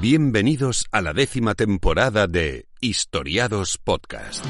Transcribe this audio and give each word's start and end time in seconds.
Bienvenidos 0.00 0.86
a 0.92 1.02
la 1.02 1.12
décima 1.12 1.56
temporada 1.56 2.28
de 2.28 2.66
Historiados 2.80 3.78
Podcast. 3.78 4.46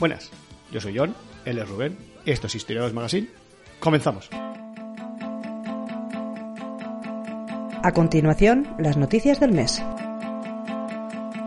Buenas, 0.00 0.30
yo 0.72 0.80
soy 0.80 0.96
John, 0.96 1.14
él 1.44 1.58
es 1.58 1.68
Rubén, 1.68 1.96
esto 2.30 2.46
es 2.46 2.54
Historiadores 2.54 2.94
Magazine. 2.94 3.28
Comenzamos. 3.80 4.30
A 7.82 7.92
continuación, 7.92 8.66
las 8.78 8.96
noticias 8.96 9.40
del 9.40 9.52
mes. 9.52 9.82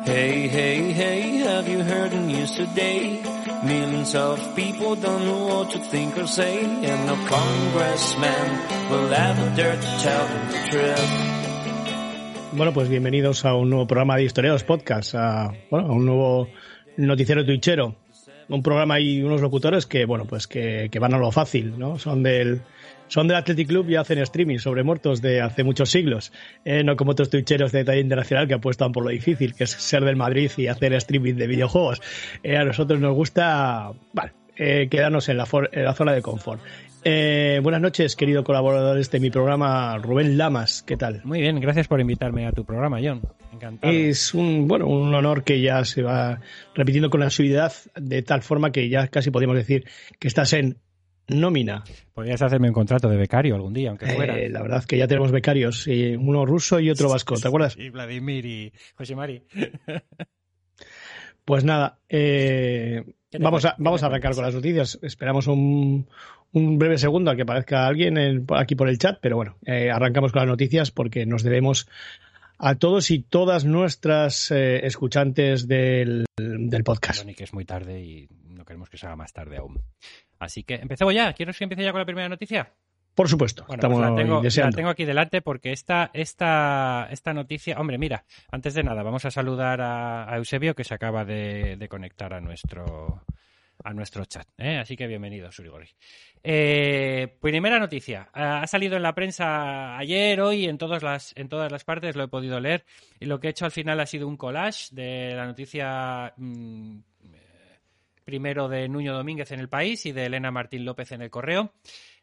Hey, 0.06 0.50
hey, 0.52 0.94
hey, 0.96 1.44
have 1.46 1.72
you 1.72 1.80
heard 1.80 2.12
the 2.12 2.20
news 2.20 2.56
today? 2.56 3.22
Millions 3.64 4.16
of 4.16 4.40
people 4.56 4.96
don't 4.96 5.24
know 5.26 5.48
what 5.48 5.70
to 5.72 5.80
think 5.92 6.18
or 6.18 6.28
say, 6.28 6.64
and 6.64 7.06
no 7.06 7.16
congressman 7.30 8.60
will 8.90 9.14
ever 9.14 9.56
dare 9.56 9.76
to 9.76 9.88
tell 10.02 10.26
them 10.26 10.50
the 10.50 10.70
truth. 10.72 11.42
Bueno, 12.54 12.74
pues 12.74 12.90
bienvenidos 12.90 13.46
a 13.46 13.54
un 13.56 13.70
nuevo 13.70 13.86
programa 13.86 14.18
de 14.18 14.24
Historiados 14.24 14.64
Podcast, 14.64 15.14
a, 15.16 15.54
bueno, 15.70 15.90
a 15.90 15.92
un 15.94 16.06
nuevo 16.06 16.48
noticiero 16.98 17.46
twitchero. 17.46 17.96
Un 18.52 18.62
programa 18.64 19.00
y 19.00 19.24
unos 19.24 19.42
locutores 19.42 19.86
que, 19.86 20.06
bueno, 20.06 20.26
pues 20.26 20.46
que, 20.48 20.90
van 21.00 21.14
a 21.14 21.18
lo 21.18 21.32
fácil, 21.32 21.80
¿no? 21.80 21.98
Son 21.98 22.22
del, 22.22 22.62
son 23.08 23.28
del 23.28 23.38
Athletic 23.38 23.68
Club 23.68 23.90
y 23.90 23.96
hacen 23.96 24.20
streaming 24.20 24.58
sobre 24.60 24.84
muertos 24.84 25.22
de 25.22 25.42
hace 25.42 25.64
muchos 25.64 25.90
siglos. 25.90 26.32
Eh, 26.66 26.84
no 26.84 26.96
como 26.98 27.12
otros 27.12 27.30
twitcheros 27.30 27.72
de 27.72 27.84
talla 27.86 28.02
internacional 28.02 28.48
que 28.48 28.54
apuestan 28.56 28.92
por 28.92 29.04
lo 29.04 29.10
difícil, 29.10 29.56
que 29.56 29.64
es 29.64 29.72
ser 29.72 30.04
del 30.04 30.18
Madrid 30.18 30.52
y 30.58 30.68
hacer 30.68 30.94
streaming 30.94 31.36
de 31.36 31.48
videojuegos. 31.48 32.02
Eh, 32.44 32.58
a 32.58 32.66
nosotros 32.66 33.00
nos 33.00 33.16
gusta, 33.16 33.92
vale, 34.14 34.34
eh, 34.58 34.88
quedarnos 34.92 35.30
en 35.30 35.38
la, 35.38 35.46
for- 35.46 35.70
en 35.72 35.86
la 35.86 35.94
zona 35.94 36.12
de 36.14 36.22
confort. 36.22 36.62
Eh, 37.04 37.60
buenas 37.64 37.82
noches, 37.82 38.16
querido 38.16 38.44
colaborador 38.44 39.04
de 39.04 39.20
mi 39.20 39.32
programa, 39.32 39.98
Rubén 39.98 40.38
Lamas. 40.38 40.84
¿Qué 40.84 40.98
tal? 40.98 41.22
Muy 41.24 41.42
bien, 41.42 41.60
gracias 41.60 41.88
por 41.88 42.00
invitarme 42.00 42.46
a 42.46 42.52
tu 42.52 42.64
programa, 42.64 43.00
John. 43.04 43.22
Encantado. 43.52 43.92
Es 43.92 44.36
un, 44.36 44.68
bueno, 44.68 44.88
un 44.88 45.14
honor 45.14 45.44
que 45.44 45.62
ya 45.62 45.84
se 45.84 46.04
va 46.04 46.42
repitiendo 46.76 47.10
con 47.10 47.24
asiduidad 47.24 47.74
de 47.96 48.22
tal 48.22 48.44
forma 48.44 48.72
que 48.72 48.88
ya 48.88 49.08
casi 49.08 49.32
podríamos 49.32 49.58
decir 49.58 49.86
que 50.20 50.28
estás 50.28 50.54
en 50.54 50.78
nómina. 51.28 51.84
Podrías 52.14 52.42
hacerme 52.42 52.68
un 52.68 52.74
contrato 52.74 53.10
de 53.10 53.18
becario 53.18 53.56
algún 53.56 53.74
día, 53.74 53.90
aunque 53.90 54.06
fuera. 54.08 54.38
Eh, 54.38 54.50
la 54.50 54.62
verdad 54.62 54.84
que 54.86 54.98
ya 54.98 55.08
tenemos 55.08 55.32
becarios, 55.32 55.88
y 55.88 56.16
uno 56.16 56.46
ruso 56.46 56.80
y 56.80 56.92
otro 56.92 57.10
vasco, 57.10 57.36
¿te 57.36 57.48
acuerdas? 57.48 57.76
Y 57.78 57.90
Vladimir 57.90 58.46
y 58.46 58.74
José 58.96 59.16
Mari. 59.16 59.44
Pues 61.52 61.66
nada, 61.66 62.00
eh, 62.08 63.04
¿Qué 63.30 63.38
te 63.38 63.44
vamos, 63.44 63.66
a, 63.66 63.76
vamos 63.78 64.02
a 64.02 64.06
arrancar 64.06 64.34
con 64.34 64.46
las 64.46 64.56
noticias. 64.56 64.98
Esperamos 65.02 65.48
un, 65.48 66.08
un 66.54 66.78
breve 66.80 66.98
segundo 66.98 67.30
a 67.30 67.36
que 67.36 67.42
aparezca 67.42 67.88
alguien 67.88 68.18
en- 68.18 68.46
aquí 68.56 68.76
por 68.76 68.88
el 68.88 68.98
chat, 68.98 69.20
pero 69.22 69.36
bueno, 69.36 69.58
eh, 69.66 69.92
arrancamos 69.92 70.32
con 70.32 70.40
las 70.44 70.48
noticias 70.48 70.92
porque 70.92 71.26
nos 71.26 71.44
debemos 71.44 71.90
a 72.58 72.76
todos 72.76 73.12
y 73.12 73.20
todas 73.24 73.66
nuestras 73.66 74.50
eh, 74.52 74.86
escuchantes 74.88 75.68
del, 75.68 76.24
del 76.38 76.84
podcast. 76.86 77.20
Tony, 77.24 77.34
que 77.36 77.44
es 77.44 77.54
muy 77.54 77.66
tarde 77.66 78.02
y 78.02 78.30
no 78.48 78.64
queremos 78.64 78.90
que 78.90 78.96
se 78.96 79.08
haga 79.08 79.18
más 79.18 79.34
tarde 79.34 79.58
aún. 79.58 79.82
Así 80.40 80.64
que 80.64 80.76
empecemos 80.76 81.14
ya. 81.14 81.34
¿Quieres 81.34 81.58
que 81.58 81.66
empiece 81.66 81.84
ya 81.84 81.92
con 81.92 82.00
la 82.00 82.06
primera 82.06 82.30
noticia? 82.30 82.72
Por 83.16 83.28
supuesto, 83.30 83.66
Bueno, 83.68 83.80
estamos 83.82 84.00
pues 84.00 84.10
la 84.10 84.16
tengo, 84.16 84.36
la 84.38 84.42
deseando. 84.42 84.76
tengo 84.76 84.90
aquí 84.90 85.06
delante 85.06 85.42
porque 85.42 85.72
esta, 85.74 86.10
esta, 86.14 87.08
esta 87.12 87.34
noticia. 87.34 87.78
Hombre, 87.80 87.98
mira, 87.98 88.24
antes 88.52 88.74
de 88.74 88.84
nada, 88.84 89.04
vamos 89.04 89.26
a 89.26 89.32
saludar 89.32 89.82
a, 89.82 90.32
a 90.32 90.38
Eusebio 90.38 90.76
que 90.76 90.84
se 90.86 90.94
acaba 90.94 91.26
de, 91.26 91.76
de 91.78 91.88
conectar 91.90 92.34
a 92.34 92.40
nuestro, 92.40 93.24
a 93.84 93.94
nuestro 93.94 94.24
chat. 94.26 94.48
¿eh? 94.58 94.78
Así 94.78 94.96
que 94.96 95.08
bienvenido, 95.08 95.52
Surigori. 95.52 95.90
Eh, 96.44 97.38
primera 97.42 97.80
noticia. 97.80 98.30
Ha 98.34 98.66
salido 98.66 98.96
en 98.96 99.04
la 99.04 99.14
prensa 99.14 99.98
ayer, 99.98 100.40
hoy, 100.42 100.66
en 100.66 100.78
todas, 100.78 101.04
las, 101.04 101.34
en 101.36 101.50
todas 101.50 101.72
las 101.72 101.84
partes, 101.84 102.16
lo 102.16 102.24
he 102.24 102.28
podido 102.30 102.60
leer. 102.60 102.86
Y 103.20 103.26
lo 103.26 103.40
que 103.40 103.48
he 103.48 103.52
hecho 103.52 103.66
al 103.66 103.72
final 103.72 104.00
ha 104.00 104.06
sido 104.06 104.28
un 104.28 104.38
collage 104.38 104.88
de 104.96 105.34
la 105.36 105.46
noticia. 105.46 106.34
mm, 106.38 107.00
primero 108.24 108.68
de 108.70 108.88
Nuño 108.88 109.14
Domínguez 109.14 109.52
en 109.52 109.60
el 109.60 109.70
país 109.70 110.06
y 110.06 110.12
de 110.12 110.26
Elena 110.26 110.52
Martín 110.52 110.86
López 110.86 111.12
en 111.12 111.22
el 111.22 111.30
correo. 111.30 111.74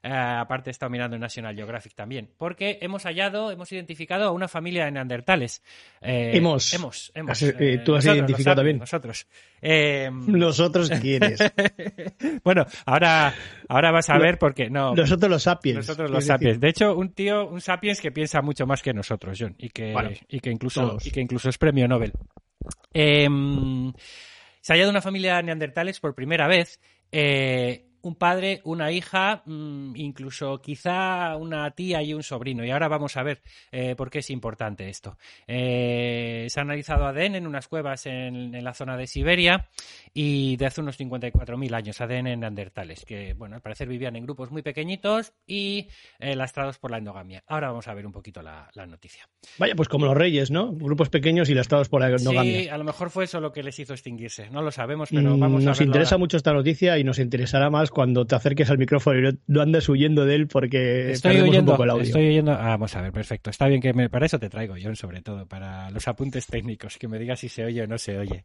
Eh, 0.01 0.13
aparte 0.13 0.71
he 0.71 0.73
estado 0.73 0.91
mirando 0.91 1.17
en 1.17 1.21
National 1.23 1.57
Geographic 1.57 1.93
también, 1.93 2.31
porque 2.39 2.79
hemos 2.83 3.03
hallado, 3.03 3.51
hemos 3.51 3.73
identificado 3.73 4.29
a 4.29 4.31
una 4.31 4.47
familia 4.47 4.85
de 4.85 4.93
neandertales. 4.93 5.61
Eh, 6.01 6.31
Hemos. 6.35 6.73
hemos, 6.73 7.11
hemos. 7.17 7.33
Has- 7.33 7.43
eh, 7.59 7.83
tú 7.85 7.97
has 7.97 8.05
nosotros, 8.05 8.17
identificado 8.17 8.57
también. 8.57 8.79
Nosotros. 8.79 9.27
Eh, 9.61 10.09
Nosotros 10.13 10.89
quiénes? 11.01 11.41
bueno, 12.45 12.65
ahora, 12.87 13.35
ahora 13.69 13.91
vas 13.91 14.09
a 14.09 14.19
ver 14.19 14.39
porque 14.39 14.71
no. 14.71 14.95
Nosotros 14.95 15.29
los 15.29 15.43
sapiens. 15.43 15.79
Nosotros 15.79 16.09
los 16.11 16.21
decir, 16.21 16.29
sapiens. 16.33 16.61
De 16.61 16.69
hecho, 16.69 16.97
un 16.97 17.13
tío, 17.13 17.49
un 17.49 17.61
sapiens 17.61 18.01
que 18.01 18.13
piensa 18.13 18.41
mucho 18.41 18.67
más 18.67 18.81
que 18.83 18.95
nosotros, 18.95 19.37
John, 19.41 19.57
y 19.59 19.69
que, 19.71 19.93
Bueno, 19.93 20.11
y 20.29 20.39
que 20.39 20.51
incluso 20.53 20.81
todos. 20.81 21.07
y 21.07 21.11
que 21.11 21.21
incluso 21.21 21.49
es 21.49 21.59
premio 21.59 21.89
Nobel. 21.89 22.13
Em, 22.93 23.93
se 24.69 24.75
ha 24.75 24.77
hallado 24.77 24.91
una 24.91 25.01
familia 25.01 25.37
de 25.37 25.45
neandertales 25.45 25.99
por 25.99 26.15
primera 26.15 26.47
vez. 26.47 26.79
eh, 27.11 27.88
un 28.03 28.15
padre, 28.15 28.61
una 28.65 28.91
hija, 28.93 29.43
mm, 29.45 29.97
incluso 29.97 30.61
quizá 30.61 31.37
una 31.37 31.71
tía 31.73 32.03
y 32.03 32.15
un 32.15 32.23
sobrino. 32.23 32.65
Y 32.65 32.71
ahora 32.71 32.89
vamos 32.89 33.17
a 33.17 33.23
ver 33.23 33.41
eh, 33.73 33.95
por 33.97 34.11
qué 34.11 34.21
es 34.21 34.31
importante 34.31 34.89
esto. 34.89 35.17
Eh, 35.47 36.47
se 36.49 36.61
ha 36.61 36.63
analizado 36.63 37.07
ADN 37.07 37.37
en 37.37 37.47
unas 37.47 37.69
cuevas 37.69 38.07
en, 38.07 38.55
en 38.55 38.65
la 38.65 38.75
zona 38.75 38.97
de 38.97 39.07
Siberia 39.07 39.69
y 40.15 40.57
de 40.57 40.67
hace 40.67 40.81
unos 40.81 40.99
54.000 40.99 41.75
años, 41.75 42.01
ADN 42.01 42.39
neandertales, 42.41 43.05
que 43.05 43.35
bueno, 43.35 43.57
al 43.57 43.63
parecer 43.63 43.89
vivían 43.89 44.17
en 44.17 44.25
grupos 44.25 44.51
muy 44.51 44.63
pequeñitos 44.63 45.33
y 45.47 45.89
eh, 46.19 46.35
lastrados 46.37 46.79
por 46.79 46.91
la 46.91 46.99
endogamia. 46.99 47.43
Ahora 47.47 47.69
vamos 47.69 47.89
a 47.89 47.95
ver 47.95 48.07
un 48.07 48.13
poquito 48.13 48.43
la, 48.43 48.69
la 48.75 48.87
noticia. 48.87 49.29
Vaya, 49.59 49.75
pues 49.75 49.89
como 49.89 50.07
los 50.07 50.17
reyes, 50.17 50.51
¿no? 50.51 50.73
Grupos 50.73 51.09
pequeños 51.09 51.49
y 51.51 51.55
lastrados 51.55 51.89
por 51.89 52.01
la 52.01 52.09
endogamia. 52.09 52.61
Sí, 52.63 52.69
a 52.69 52.79
lo 52.79 52.85
mejor 52.85 53.11
fue 53.11 53.25
eso 53.25 53.41
lo 53.41 53.53
que 53.53 53.63
les 53.63 53.79
hizo 53.79 53.93
extinguirse. 53.93 54.51
No 54.51 54.63
lo 54.63 54.71
sabemos, 54.71 55.09
pero 55.11 55.37
Mm, 55.37 55.41
vamos 55.41 55.63
a 55.63 55.67
nos 55.67 55.81
interesa 55.81 56.15
ahora. 56.15 56.21
mucho 56.21 56.37
esta 56.37 56.53
noticia 56.53 56.99
y 56.99 57.05
nos 57.05 57.19
interesará 57.19 57.71
más 57.71 57.88
cuando 57.91 58.27
te 58.27 58.35
acerques 58.35 58.71
al 58.71 58.79
micrófono 58.79 59.31
y 59.31 59.39
no, 59.47 59.61
andes 59.61 59.89
huyendo 59.89 60.25
de 60.25 60.35
él 60.35 60.49
porque 60.49 61.11
Estoy 61.13 61.41
oyendo, 61.41 61.73
un 61.73 61.77
poco 61.77 61.85
el 61.85 61.91
audio. 61.91 62.03
estoy 62.03 62.29
oyendo. 62.29 62.53
Ah, 62.53 62.71
vamos 62.71 62.95
a 62.97 63.03
ver, 63.03 63.13
perfecto. 63.13 63.51
Está 63.51 63.67
bien 63.69 63.81
que 63.81 63.93
me, 63.93 64.09
para 64.09 64.27
eso 64.27 64.39
te 64.39 64.49
traigo, 64.49 64.75
John, 64.81 64.97
sobre 64.97 65.23
todo, 65.23 65.47
para 65.47 65.91
los 65.91 66.07
apuntes 66.09 66.47
técnicos, 66.47 66.99
que 66.99 67.09
me 67.09 67.19
digas 67.19 67.41
si 67.41 67.49
se 67.49 67.65
oye 67.65 67.83
o 67.83 67.87
no 67.87 67.99
se 67.99 68.19
oye. 68.19 68.45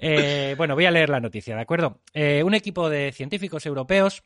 Eh, 0.00 0.54
bueno, 0.56 0.74
voy 0.74 0.84
a 0.84 0.90
leer 0.90 1.08
la 1.08 1.20
noticia, 1.20 1.56
¿de 1.56 1.62
acuerdo? 1.62 2.00
Eh, 2.14 2.42
un 2.44 2.54
equipo 2.54 2.88
de 2.88 3.12
científicos 3.12 3.66
europeos 3.66 4.22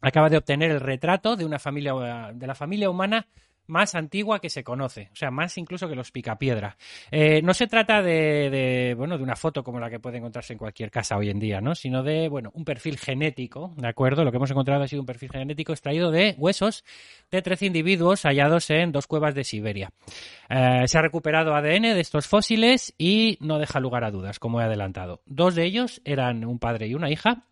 acaba 0.00 0.30
de 0.30 0.36
obtener 0.36 0.70
el 0.70 0.80
retrato 0.80 1.36
de 1.36 1.44
una 1.44 1.58
familia, 1.58 1.94
de 2.32 2.46
la 2.46 2.54
familia 2.54 2.90
humana 2.90 3.26
más 3.70 3.94
antigua 3.94 4.40
que 4.40 4.50
se 4.50 4.62
conoce, 4.62 5.08
o 5.12 5.16
sea, 5.16 5.30
más 5.30 5.56
incluso 5.56 5.88
que 5.88 5.94
los 5.94 6.10
picapiedra. 6.10 6.76
Eh, 7.10 7.40
no 7.42 7.54
se 7.54 7.66
trata 7.66 8.02
de, 8.02 8.50
de, 8.50 8.94
bueno, 8.96 9.16
de 9.16 9.24
una 9.24 9.36
foto 9.36 9.64
como 9.64 9.80
la 9.80 9.88
que 9.88 10.00
puede 10.00 10.18
encontrarse 10.18 10.52
en 10.52 10.58
cualquier 10.58 10.90
casa 10.90 11.16
hoy 11.16 11.30
en 11.30 11.38
día, 11.38 11.60
¿no? 11.60 11.74
Sino 11.74 12.02
de, 12.02 12.28
bueno, 12.28 12.50
un 12.54 12.64
perfil 12.64 12.98
genético, 12.98 13.72
¿de 13.76 13.88
acuerdo? 13.88 14.24
Lo 14.24 14.30
que 14.30 14.36
hemos 14.36 14.50
encontrado 14.50 14.82
ha 14.82 14.88
sido 14.88 15.02
un 15.02 15.06
perfil 15.06 15.30
genético 15.30 15.72
extraído 15.72 16.10
de 16.10 16.34
huesos 16.36 16.84
de 17.30 17.42
13 17.42 17.66
individuos 17.66 18.22
hallados 18.24 18.70
en 18.70 18.92
dos 18.92 19.06
cuevas 19.06 19.34
de 19.34 19.44
Siberia. 19.44 19.90
Eh, 20.48 20.84
se 20.86 20.98
ha 20.98 21.02
recuperado 21.02 21.54
ADN 21.54 21.82
de 21.82 22.00
estos 22.00 22.26
fósiles 22.26 22.94
y 22.98 23.38
no 23.40 23.58
deja 23.58 23.80
lugar 23.80 24.04
a 24.04 24.10
dudas, 24.10 24.38
como 24.38 24.60
he 24.60 24.64
adelantado. 24.64 25.22
Dos 25.26 25.54
de 25.54 25.64
ellos 25.64 26.00
eran 26.04 26.44
un 26.44 26.58
padre 26.58 26.88
y 26.88 26.94
una 26.94 27.10
hija, 27.10 27.44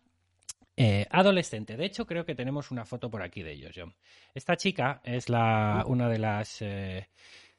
eh, 0.81 1.05
adolescente. 1.09 1.75
De 1.75 1.83
hecho, 1.83 2.05
creo 2.07 2.25
que 2.25 2.35
tenemos 2.35 2.71
una 2.71 2.85
foto 2.85 3.09
por 3.09 3.21
aquí 3.21 3.43
de 3.43 3.51
ellos, 3.51 3.73
John. 3.75 3.93
Esta 4.33 4.55
chica 4.55 5.01
es 5.03 5.27
la, 5.27 5.83
una 5.85 6.07
de 6.07 6.19
las 6.19 6.61
eh, 6.61 7.09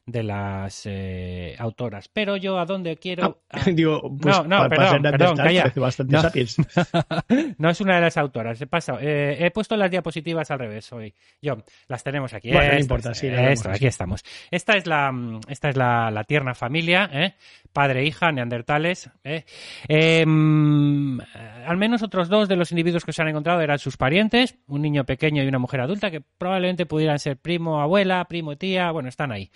de 0.07 0.23
las 0.23 0.83
eh, 0.87 1.55
autoras. 1.59 2.09
Pero 2.09 2.37
yo 2.37 2.59
a 2.59 2.65
dónde 2.65 2.97
quiero. 2.97 3.43
Ah, 3.51 3.61
ah, 3.65 3.71
digo, 3.73 4.01
pues 4.21 4.37
No, 4.37 4.45
no, 4.45 4.69
perdón, 4.69 5.37
calla. 5.37 5.73
bastante 5.77 6.13
No. 6.13 6.23
sapiens. 6.23 6.57
no 7.59 7.71
es 7.71 7.81
una 7.81 7.97
de 7.97 8.01
las 8.01 8.17
autoras. 8.17 8.61
He, 8.61 8.67
pasado, 8.67 8.99
eh, 9.01 9.45
he 9.45 9.51
puesto 9.51 9.77
las 9.77 9.91
diapositivas 9.91 10.51
al 10.51 10.59
revés 10.59 10.93
hoy. 10.93 11.15
John, 11.43 11.63
las 11.89 12.03
tenemos 12.03 12.33
aquí. 12.35 12.53
Bueno, 12.53 12.73
no 12.73 12.79
importa, 12.81 13.15
sí, 13.15 13.29
esto, 13.29 13.71
aquí 13.71 13.87
estamos. 13.87 14.25
Esta 14.51 14.77
es 14.77 14.87
la, 14.87 15.13
esta 15.49 15.69
es 15.69 15.77
la, 15.77 16.11
la 16.11 16.25
tierna 16.25 16.55
familia, 16.55 17.09
¿eh? 17.13 17.35
padre, 17.73 18.05
hija, 18.05 18.33
neandertales. 18.33 19.11
¿eh? 19.25 19.45
Eh, 19.89 20.25
mm, 20.27 21.21
al 21.67 21.77
menos 21.77 22.03
otros 22.03 22.29
dos 22.29 22.49
de 22.49 22.57
los 22.57 22.71
individuos 22.73 23.05
que 23.05 23.13
se 23.13 23.23
han 23.23 23.29
encontrado 23.29 23.61
eran 23.61 23.79
sus 23.79 23.97
parientes, 23.97 24.57
un 24.67 24.83
niño 24.83 25.05
pequeño 25.05 25.43
y 25.43 25.49
una 25.49 25.59
mujer 25.59 25.81
adulta, 25.81 26.11
que 26.11 26.21
probablemente 26.21 26.87
pudieran 26.87 27.19
ser 27.19 27.37
primo, 27.37 27.81
abuela, 27.81 28.25
primo, 28.27 28.57
tía, 28.57 28.91
bueno, 28.91 29.09
están 29.09 29.33
ahí. 29.33 29.51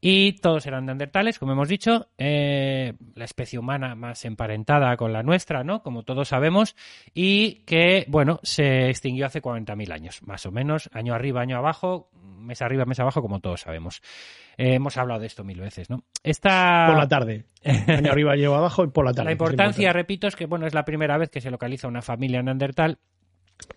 Y 0.00 0.32
todos 0.34 0.66
eran 0.66 0.86
neandertales, 0.86 1.38
como 1.38 1.52
hemos 1.52 1.68
dicho, 1.68 2.08
eh, 2.16 2.94
la 3.14 3.24
especie 3.24 3.58
humana 3.58 3.94
más 3.94 4.24
emparentada 4.24 4.96
con 4.96 5.12
la 5.12 5.22
nuestra, 5.22 5.62
¿no? 5.62 5.82
Como 5.82 6.04
todos 6.04 6.28
sabemos, 6.28 6.74
y 7.12 7.56
que, 7.66 8.06
bueno, 8.08 8.40
se 8.42 8.88
extinguió 8.88 9.26
hace 9.26 9.42
40.000 9.42 9.92
años, 9.92 10.22
más 10.22 10.46
o 10.46 10.52
menos, 10.52 10.88
año 10.94 11.12
arriba, 11.12 11.42
año 11.42 11.58
abajo, 11.58 12.08
mes 12.40 12.62
arriba, 12.62 12.86
mes 12.86 12.98
abajo, 12.98 13.20
como 13.20 13.40
todos 13.40 13.60
sabemos. 13.60 14.00
Eh, 14.56 14.74
hemos 14.74 14.96
hablado 14.96 15.20
de 15.20 15.26
esto 15.26 15.44
mil 15.44 15.60
veces, 15.60 15.90
¿no? 15.90 16.02
Esta... 16.22 16.86
Por 16.88 16.98
la 16.98 17.08
tarde. 17.08 17.44
Año 17.88 18.10
arriba, 18.10 18.32
año 18.32 18.54
abajo 18.54 18.84
y 18.84 18.88
por 18.88 19.04
la 19.04 19.12
tarde. 19.12 19.26
La 19.26 19.32
importancia, 19.32 19.92
repito, 19.92 20.26
es 20.26 20.34
que, 20.34 20.46
bueno, 20.46 20.66
es 20.66 20.72
la 20.72 20.86
primera 20.86 21.18
vez 21.18 21.28
que 21.28 21.42
se 21.42 21.50
localiza 21.50 21.88
una 21.88 22.00
familia 22.00 22.42
neandertal 22.42 22.98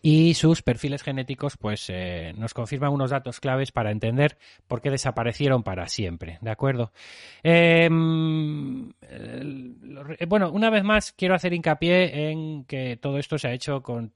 y 0.02 0.34
sus 0.34 0.62
perfiles 0.62 1.04
genéticos 1.04 1.58
pues 1.58 1.90
eh, 1.90 2.34
nos 2.38 2.54
confirman 2.54 2.92
unos 2.92 3.12
datos 3.12 3.40
claves 3.40 3.72
para 3.72 3.92
entender 3.92 4.38
por 4.68 4.82
qué 4.82 4.90
desaparecieron 4.90 5.64
para 5.64 5.88
siempre, 5.88 6.38
¿de 6.42 6.52
acuerdo? 6.52 6.92
Em, 7.42 8.92
eh, 9.02 10.26
bueno, 10.28 10.52
una 10.52 10.70
vez 10.70 10.84
más 10.84 11.14
quiero 11.14 11.36
hacer 11.36 11.54
hincapié 11.54 12.30
en 12.30 12.66
que 12.66 12.98
todo 12.98 13.18
esto 13.18 13.38
se 13.38 13.48
ha 13.48 13.54
hecho 13.54 13.82
con, 13.82 14.14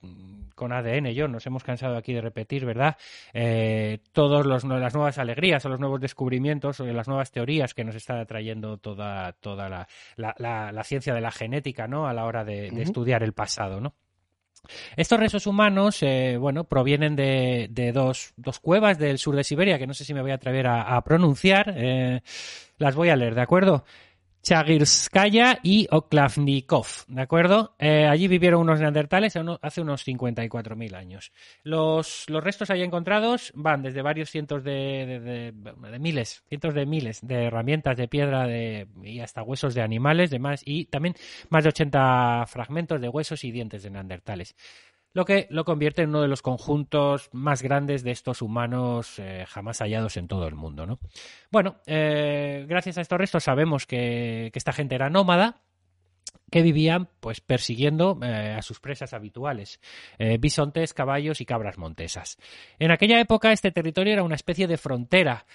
con 0.56 0.74
ADN, 0.74 1.14
yo 1.14 1.28
nos 1.28 1.46
hemos 1.46 1.64
cansado 1.64 1.98
aquí 1.98 2.14
de 2.14 2.22
repetir, 2.22 2.66
¿verdad? 2.66 2.98
Eh, 3.34 4.00
todas 4.12 4.46
las 4.46 4.66
nuevas 4.66 5.18
alegrías 5.18 5.66
o 5.66 5.70
los 5.70 5.80
nuevos 5.80 6.02
descubrimientos 6.02 6.80
o 6.80 6.86
las 6.86 7.08
nuevas 7.08 7.32
teorías 7.32 7.74
que 7.74 7.84
nos 7.84 7.96
está 7.96 8.24
trayendo 8.26 8.78
toda, 8.78 9.34
toda 9.34 9.70
la, 9.70 9.88
la, 10.16 10.72
la, 10.72 10.84
ciencia 10.84 11.14
de 11.14 11.22
la 11.22 11.32
genética, 11.32 11.88
¿no? 11.88 12.08
A 12.08 12.14
la 12.14 12.26
hora 12.26 12.44
de, 12.44 12.72
de 12.72 12.82
estudiar 12.82 13.24
el 13.24 13.34
pasado, 13.34 13.80
¿no? 13.80 13.94
Estos 14.96 15.20
restos 15.20 15.48
humanos, 15.48 16.02
eh, 16.02 16.38
bueno, 16.40 16.64
provienen 16.66 17.16
de, 17.16 17.68
de 17.70 17.92
dos, 17.92 18.34
dos, 18.38 18.60
cuevas 18.60 18.98
del 18.98 19.18
sur 19.18 19.36
de 19.36 19.44
Siberia, 19.44 19.80
que 19.80 19.88
no 19.88 19.94
sé 19.94 20.06
si 20.06 20.14
me 20.14 20.22
voy 20.22 20.32
a 20.32 20.36
atrever 20.36 20.68
a, 20.68 21.02
pronunciar. 21.04 21.74
Eh, 21.76 22.22
las 22.78 22.96
voy 22.96 23.10
a 23.10 23.16
leer, 23.16 23.36
¿de 23.36 23.42
acuerdo? 23.42 23.86
Chagirskaya 24.48 25.60
y 25.62 25.88
Oklavnikov, 25.92 26.88
¿de 27.10 27.22
acuerdo? 27.22 27.76
Eh, 27.80 28.06
allí 28.06 28.30
vivieron 28.30 28.62
unos 28.62 28.80
neandertales 28.80 29.36
hace 29.62 29.82
unos 29.82 30.08
54.000 30.08 30.96
años. 30.96 31.34
Los, 31.64 32.24
los, 32.30 32.42
restos 32.42 32.70
ahí 32.70 32.82
encontrados 32.82 33.52
van 33.56 33.82
desde 33.82 34.02
varios 34.02 34.30
cientos 34.30 34.64
de, 34.64 35.52
de, 35.52 36.00
miles, 36.00 36.46
cientos 36.48 36.74
de 36.74 36.86
miles 36.86 37.20
de 37.28 37.48
herramientas 37.48 37.98
de 37.98 38.08
piedra 38.08 38.48
y 39.04 39.20
hasta 39.20 39.44
huesos 39.44 39.74
de 39.74 39.82
animales, 39.82 40.30
demás, 40.30 40.62
y 40.64 40.86
también 40.86 41.16
más 41.50 41.66
de 41.66 41.70
80 41.70 42.46
fragmentos 42.48 43.02
de 43.02 43.10
huesos 43.10 43.44
y 43.44 43.52
dientes 43.52 43.84
de 43.84 43.90
neandertales 43.90 44.56
lo 45.18 45.26
que 45.26 45.48
lo 45.50 45.66
convierte 45.66 46.04
en 46.04 46.10
uno 46.10 46.22
de 46.22 46.28
los 46.28 46.44
conjuntos 46.44 47.32
más 47.34 47.64
grandes 47.64 48.04
de 48.04 48.12
estos 48.12 48.44
humanos 48.44 49.18
eh, 49.18 49.46
jamás 49.48 49.80
hallados 49.80 50.16
en 50.16 50.28
todo 50.28 50.48
el 50.48 50.54
mundo. 50.54 50.86
¿no? 50.86 51.00
Bueno, 51.50 51.78
eh, 51.88 52.68
gracias 52.70 53.00
a 53.00 53.02
estos 53.02 53.18
restos 53.18 53.44
sabemos 53.44 53.88
que, 53.88 54.52
esta 54.54 54.74
gente 54.74 54.94
era 54.94 55.10
nómada 55.10 55.62
que 56.52 56.62
vivían 56.62 57.10
pues 57.20 57.42
persiguiendo 57.42 58.20
eh, 58.22 58.54
a 58.60 58.62
sus 58.62 58.80
presas 58.80 59.14
habituales, 59.14 59.80
bisontes, 60.40 60.94
caballos 60.94 61.42
y 61.42 61.46
cabras 61.46 61.80
montesas. 61.80 62.38
En 62.78 62.92
aquella 62.92 63.20
época 63.20 63.52
este 63.52 63.72
territorio 63.72 64.14
era 64.14 64.24
una 64.24 64.36
especie 64.36 64.68
de 64.68 64.78
frontera. 64.78 65.48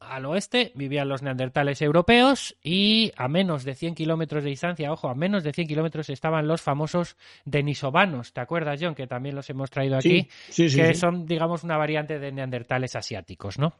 Al 0.00 0.24
oeste 0.24 0.72
vivían 0.74 1.08
los 1.08 1.22
neandertales 1.22 1.82
europeos 1.82 2.56
y 2.62 3.12
a 3.16 3.28
menos 3.28 3.64
de 3.64 3.74
100 3.74 3.94
kilómetros 3.94 4.42
de 4.42 4.50
distancia, 4.50 4.90
ojo, 4.92 5.08
a 5.08 5.14
menos 5.14 5.44
de 5.44 5.52
100 5.52 5.68
kilómetros 5.68 6.08
estaban 6.08 6.48
los 6.48 6.62
famosos 6.62 7.16
denisovanos, 7.44 8.32
¿te 8.32 8.40
acuerdas, 8.40 8.80
John? 8.82 8.94
Que 8.94 9.06
también 9.06 9.34
los 9.34 9.48
hemos 9.50 9.70
traído 9.70 9.96
aquí, 9.96 10.28
sí, 10.48 10.68
sí, 10.68 10.76
que 10.76 10.94
sí, 10.94 11.00
son, 11.00 11.26
digamos, 11.26 11.62
una 11.64 11.76
variante 11.76 12.18
de 12.18 12.32
neandertales 12.32 12.96
asiáticos, 12.96 13.58
¿no? 13.58 13.74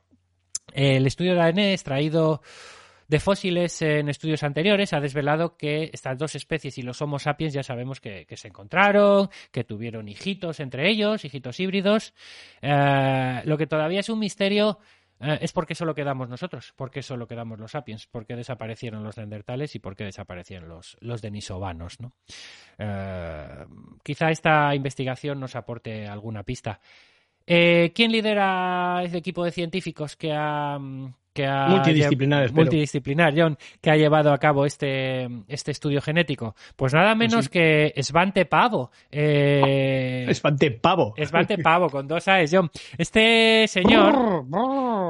El 0.73 1.07
estudio 1.07 1.35
de 1.35 1.41
ADN 1.41 1.59
extraído 1.59 2.43
de 3.09 3.19
fósiles 3.19 3.83
en 3.83 4.09
estudios 4.09 4.45
anteriores 4.45 4.93
ha 4.93 5.01
desvelado 5.01 5.57
que 5.57 5.91
estas 5.93 6.17
dos 6.17 6.37
especies 6.37 6.79
y 6.79 6.83
los 6.83 7.03
Homo 7.03 7.19
sapiens 7.19 7.53
ya 7.53 7.65
sabemos 7.65 8.01
que, 8.01 8.25
que 8.25 8.37
se 8.37 8.47
encontraron, 8.47 9.29
que 9.51 9.65
tuvieron 9.65 10.09
hijitos 10.09 10.61
entre 10.61 10.89
ellos, 10.89 11.25
hijitos 11.25 11.59
híbridos. 11.59 12.15
Eh, 12.63 13.41
lo 13.47 13.59
que 13.59 13.67
todavía 13.67 13.99
es 13.99 14.09
un 14.11 14.21
misterio 14.21 14.79
eh, 15.21 15.39
es 15.43 15.53
porque 15.53 15.75
solo 15.75 15.95
quedamos 15.95 16.29
nosotros, 16.29 16.73
porque 16.77 17.03
solo 17.03 17.27
quedamos 17.27 17.59
los 17.59 17.73
sapiens, 17.73 18.07
porque 18.07 18.37
desaparecieron 18.37 19.05
los 19.05 19.17
neandertales 19.17 19.75
y 19.75 19.79
porque 19.79 20.05
desaparecieron 20.05 20.69
los, 20.69 20.97
los 21.01 21.21
denisovanos. 21.21 22.01
¿no? 22.01 22.13
Eh, 22.79 23.67
quizá 24.03 24.31
esta 24.31 24.75
investigación 24.75 25.39
nos 25.39 25.57
aporte 25.57 26.09
alguna 26.09 26.43
pista. 26.43 26.81
Eh, 27.47 27.93
¿Quién 27.95 28.13
lidera 28.13 29.03
este 29.05 29.19
equipo 29.19 29.45
de 29.45 29.51
científicos 29.51 30.17
que 30.17 30.33
ha, 30.33 30.79
que 31.41 31.47
ha 31.47 31.67
multidisciplinar, 31.69 32.53
multidisciplinar 32.53 33.35
John, 33.37 33.57
que 33.81 33.91
ha 33.91 33.97
llevado 33.97 34.33
a 34.33 34.39
cabo 34.39 34.67
este, 34.67 35.29
este 35.49 35.71
estudio 35.71 36.01
genético? 36.01 36.55
Pues 36.77 36.93
nada 36.93 37.15
menos 37.15 37.47
sí. 37.47 37.51
que 37.51 37.95
Svante 38.03 38.45
Pavo. 38.45 38.91
Eh, 39.11 40.31
Svante 40.35 40.71
Pavo. 40.73 41.15
Svante 41.25 41.59
Pavo, 41.59 41.89
con 41.89 42.07
dos 42.07 42.29
A's, 42.29 42.51
John. 42.53 42.71
Este 42.99 43.67
señor, 43.69 44.45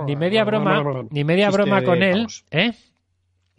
ni 0.06 0.16
media 0.16 0.44
broma, 0.44 1.04
ni 1.10 1.24
media 1.24 1.50
broma 1.50 1.82
con 1.82 2.02
él, 2.02 2.26
¿eh? 2.50 2.72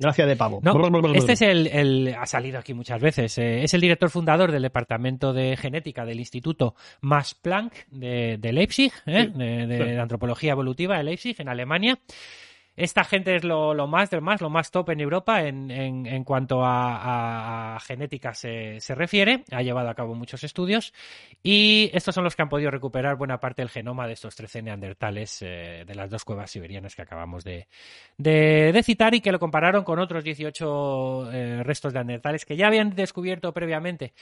Gracias 0.01 0.27
de 0.27 0.35
pavo. 0.35 0.59
No, 0.63 1.13
este 1.13 1.33
es 1.33 1.41
el, 1.44 1.67
el, 1.67 2.15
ha 2.17 2.25
salido 2.25 2.57
aquí 2.57 2.74
muchas 2.74 3.00
veces. 3.00 3.38
Eh, 3.38 3.63
es 3.63 3.71
el 3.75 3.81
director 3.81 4.09
fundador 4.09 4.51
del 4.51 4.63
departamento 4.63 5.31
de 5.31 5.56
genética 5.56 6.06
del 6.06 6.19
Instituto 6.19 6.74
Max 7.01 7.35
Planck 7.35 7.85
de, 7.91 8.38
de 8.39 8.51
Leipzig, 8.51 8.91
¿eh? 9.06 9.29
sí, 9.31 9.38
de, 9.38 9.67
de, 9.67 9.77
sí. 9.77 9.83
de, 9.83 10.00
antropología 10.00 10.53
evolutiva 10.53 10.97
de 10.97 11.03
Leipzig, 11.03 11.35
en 11.38 11.50
Alemania. 11.50 12.00
Esta 12.77 13.03
gente 13.03 13.35
es 13.35 13.44
lo, 13.44 13.75
más 13.88 14.09
del 14.09 14.21
más, 14.21 14.39
lo 14.39 14.50
más 14.50 14.71
top 14.71 14.91
en 14.91 15.01
Europa 15.01 15.45
en, 15.45 15.69
en, 15.69 16.23
cuanto 16.23 16.62
a, 16.63 17.77
genética 17.85 18.33
se, 18.33 18.79
refiere. 18.95 19.44
Ha 19.51 19.62
llevado 19.62 19.89
a 19.89 19.94
cabo 19.94 20.15
muchos 20.15 20.44
estudios 20.45 20.94
y 21.44 21.91
estos 21.94 22.15
son 22.15 22.23
los 22.23 22.35
que 22.35 22.44
han 22.44 22.50
podido 22.50 22.71
recuperar 22.71 23.18
buena 23.18 23.39
parte 23.39 23.62
del 23.62 23.69
genoma 23.69 24.07
de 24.07 24.13
estos 24.13 24.35
13 24.35 24.62
neandertales 24.62 25.41
eh, 25.41 25.83
de 25.85 25.95
las 25.95 26.09
dos 26.09 26.23
cuevas 26.23 26.50
siberianas 26.50 26.95
que 26.95 27.01
acabamos 27.01 27.44
de, 27.44 27.68
citar 28.83 29.15
y 29.15 29.21
que 29.21 29.33
lo 29.33 29.39
compararon 29.39 29.83
con 29.83 30.00
otros 30.00 30.24
18 30.24 31.31
eh, 31.31 31.63
restos 31.63 31.91
de 31.91 32.00
neandertales 32.00 32.45
que 32.45 32.56
ya 32.56 32.67
habían 32.67 32.95
descubierto 32.95 33.53
previamente. 33.53 34.13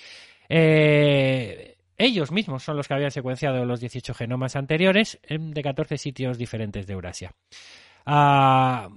Eh, 0.50 1.76
ellos 2.00 2.32
mismos 2.32 2.64
son 2.64 2.78
los 2.78 2.88
que 2.88 2.96
habían 2.96 3.12
secuenciado 3.12 3.64
los 3.66 3.80
18 3.80 4.14
genomas 4.16 4.56
anteriores 4.56 5.20
de 5.30 5.62
14 5.62 5.98
sitios 5.98 6.38
diferentes 6.38 6.88
de 6.88 6.94
Eurasia. 6.94 7.34
Uh, 8.06 8.90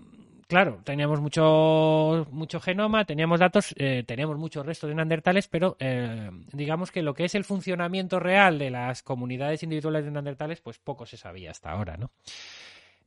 claro, 0.52 0.80
teníamos 0.84 1.18
mucho, 1.18 2.26
mucho 2.30 2.60
genoma, 2.60 3.06
teníamos 3.06 3.40
datos, 3.40 3.74
eh, 3.78 4.04
teníamos 4.06 4.36
muchos 4.36 4.66
restos 4.66 4.88
de 4.88 4.94
neandertales, 4.94 5.48
pero 5.48 5.76
eh, 5.78 6.30
digamos 6.52 6.90
que 6.90 7.00
lo 7.00 7.14
que 7.14 7.24
es 7.24 7.34
el 7.34 7.44
funcionamiento 7.44 8.20
real 8.20 8.58
de 8.58 8.70
las 8.70 9.02
comunidades 9.02 9.62
individuales 9.62 10.04
de 10.04 10.10
neandertales, 10.10 10.60
pues 10.60 10.78
poco 10.78 11.06
se 11.06 11.16
sabía 11.16 11.52
hasta 11.52 11.70
ahora, 11.70 11.96
¿no? 11.96 12.10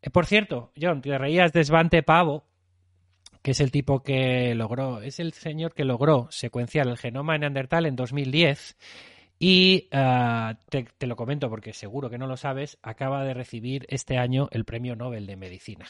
Eh, 0.01 0.09
por 0.09 0.25
cierto, 0.25 0.71
John, 0.81 1.01
te 1.01 1.15
reías 1.19 1.53
de 1.53 1.63
Svante 1.63 2.01
Pavo, 2.01 2.45
que 3.43 3.51
es 3.51 3.59
el 3.59 3.69
tipo 3.69 4.01
que 4.01 4.55
logró, 4.55 5.03
es 5.03 5.19
el 5.19 5.31
señor 5.31 5.75
que 5.75 5.85
logró 5.85 6.27
secuenciar 6.31 6.87
el 6.87 6.97
genoma 6.97 7.33
de 7.33 7.39
neandertal 7.39 7.85
en 7.85 7.95
2010 7.95 8.75
y 9.39 9.89
uh, 9.91 10.55
te, 10.69 10.87
te, 10.97 11.07
lo 11.07 11.15
comento 11.15 11.49
porque 11.49 11.73
seguro 11.73 12.09
que 12.09 12.17
no 12.17 12.27
lo 12.27 12.37
sabes, 12.37 12.77
acaba 12.81 13.23
de 13.23 13.33
recibir 13.33 13.85
este 13.89 14.17
año 14.17 14.47
el 14.51 14.65
Premio 14.65 14.95
Nobel 14.95 15.27
de 15.27 15.35
Medicina. 15.35 15.85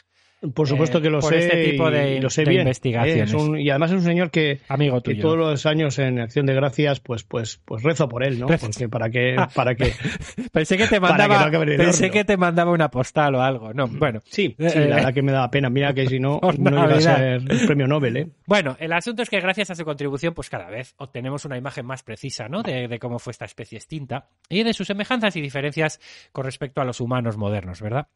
Por 0.54 0.68
supuesto 0.68 1.02
que 1.02 1.10
lo 1.10 1.20
eh, 1.20 1.22
por 1.22 1.34
sé. 1.34 1.40
Este 1.40 1.72
tipo 1.72 1.90
de, 1.90 2.16
y 2.16 2.20
lo 2.22 2.30
sé 2.30 2.44
de 2.44 2.50
bien. 2.50 2.62
investigaciones. 2.62 3.30
Es 3.30 3.34
un, 3.34 3.60
y 3.60 3.70
además 3.70 3.92
es 3.92 3.98
un 3.98 4.04
señor 4.04 4.32
que, 4.32 4.60
Amigo 4.68 5.02
que 5.02 5.12
tuyo. 5.12 5.22
todos 5.22 5.38
los 5.38 5.66
años 5.66 5.98
en 5.98 6.20
Acción 6.20 6.46
de 6.46 6.54
Gracias, 6.54 7.00
pues, 7.00 7.24
pues, 7.24 7.62
pues 7.64 7.84
rezo 7.84 8.08
por 8.10 8.24
él, 8.24 8.40
¿no? 8.40 8.48
Porque 8.48 8.90
para 8.90 9.10
que, 9.10 9.36
para 9.56 9.76
que. 9.76 9.94
pensé 10.52 10.78
que 10.78 10.88
te 10.88 11.00
mandaba, 11.00 11.50
que 11.50 11.58
no 11.58 11.66
pensé 11.66 12.12
que 12.12 12.26
te 12.26 12.38
mandaba 12.38 12.72
una 12.72 12.90
postal 12.90 13.36
o 13.36 13.42
algo. 13.42 13.74
No, 13.74 13.88
bueno. 13.88 14.20
Sí, 14.26 14.56
sí, 14.58 14.80
la 14.80 14.98
verdad 14.98 15.14
que 15.14 15.22
me 15.22 15.32
da 15.32 15.50
pena. 15.50 15.70
Mira 15.70 15.94
que 15.94 16.08
si 16.08 16.20
no, 16.20 16.40
no 16.60 16.70
iba 16.70 16.96
a 16.96 17.02
ser 17.02 17.42
el 17.50 17.66
premio 17.66 17.88
Nobel, 17.88 18.18
¿eh? 18.18 18.28
Bueno, 18.46 18.76
el 18.80 18.94
asunto 18.94 19.24
es 19.24 19.30
que 19.30 19.40
gracias 19.40 19.72
a 19.72 19.76
su 19.76 19.86
contribución, 19.86 20.34
pues 20.34 20.50
cada 20.50 20.70
vez 20.70 20.94
obtenemos 20.98 21.46
una 21.46 21.58
imagen 21.58 21.86
más 21.86 22.04
precisa, 22.04 22.48
¿no? 22.50 22.62
De, 22.62 22.88
de 22.88 23.00
cómo 23.00 23.20
fue 23.20 23.32
esta 23.36 23.46
especie 23.46 23.78
extinta 23.78 24.30
y 24.50 24.64
de 24.64 24.74
sus 24.74 24.88
semejanzas 24.88 25.36
y 25.36 25.42
diferencias 25.42 26.00
con 26.32 26.46
respecto 26.46 26.82
a 26.82 26.86
los 26.86 27.00
humanos 27.00 27.38
modernos, 27.38 27.82
¿verdad? 27.82 28.08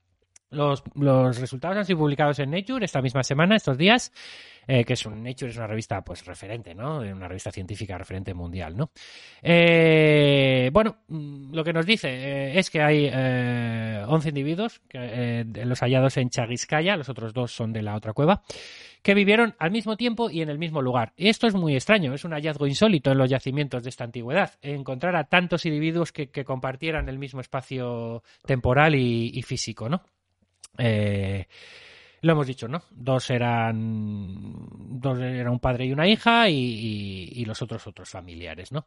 Los, 0.51 0.81
resultados 1.39 1.77
han 1.77 1.85
sido 1.85 1.99
publicados 1.99 2.39
en 2.39 2.49
Nature 2.49 2.83
esta 2.83 3.03
misma 3.03 3.21
semana, 3.21 3.55
estos 3.55 3.77
días, 3.77 4.11
eh, 4.67 4.83
que 4.83 4.93
es 4.93 5.05
un 5.05 5.21
Nature 5.21 5.51
es 5.51 5.57
una 5.57 5.67
revista 5.67 6.01
pues 6.03 6.25
referente, 6.25 6.73
¿no? 6.73 6.99
Una 6.99 7.27
revista 7.27 7.51
científica 7.51 7.99
referente 7.99 8.33
mundial, 8.33 8.75
¿no? 8.75 8.89
Eh, 9.43 10.71
bueno, 10.73 11.03
mm, 11.07 11.53
lo 11.53 11.63
que 11.63 11.71
nos 11.71 11.85
dice 11.85 12.09
eh, 12.09 12.57
es 12.57 12.71
que 12.71 12.81
hay 12.81 13.09
11 14.07 14.29
individuos, 14.29 14.81
que, 14.89 14.97
eh, 14.99 15.45
los 15.65 15.81
hallados 15.81 16.17
en 16.17 16.31
Chagiskaya, 16.31 16.97
los 16.97 17.09
otros 17.09 17.31
dos 17.31 17.51
son 17.51 17.71
de 17.71 17.83
la 17.83 17.95
otra 17.95 18.13
cueva, 18.13 18.41
que 19.01 19.13
vivieron 19.13 19.55
al 19.59 19.71
mismo 19.71 19.95
tiempo 19.97 20.29
y 20.29 20.41
en 20.41 20.49
el 20.49 20.57
mismo 20.57 20.81
lugar. 20.81 21.13
Esto 21.17 21.47
es 21.47 21.55
muy 21.55 21.75
extraño, 21.75 22.13
es 22.13 22.25
un 22.25 22.33
hallazgo 22.33 22.67
insólito 22.67 23.11
en 23.11 23.17
los 23.17 23.29
yacimientos 23.29 23.83
de 23.83 23.89
esta 23.89 24.03
antigüedad, 24.03 24.51
encontrar 24.61 25.15
a 25.15 25.23
tantos 25.25 25.65
individuos 25.65 26.11
que, 26.11 26.29
compartieran 26.43 27.09
el 27.09 27.17
mismo 27.19 27.41
espacio 27.41 28.23
temporal 28.45 28.95
y, 28.95 29.41
físico, 29.43 29.87
¿no? 29.89 30.01
Eh, 30.77 31.47
Lo 32.21 32.33
hemos 32.33 32.47
dicho, 32.47 32.67
¿no? 32.67 32.83
Dos 32.91 33.29
eran, 33.29 34.53
dos 34.99 35.19
eran 35.19 35.49
un 35.53 35.59
padre 35.59 35.85
y 35.85 35.93
una 35.93 36.07
hija 36.07 36.49
y, 36.49 36.55
y- 36.57 37.29
y 37.41 37.45
los 37.45 37.61
otros 37.61 37.87
otros 37.87 38.09
familiares, 38.09 38.71
¿no? 38.73 38.85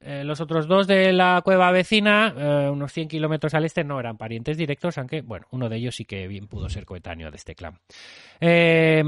Eh, 0.00 0.22
los 0.24 0.40
otros 0.40 0.66
dos 0.66 0.86
de 0.86 1.12
la 1.12 1.40
cueva 1.44 1.70
vecina, 1.70 2.34
eh, 2.36 2.68
unos 2.70 2.92
100 2.92 3.08
kilómetros 3.08 3.54
al 3.54 3.64
este, 3.64 3.84
no 3.84 3.98
eran 3.98 4.16
parientes 4.16 4.56
directos, 4.56 4.96
aunque, 4.98 5.22
bueno, 5.22 5.46
uno 5.50 5.68
de 5.68 5.76
ellos 5.76 5.96
sí 5.96 6.04
que 6.04 6.28
bien 6.28 6.46
pudo 6.46 6.68
ser 6.68 6.84
coetáneo 6.84 7.30
de 7.30 7.36
este 7.36 7.54
clan. 7.54 7.78
Eh, 8.40 9.02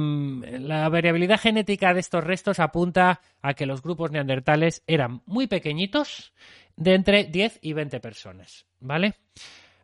la 0.60 0.88
variabilidad 0.88 1.38
genética 1.38 1.94
de 1.94 2.00
estos 2.00 2.24
restos 2.24 2.58
apunta 2.58 3.20
a 3.42 3.54
que 3.54 3.66
los 3.66 3.82
grupos 3.82 4.10
neandertales 4.10 4.82
eran 4.86 5.22
muy 5.26 5.46
pequeñitos, 5.46 6.32
de 6.76 6.94
entre 6.94 7.24
10 7.24 7.58
y 7.62 7.72
20 7.74 8.00
personas, 8.00 8.66
¿vale? 8.80 9.14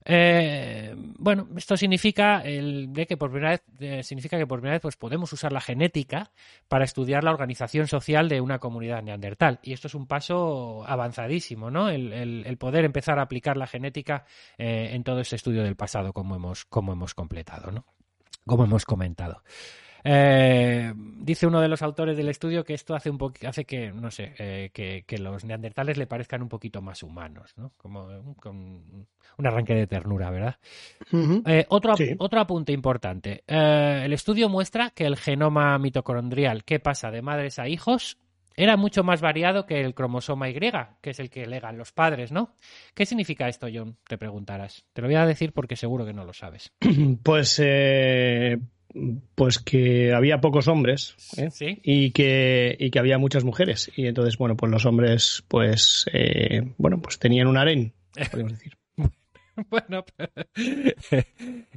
Eh, 0.08 0.94
bueno, 1.18 1.48
esto 1.56 1.76
significa 1.76 2.40
el 2.42 2.92
que 3.08 3.16
por 3.16 3.30
primera 3.32 3.50
vez 3.50 3.62
eh, 3.80 4.02
significa 4.04 4.38
que 4.38 4.46
por 4.46 4.60
primera 4.60 4.76
vez 4.76 4.82
pues 4.82 4.96
podemos 4.96 5.32
usar 5.32 5.50
la 5.50 5.60
genética 5.60 6.30
para 6.68 6.84
estudiar 6.84 7.24
la 7.24 7.32
organización 7.32 7.88
social 7.88 8.28
de 8.28 8.40
una 8.40 8.60
comunidad 8.60 9.02
neandertal 9.02 9.58
y 9.62 9.72
esto 9.72 9.88
es 9.88 9.96
un 9.96 10.06
paso 10.06 10.84
avanzadísimo, 10.86 11.72
¿no? 11.72 11.88
El, 11.88 12.56
poder 12.58 12.84
empezar 12.84 13.18
a 13.18 13.22
aplicar 13.22 13.56
la 13.56 13.66
genética 13.66 14.24
eh, 14.58 14.90
en 14.92 15.02
todo 15.02 15.20
ese 15.20 15.34
estudio 15.36 15.64
del 15.64 15.74
pasado 15.74 16.12
como 16.12 16.36
hemos 16.36 16.64
como 16.64 16.92
hemos 16.92 17.14
completado, 17.14 17.72
¿no? 17.72 17.84
Como 18.46 18.64
hemos 18.64 18.84
comentado. 18.84 19.42
Eh, 20.08 20.92
dice 20.94 21.46
uno 21.46 21.60
de 21.60 21.68
los 21.68 21.82
autores 21.82 22.16
del 22.16 22.28
estudio 22.28 22.64
que 22.64 22.74
esto 22.74 22.94
hace 22.94 23.10
un 23.10 23.18
hace 23.46 23.64
que 23.64 23.90
no 23.92 24.10
sé 24.10 24.34
eh, 24.38 24.70
que, 24.72 25.02
que 25.06 25.18
los 25.18 25.44
neandertales 25.44 25.98
le 25.98 26.06
parezcan 26.06 26.42
un 26.42 26.48
poquito 26.48 26.80
más 26.80 27.02
humanos, 27.02 27.52
¿no? 27.56 27.72
Como 27.76 28.04
un- 28.04 28.34
con 28.34 28.56
un 28.56 29.46
arranque 29.46 29.74
de 29.74 29.86
ternura, 29.86 30.30
¿verdad? 30.30 30.56
Eh, 31.44 31.66
otro, 31.68 31.96
Sí. 31.96 32.14
otro 32.18 32.40
apunte 32.40 32.72
importante. 32.72 33.42
El 33.46 34.12
estudio 34.12 34.48
muestra 34.48 34.90
que 34.90 35.04
el 35.06 35.16
genoma 35.16 35.78
mitocondrial 35.78 36.64
que 36.64 36.78
pasa 36.78 37.10
de 37.10 37.22
madres 37.22 37.58
a 37.58 37.68
hijos 37.68 38.16
era 38.58 38.78
mucho 38.78 39.04
más 39.04 39.20
variado 39.20 39.66
que 39.66 39.82
el 39.82 39.92
cromosoma 39.94 40.48
Y, 40.48 40.96
que 41.02 41.10
es 41.10 41.20
el 41.20 41.28
que 41.28 41.44
legan 41.44 41.76
los 41.76 41.92
padres, 41.92 42.32
¿no? 42.32 42.54
¿Qué 42.94 43.04
significa 43.04 43.48
esto, 43.48 43.66
John? 43.72 43.98
Te 44.08 44.16
preguntarás. 44.16 44.86
Te 44.94 45.02
lo 45.02 45.08
voy 45.08 45.16
a 45.16 45.26
decir 45.26 45.52
porque 45.52 45.76
seguro 45.76 46.06
que 46.06 46.14
no 46.14 46.24
lo 46.24 46.32
sabes. 46.32 46.72
Pues, 47.22 47.60
eh, 47.62 48.56
pues 49.34 49.58
que 49.58 50.14
había 50.14 50.40
pocos 50.40 50.68
hombres 50.68 51.16
¿eh? 51.36 51.50
¿Sí? 51.50 51.80
y, 51.82 52.10
que, 52.12 52.76
y 52.78 52.90
que 52.90 52.98
había 52.98 53.18
muchas 53.18 53.44
mujeres. 53.44 53.90
Y 53.96 54.06
entonces, 54.06 54.38
bueno, 54.38 54.56
pues 54.56 54.70
los 54.70 54.86
hombres, 54.86 55.44
pues, 55.48 56.06
eh, 56.12 56.72
bueno, 56.78 57.00
pues 57.00 57.18
tenían 57.18 57.46
un 57.46 57.56
harén, 57.56 57.92
podríamos 58.30 58.52
decir. 58.52 58.76
Bueno, 59.70 60.04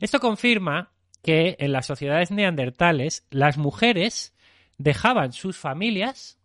esto 0.02 0.20
confirma 0.20 0.92
que 1.24 1.56
en 1.60 1.72
las 1.72 1.86
sociedades 1.86 2.30
neandertales 2.30 3.26
las 3.30 3.58
mujeres 3.58 4.34
dejaban 4.78 5.32
sus 5.32 5.56
familias 5.56 6.38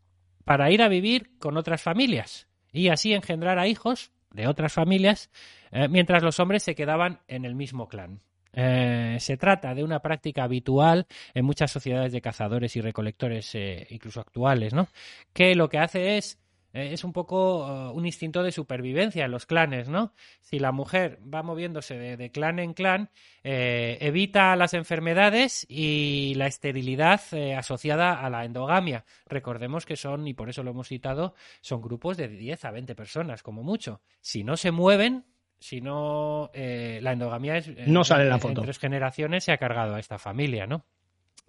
para 0.44 0.70
ir 0.70 0.80
a 0.80 0.88
vivir 0.88 1.36
con 1.40 1.56
otras 1.56 1.82
familias 1.82 2.46
y 2.72 2.88
así 2.88 3.14
engendrar 3.14 3.58
a 3.58 3.66
hijos 3.66 4.12
de 4.30 4.46
otras 4.46 4.72
familias 4.72 5.30
eh, 5.70 5.88
mientras 5.88 6.22
los 6.22 6.38
hombres 6.38 6.62
se 6.62 6.74
quedaban 6.74 7.20
en 7.26 7.44
el 7.44 7.54
mismo 7.54 7.88
clan. 7.88 8.20
Eh, 8.56 9.16
se 9.20 9.36
trata 9.36 9.74
de 9.74 9.84
una 9.84 10.00
práctica 10.00 10.44
habitual 10.44 11.06
en 11.34 11.44
muchas 11.44 11.70
sociedades 11.70 12.12
de 12.12 12.20
cazadores 12.20 12.76
y 12.76 12.80
recolectores, 12.80 13.54
eh, 13.54 13.86
incluso 13.90 14.20
actuales, 14.20 14.72
¿no? 14.72 14.88
Que 15.32 15.54
lo 15.54 15.68
que 15.68 15.78
hace 15.78 16.16
es 16.16 16.38
eh, 16.72 16.92
es 16.92 17.04
un 17.04 17.12
poco 17.12 17.66
eh, 17.68 17.90
un 17.92 18.04
instinto 18.04 18.42
de 18.42 18.50
supervivencia 18.52 19.24
en 19.24 19.30
los 19.30 19.46
clanes, 19.46 19.88
¿no? 19.88 20.12
Si 20.40 20.58
la 20.58 20.72
mujer 20.72 21.20
va 21.22 21.42
moviéndose 21.42 22.16
de, 22.16 22.30
clan 22.30 22.58
en 22.58 22.74
clan, 22.74 23.10
evita 23.42 24.56
las 24.56 24.74
enfermedades 24.74 25.66
y 25.68 26.34
la 26.36 26.46
esterilidad 26.46 27.20
asociada 27.56 28.20
a 28.24 28.30
la 28.30 28.44
endogamia. 28.44 29.04
Recordemos 29.26 29.86
que 29.86 29.96
son, 29.96 30.26
y 30.26 30.34
por 30.34 30.48
eso 30.48 30.62
lo 30.62 30.70
hemos 30.72 30.88
citado, 30.88 31.34
son 31.60 31.80
grupos 31.80 32.16
de 32.16 32.28
10 32.28 32.64
a 32.64 32.70
20 32.70 32.94
personas, 32.94 33.42
como 33.42 33.62
mucho. 33.62 34.00
Si 34.20 34.44
no 34.44 34.56
se 34.56 34.70
mueven, 34.70 35.24
si 35.64 35.80
no, 35.80 36.50
eh, 36.52 36.98
la 37.00 37.12
endogamia 37.12 37.56
es... 37.56 37.70
No 37.86 38.04
sale 38.04 38.24
en 38.24 38.28
la 38.28 38.34
en 38.34 38.40
foto. 38.42 38.60
tres 38.60 38.78
generaciones 38.78 39.44
se 39.44 39.52
ha 39.52 39.56
cargado 39.56 39.94
a 39.94 39.98
esta 39.98 40.18
familia, 40.18 40.66
¿no? 40.66 40.84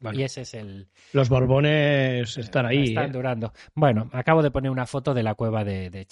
Vale. 0.06 0.22
Y 0.22 0.24
ese 0.24 0.42
es 0.42 0.54
el, 0.54 0.88
Los 1.14 1.30
Borbones 1.30 2.38
están 2.38 2.66
ahí. 2.66 2.84
están 2.86 3.10
¿eh? 3.10 3.12
durando. 3.14 3.54
Bueno, 3.74 4.10
acabo 4.14 4.42
de 4.42 4.52
poner 4.52 4.72
una 4.72 4.86
foto 4.86 5.14
de 5.14 5.24
la 5.24 5.36
cueva 5.36 5.64
de, 5.64 5.90
de 5.90 6.06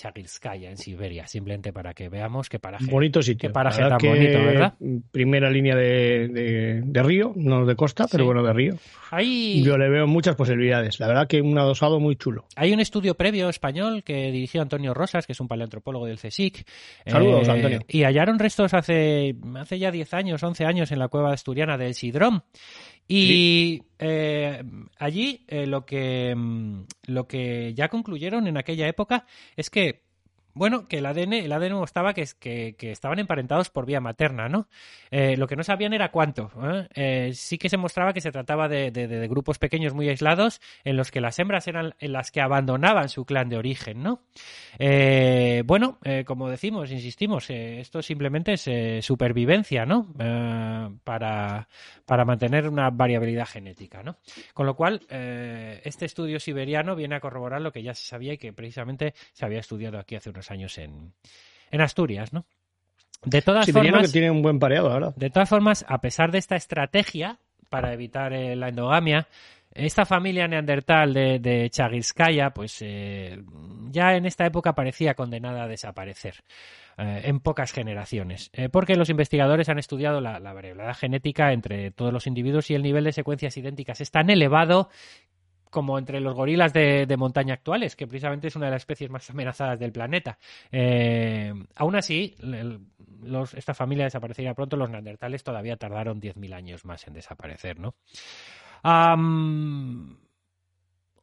en 0.43 0.77
Siberia, 0.77 1.27
simplemente 1.27 1.71
para 1.73 1.93
que 1.93 2.09
veamos 2.09 2.49
qué 2.49 2.59
paraje. 2.59 2.85
Bonito 2.85 3.21
sitio. 3.21 3.49
Qué 3.49 3.53
paraje 3.53 3.81
tan 3.81 3.97
bonito, 3.97 4.39
¿verdad? 4.43 4.73
Primera 5.11 5.49
línea 5.49 5.75
de, 5.75 6.27
de- 6.27 6.81
de 6.83 7.03
río, 7.03 7.33
no 7.35 7.65
de 7.65 7.75
costa, 7.75 8.05
pero 8.11 8.23
Sí. 8.23 8.25
bueno, 8.25 8.43
de 8.43 8.53
río. 8.53 8.75
Hay, 9.11 9.63
Yo 9.63 9.77
le 9.77 9.89
veo 9.89 10.07
muchas 10.07 10.35
posibilidades. 10.35 10.99
La 10.99 11.07
verdad 11.07 11.27
que 11.27 11.41
un 11.41 11.57
adosado 11.57 11.99
muy 11.99 12.15
chulo. 12.15 12.45
hay 12.55 12.73
un 12.73 12.79
estudio 12.79 13.15
previo 13.15 13.49
español 13.49 14.03
que 14.03 14.31
dirigió 14.31 14.61
Antonio 14.61 14.93
Rosas, 14.93 15.25
que 15.25 15.33
es 15.33 15.39
un 15.39 15.47
paleantropólogo 15.47 16.05
del 16.05 16.17
CSIC. 16.19 16.65
Saludos, 17.05 17.47
Antonio. 17.49 17.79
Y 17.87 18.03
hallaron 18.03 18.39
restos 18.39 18.73
hace, 18.73 19.35
hace 19.55 19.79
ya 19.79 19.91
10 19.91 20.13
años, 20.13 20.41
11 20.43 20.65
años 20.65 20.91
en 20.91 20.99
la 20.99 21.07
cueva 21.07 21.31
asturiana 21.33 21.77
del 21.77 21.93
Sidrón. 21.93 22.43
Y 23.07 23.83
eh, 23.99 24.63
allí 24.97 25.45
eh, 25.47 25.67
lo, 25.67 25.85
que, 25.85 26.33
mm, 26.35 26.83
lo 27.07 27.27
que 27.27 27.73
ya 27.73 27.89
concluyeron 27.89 28.47
en 28.47 28.57
aquella 28.57 28.87
época 28.87 29.25
es 29.55 29.69
que 29.69 30.03
bueno, 30.53 30.87
que 30.87 30.99
el 30.99 31.05
ADN, 31.05 31.33
el 31.33 31.51
ADN 31.51 31.73
mostraba 31.73 32.13
que, 32.13 32.21
es- 32.21 32.35
que, 32.35 32.75
que 32.77 32.91
estaban 32.91 33.19
emparentados 33.19 33.69
por 33.69 33.85
vía 33.85 33.99
materna, 33.99 34.47
¿no? 34.49 34.67
Eh, 35.11 35.35
lo 35.37 35.47
que 35.47 35.55
no 35.55 35.63
sabían 35.63 35.93
era 35.93 36.09
cuánto. 36.11 36.51
¿eh? 36.63 36.87
Eh, 36.95 37.31
sí 37.33 37.57
que 37.57 37.69
se 37.69 37.77
mostraba 37.77 38.13
que 38.13 38.21
se 38.21 38.31
trataba 38.31 38.67
de, 38.67 38.91
grupos 39.29 39.57
pequeños 39.59 39.93
muy 39.93 40.09
aislados 40.09 40.61
en 40.83 40.97
los 40.97 41.11
que 41.11 41.21
las 41.21 41.37
hembras 41.39 41.67
eran 41.67 41.93
en 41.99 42.13
las 42.13 42.31
que 42.31 42.41
abandonaban 42.41 43.09
su 43.09 43.25
clan 43.25 43.49
de 43.49 43.57
origen, 43.57 44.03
¿no? 44.03 44.21
Eh, 44.79 45.63
bueno, 45.65 45.99
como 46.25 46.49
decimos, 46.49 46.91
insistimos, 46.91 47.49
esto 47.49 48.01
simplemente 48.01 48.53
es 48.53 49.05
supervivencia, 49.05 49.85
¿no? 49.85 50.07
Para, 51.03 51.67
para 52.05 52.25
mantener 52.25 52.67
una 52.67 52.89
variabilidad 52.89 53.47
genética, 53.47 54.03
¿no? 54.03 54.17
Con 54.53 54.65
lo 54.65 54.75
cual, 54.75 55.01
este 55.09 56.05
estudio 56.05 56.39
siberiano 56.39 56.95
viene 56.95 57.15
a 57.15 57.19
corroborar 57.19 57.61
lo 57.61 57.71
que 57.71 57.83
ya 57.83 57.93
se 57.93 58.05
sabía 58.05 58.33
y 58.33 58.37
que 58.37 58.53
precisamente 58.53 59.13
se 59.33 59.45
había 59.45 59.59
estudiado 59.59 59.99
aquí 59.99 60.15
hace 60.15 60.29
unos 60.29 60.42
años 60.51 60.77
en, 60.77 61.13
en 61.71 61.81
Asturias, 61.81 62.33
¿no? 62.33 62.45
De 63.25 63.41
todas 63.41 63.71
formas, 63.71 64.07
que 64.07 64.11
tiene 64.11 64.29
un 64.29 64.41
buen 64.41 64.59
pareado, 64.59 65.13
de 65.15 65.29
todas 65.29 65.47
formas, 65.47 65.85
a 65.87 66.01
pesar 66.01 66.31
de 66.31 66.39
esta 66.39 66.55
estrategia 66.55 67.39
para 67.69 67.93
evitar 67.93 68.33
eh, 68.33 68.55
la 68.55 68.67
endogamia, 68.69 69.27
esta 69.73 70.05
familia 70.05 70.47
neandertal 70.47 71.13
de, 71.13 71.39
de 71.39 71.69
Chagirskaya, 71.69 72.51
pues 72.51 72.77
eh, 72.81 73.41
ya 73.89 74.15
en 74.15 74.25
esta 74.25 74.45
época 74.45 74.73
parecía 74.73 75.15
condenada 75.15 75.63
a 75.63 75.67
desaparecer 75.67 76.35
eh, 76.97 77.21
en 77.25 77.39
pocas 77.39 77.71
generaciones, 77.71 78.51
eh, 78.53 78.69
porque 78.69 78.95
los 78.95 79.09
investigadores 79.09 79.69
han 79.69 79.79
estudiado 79.79 80.21
la, 80.21 80.39
la 80.39 80.53
variabilidad 80.53 80.95
genética 80.95 81.53
entre 81.53 81.89
todos 81.89 82.13
los 82.13 82.27
individuos 82.27 82.69
y 82.69 82.75
el 82.75 82.83
nivel 82.83 83.03
de 83.03 83.13
secuencias 83.13 83.57
idénticas 83.57 83.99
es 83.99 84.11
tan 84.11 84.29
elevado 84.29 84.89
como 85.73 85.97
entre 85.97 86.21
los 86.21 86.35
gorilas 86.35 86.71
de, 86.71 87.05
de 87.05 87.17
montaña 87.17 87.55
actuales, 87.55 87.95
que 87.95 88.07
precisamente 88.07 88.47
es 88.47 88.55
una 88.55 88.67
de 88.67 88.71
las 88.73 88.83
especies 88.83 89.09
más 89.09 89.29
amenazadas 89.29 89.79
del 89.79 89.91
planeta. 89.91 90.37
Eh, 90.71 91.51
aún 91.75 91.95
así, 91.95 92.35
esta 93.57 93.73
familia 93.73 94.05
desaparecería 94.05 94.53
pronto, 94.53 94.77
los 94.77 94.89
neandertales 94.89 95.43
todavía 95.43 95.75
tardaron 95.75 96.21
10.000 96.21 96.53
años 96.53 96.85
más 96.85 97.07
en 97.07 97.15
desaparecer, 97.15 97.79
¿no? 97.79 97.95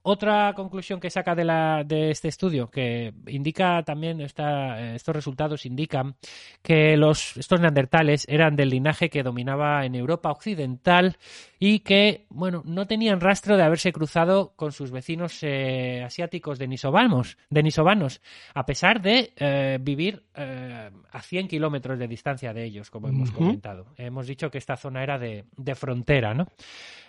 Otra 0.02 0.52
conclusión 0.54 1.00
que 1.00 1.10
saca 1.10 1.34
de, 1.34 1.44
la, 1.44 1.84
de 1.84 2.10
este 2.10 2.28
estudio, 2.28 2.70
que 2.70 3.12
indica 3.26 3.82
también, 3.82 4.20
esta, 4.20 4.94
estos 4.94 5.14
resultados 5.14 5.66
indican 5.66 6.16
que 6.62 6.96
los, 6.96 7.36
estos 7.36 7.60
neandertales 7.60 8.26
eran 8.28 8.56
del 8.56 8.70
linaje 8.70 9.10
que 9.10 9.22
dominaba 9.22 9.84
en 9.84 9.94
Europa 9.94 10.30
occidental 10.30 11.16
y 11.58 11.80
que, 11.80 12.26
bueno, 12.30 12.62
no 12.64 12.86
tenían 12.86 13.20
rastro 13.20 13.56
de 13.56 13.62
haberse 13.62 13.92
cruzado 13.92 14.52
con 14.56 14.72
sus 14.72 14.90
vecinos 14.90 15.38
eh, 15.42 16.02
asiáticos 16.04 16.58
denisovanos, 16.58 17.36
denisovanos, 17.50 18.22
a 18.54 18.64
pesar 18.64 19.02
de 19.02 19.32
eh, 19.36 19.78
vivir 19.80 20.24
eh, 20.34 20.90
a 21.12 21.20
100 21.20 21.48
kilómetros 21.48 21.98
de 21.98 22.08
distancia 22.08 22.52
de 22.54 22.64
ellos, 22.64 22.90
como 22.90 23.08
hemos 23.08 23.30
comentado. 23.30 23.86
Hemos 23.96 24.26
dicho 24.26 24.50
que 24.50 24.58
esta 24.58 24.76
zona 24.76 25.02
era 25.02 25.18
de, 25.18 25.44
de 25.56 25.74
frontera, 25.74 26.32
¿no? 26.32 26.46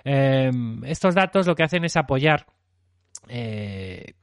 Eh, 0.04 0.52
estos 0.86 1.16
datos 1.16 1.48
lo 1.48 1.56
que 1.56 1.64
hacen 1.64 1.86
es 1.86 1.96
apoyar 1.96 2.46
eh, 3.28 4.14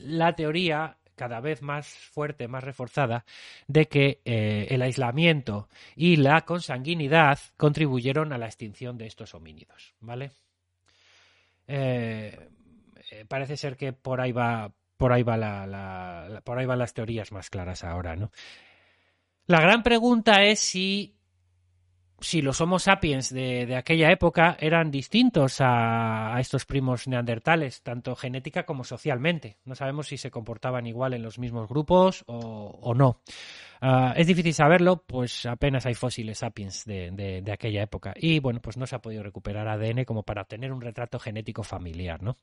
la 0.00 0.34
teoría 0.34 0.96
cada 1.14 1.40
vez 1.40 1.62
más 1.62 1.88
fuerte, 1.88 2.46
más 2.46 2.62
reforzada, 2.62 3.24
de 3.66 3.88
que 3.88 4.20
eh, 4.24 4.68
el 4.70 4.82
aislamiento 4.82 5.68
y 5.96 6.16
la 6.16 6.42
consanguinidad 6.42 7.38
contribuyeron 7.56 8.32
a 8.32 8.38
la 8.38 8.46
extinción 8.46 8.96
de 8.98 9.06
estos 9.06 9.34
homínidos, 9.34 9.94
¿vale? 10.00 10.30
Eh, 11.66 12.48
parece 13.28 13.56
ser 13.56 13.76
que 13.76 13.92
por 13.92 14.20
ahí 14.20 14.32
va, 14.32 14.72
por 14.96 15.12
ahí 15.12 15.22
va 15.22 15.36
la- 15.36 15.66
la- 15.66 16.40
por 16.44 16.58
ahí 16.58 16.66
van 16.66 16.78
las 16.78 16.94
teorías 16.94 17.32
más 17.32 17.50
claras 17.50 17.84
ahora, 17.84 18.16
¿no? 18.16 18.30
La 19.46 19.60
gran 19.60 19.82
pregunta 19.82 20.44
es 20.44 20.60
si 20.60 21.16
si 22.20 22.42
los 22.42 22.60
Homo 22.60 22.78
sapiens 22.78 23.32
de, 23.32 23.66
de 23.66 23.76
aquella 23.76 24.10
época 24.10 24.56
eran 24.60 24.90
distintos 24.90 25.60
a, 25.60 26.34
a, 26.34 26.40
estos 26.40 26.64
primos 26.64 27.06
neandertales, 27.06 27.82
tanto 27.82 28.16
genética 28.16 28.64
como 28.64 28.84
socialmente. 28.84 29.58
No 29.64 29.74
sabemos 29.74 30.08
si 30.08 30.16
se 30.16 30.30
comportaban 30.30 30.86
igual 30.86 31.14
en 31.14 31.22
los 31.22 31.38
mismos 31.38 31.68
grupos 31.68 32.24
o, 32.26 32.78
o 32.82 32.94
no. 32.94 33.20
Uh, 33.80 34.12
es 34.16 34.26
difícil 34.26 34.54
saberlo, 34.54 35.04
pues 35.06 35.46
apenas 35.46 35.86
hay 35.86 35.94
fósiles 35.94 36.38
sapiens 36.38 36.84
de, 36.84 37.12
de, 37.12 37.42
de, 37.42 37.52
aquella 37.52 37.82
época. 37.82 38.12
Y 38.16 38.40
bueno, 38.40 38.60
pues 38.60 38.76
no 38.76 38.86
se 38.86 38.96
ha 38.96 39.00
podido 39.00 39.22
recuperar 39.22 39.68
ADN 39.68 40.04
como 40.04 40.24
para 40.24 40.42
obtener 40.42 40.72
un 40.72 40.80
retrato 40.80 41.20
genético 41.20 41.62
familiar, 41.62 42.20
¿no? 42.22 42.36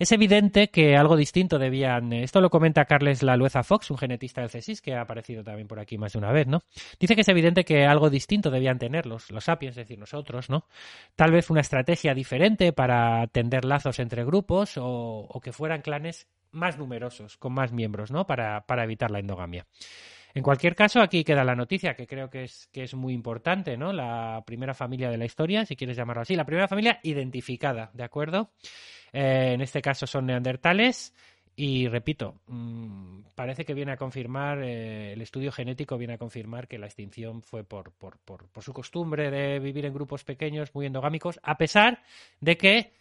Es 0.00 0.12
evidente 0.12 0.70
que 0.70 0.96
algo 0.96 1.14
distinto 1.14 1.58
debían. 1.58 2.14
Esto 2.14 2.40
lo 2.40 2.48
comenta 2.48 2.86
Carles 2.86 3.22
Lalueza 3.22 3.62
Fox, 3.62 3.90
un 3.90 3.98
genetista 3.98 4.40
del 4.40 4.48
CSIS, 4.48 4.80
que 4.80 4.94
ha 4.94 5.02
aparecido 5.02 5.44
también 5.44 5.68
por 5.68 5.78
aquí 5.78 5.98
más 5.98 6.14
de 6.14 6.18
una 6.20 6.32
vez, 6.32 6.46
¿no? 6.46 6.62
Dice 6.98 7.14
que 7.14 7.20
es 7.20 7.28
evidente 7.28 7.66
que 7.66 7.84
algo 7.84 8.08
distinto 8.08 8.50
debían 8.50 8.78
tener 8.78 9.04
los, 9.04 9.26
sapiens, 9.40 9.76
es 9.76 9.84
decir, 9.84 9.98
nosotros, 9.98 10.48
¿no? 10.48 10.64
Tal 11.16 11.32
vez 11.32 11.50
una 11.50 11.60
estrategia 11.60 12.14
diferente 12.14 12.72
para 12.72 13.26
tender 13.26 13.66
lazos 13.66 13.98
entre 13.98 14.24
grupos 14.24 14.78
o, 14.78 14.86
o 15.28 15.40
que 15.42 15.52
fueran 15.52 15.82
clanes 15.82 16.28
más 16.50 16.78
numerosos, 16.78 17.36
con 17.36 17.52
más 17.52 17.70
miembros, 17.70 18.10
¿no? 18.10 18.26
Para, 18.26 18.62
para 18.62 18.84
evitar 18.84 19.10
la 19.10 19.18
endogamia. 19.18 19.66
En 20.32 20.42
cualquier 20.42 20.74
caso, 20.74 21.02
aquí 21.02 21.24
queda 21.24 21.44
la 21.44 21.56
noticia 21.56 21.94
que 21.94 22.06
creo 22.06 22.30
que 22.30 22.44
es, 22.44 22.68
que 22.72 22.84
es 22.84 22.94
muy 22.94 23.12
importante, 23.12 23.76
¿no? 23.76 23.92
La 23.92 24.42
primera 24.46 24.72
familia 24.72 25.10
de 25.10 25.18
la 25.18 25.24
historia, 25.24 25.66
si 25.66 25.76
quieres 25.76 25.96
llamarlo 25.96 26.22
así, 26.22 26.36
la 26.36 26.46
primera 26.46 26.68
familia 26.68 27.00
identificada, 27.02 27.90
¿de 27.92 28.04
acuerdo? 28.04 28.50
Eh, 29.12 29.52
en 29.54 29.60
este 29.60 29.82
caso 29.82 30.06
son 30.06 30.26
neandertales. 30.26 31.14
Y 31.56 31.88
repito, 31.88 32.40
mmm, 32.46 33.20
parece 33.34 33.66
que 33.66 33.74
viene 33.74 33.92
a 33.92 33.96
confirmar, 33.96 34.62
eh, 34.62 35.12
el 35.12 35.20
estudio 35.20 35.52
genético 35.52 35.98
viene 35.98 36.14
a 36.14 36.18
confirmar 36.18 36.66
que 36.66 36.78
la 36.78 36.86
extinción 36.86 37.42
fue 37.42 37.64
por, 37.64 37.92
por, 37.92 38.18
por, 38.18 38.48
su 38.62 38.72
costumbre 38.72 39.30
de 39.30 39.58
vivir 39.58 39.84
en 39.84 39.92
grupos 39.92 40.24
pequeños, 40.24 40.74
muy 40.74 40.86
endogámicos, 40.86 41.38
a 41.42 41.58
pesar 41.58 42.02
de 42.40 42.56
que 42.56 42.92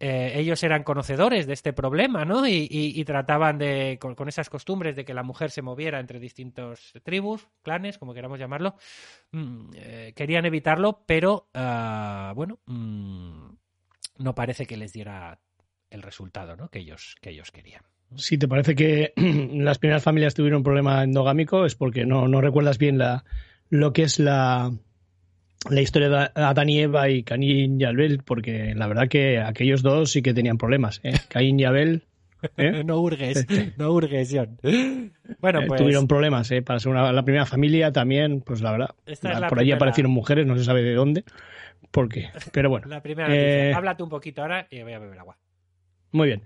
eh, 0.00 0.32
ellos 0.36 0.62
eran 0.62 0.84
conocedores 0.84 1.46
de 1.46 1.52
este 1.52 1.72
problema, 1.72 2.24
¿no? 2.24 2.46
Y, 2.46 3.04
trataban 3.04 3.58
de, 3.58 3.98
con, 4.00 4.28
esas 4.28 4.48
costumbres 4.48 4.96
de 4.96 5.04
que 5.04 5.12
la 5.12 5.22
mujer 5.22 5.50
se 5.50 5.60
moviera 5.60 6.00
entre 6.00 6.20
distintos 6.20 6.94
tribus, 7.02 7.48
clanes, 7.62 7.98
como 7.98 8.14
queramos 8.14 8.38
llamarlo, 8.38 8.76
eh, 9.74 10.12
querían 10.14 10.46
evitarlo, 10.46 11.02
pero, 11.04 11.48
uh, 11.54 12.32
bueno, 12.34 12.60
mmm, 12.66 13.48
no 14.18 14.34
parece 14.34 14.66
que 14.66 14.76
les 14.76 14.92
diera 14.92 15.38
el 15.90 16.02
resultado 16.02 16.56
¿no? 16.56 16.68
que, 16.68 16.80
ellos, 16.80 17.16
que 17.20 17.30
ellos 17.30 17.50
querían. 17.50 17.82
Si 18.16 18.38
te 18.38 18.48
parece 18.48 18.74
que 18.74 19.12
las 19.52 19.78
primeras 19.78 20.02
familias 20.02 20.34
tuvieron 20.34 20.58
un 20.58 20.64
problema 20.64 21.02
endogámico, 21.02 21.64
es 21.64 21.74
porque 21.74 22.06
no, 22.06 22.28
no 22.28 22.40
recuerdas 22.40 22.78
bien 22.78 22.98
la, 22.98 23.24
lo 23.70 23.92
que 23.92 24.02
es 24.02 24.18
la, 24.18 24.72
la 25.68 25.80
historia 25.80 26.08
de 26.08 26.30
Adán 26.34 26.68
y 26.68 26.80
Eva 26.80 27.08
y 27.08 27.22
Caín 27.22 27.80
y 27.80 27.84
Abel, 27.84 28.22
porque 28.24 28.74
la 28.74 28.86
verdad 28.86 29.08
que 29.08 29.38
aquellos 29.40 29.82
dos 29.82 30.10
sí 30.10 30.22
que 30.22 30.34
tenían 30.34 30.58
problemas. 30.58 31.00
¿eh? 31.02 31.12
Caín 31.28 31.60
y 31.60 31.64
Abel. 31.64 32.04
¿eh? 32.56 32.82
no 32.84 33.00
hurgues, 33.00 33.46
no 33.76 33.90
hurgues, 33.90 34.32
John. 34.32 34.58
Bueno, 35.40 35.60
pues... 35.66 35.80
Tuvieron 35.80 36.06
problemas, 36.06 36.50
¿eh? 36.50 36.62
Para 36.62 36.78
ser 36.78 36.92
una, 36.92 37.12
la 37.12 37.24
primera 37.24 37.46
familia 37.46 37.92
también, 37.92 38.40
pues 38.40 38.62
la 38.62 38.72
verdad. 38.72 38.94
Esta 39.06 39.38
la 39.38 39.48
por 39.48 39.58
allí 39.58 39.72
aparecieron 39.72 40.12
mujeres, 40.12 40.46
no 40.46 40.56
se 40.56 40.64
sabe 40.64 40.82
de 40.82 40.94
dónde. 40.94 41.24
¿Por 41.90 42.08
qué? 42.08 42.30
Pero 42.52 42.70
bueno. 42.70 42.86
La 42.88 43.02
primera 43.02 43.28
noticia. 43.28 43.76
Háblate 43.76 44.02
un 44.02 44.08
poquito 44.08 44.42
ahora 44.42 44.66
y 44.70 44.82
voy 44.82 44.92
a 44.92 44.98
beber 44.98 45.18
agua. 45.18 45.36
Muy 46.12 46.28
bien. 46.28 46.42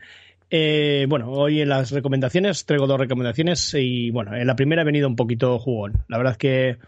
Eh, 0.50 1.06
bueno, 1.08 1.30
hoy 1.30 1.62
en 1.62 1.70
las 1.70 1.90
recomendaciones 1.92 2.66
traigo 2.66 2.86
dos 2.86 3.00
recomendaciones 3.00 3.72
y 3.74 4.10
bueno, 4.10 4.36
en 4.36 4.46
la 4.46 4.54
primera 4.54 4.82
he 4.82 4.84
venido 4.84 5.08
un 5.08 5.16
poquito 5.16 5.58
jugón. 5.58 6.04
La 6.08 6.18
verdad 6.18 6.32
es 6.32 6.38
que 6.38 6.78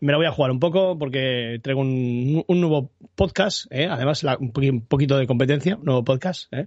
me 0.00 0.12
la 0.12 0.18
voy 0.18 0.26
a 0.26 0.32
jugar 0.32 0.50
un 0.50 0.60
poco 0.60 0.98
porque 0.98 1.60
traigo 1.62 1.80
un, 1.80 2.44
un 2.46 2.60
nuevo 2.60 2.92
podcast, 3.14 3.66
¿eh? 3.70 3.86
además 3.86 4.22
la, 4.22 4.36
un 4.36 4.52
poquito 4.52 5.16
de 5.16 5.26
competencia, 5.26 5.76
un 5.76 5.84
nuevo 5.84 6.04
podcast, 6.04 6.52
¿eh? 6.52 6.66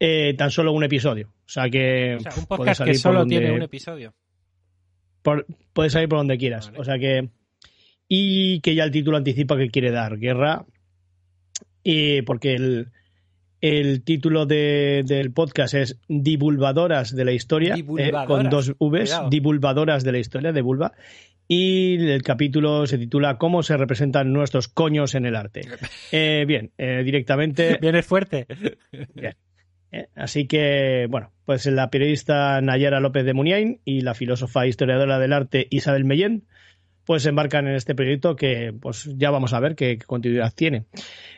Eh, 0.00 0.34
tan 0.36 0.50
solo 0.50 0.72
un 0.72 0.82
episodio. 0.82 1.28
O 1.28 1.48
sea 1.48 1.70
que... 1.70 2.16
O 2.16 2.20
sea, 2.20 2.32
un 2.36 2.46
podcast 2.46 2.82
que 2.82 2.94
solo 2.94 3.20
donde, 3.20 3.38
tiene 3.38 3.52
un 3.52 3.62
episodio. 3.62 4.12
Por, 5.22 5.46
puedes 5.72 5.92
salir 5.92 6.08
por 6.08 6.18
donde 6.18 6.36
quieras. 6.36 6.66
Vale. 6.66 6.80
O 6.80 6.84
sea 6.84 6.98
que... 6.98 7.28
Y 8.08 8.60
que 8.60 8.74
ya 8.74 8.84
el 8.84 8.90
título 8.90 9.16
anticipa 9.16 9.56
que 9.56 9.70
quiere 9.70 9.90
dar, 9.92 10.18
Guerra. 10.18 10.66
Y 11.82 12.22
porque 12.22 12.54
el 12.54 12.88
el 13.64 14.02
título 14.02 14.44
de, 14.44 15.04
del 15.06 15.32
podcast 15.32 15.72
es 15.72 15.98
Divulgadoras 16.06 17.16
de 17.16 17.24
la 17.24 17.32
Historia, 17.32 17.74
eh, 17.76 18.12
con 18.26 18.50
dos 18.50 18.72
Vs, 18.72 18.76
Cuidado. 18.76 19.30
Divulgadoras 19.30 20.04
de 20.04 20.12
la 20.12 20.18
Historia, 20.18 20.52
de 20.52 20.60
vulva. 20.60 20.92
Y 21.48 22.10
el 22.10 22.22
capítulo 22.22 22.86
se 22.86 22.98
titula 22.98 23.38
¿Cómo 23.38 23.62
se 23.62 23.78
representan 23.78 24.34
nuestros 24.34 24.68
coños 24.68 25.14
en 25.14 25.24
el 25.24 25.34
arte? 25.34 25.62
Eh, 26.12 26.44
bien, 26.46 26.72
eh, 26.76 27.00
directamente. 27.06 27.78
Viene 27.80 28.02
fuerte. 28.02 28.46
Bien. 29.14 29.34
Eh, 29.92 30.08
así 30.14 30.46
que, 30.46 31.06
bueno, 31.08 31.32
pues 31.46 31.64
la 31.64 31.88
periodista 31.88 32.60
Nayara 32.60 33.00
López 33.00 33.24
de 33.24 33.32
Muniain 33.32 33.80
y 33.86 34.02
la 34.02 34.12
filósofa 34.12 34.66
historiadora 34.66 35.18
del 35.18 35.32
arte 35.32 35.68
Isabel 35.70 36.04
Mellén 36.04 36.44
pues 37.04 37.22
se 37.22 37.28
embarcan 37.28 37.66
en 37.66 37.74
este 37.74 37.94
proyecto 37.94 38.36
que 38.36 38.74
pues 38.80 39.08
ya 39.16 39.30
vamos 39.30 39.52
a 39.52 39.60
ver 39.60 39.74
qué, 39.76 39.98
continuidad 39.98 40.52
tiene. 40.54 40.84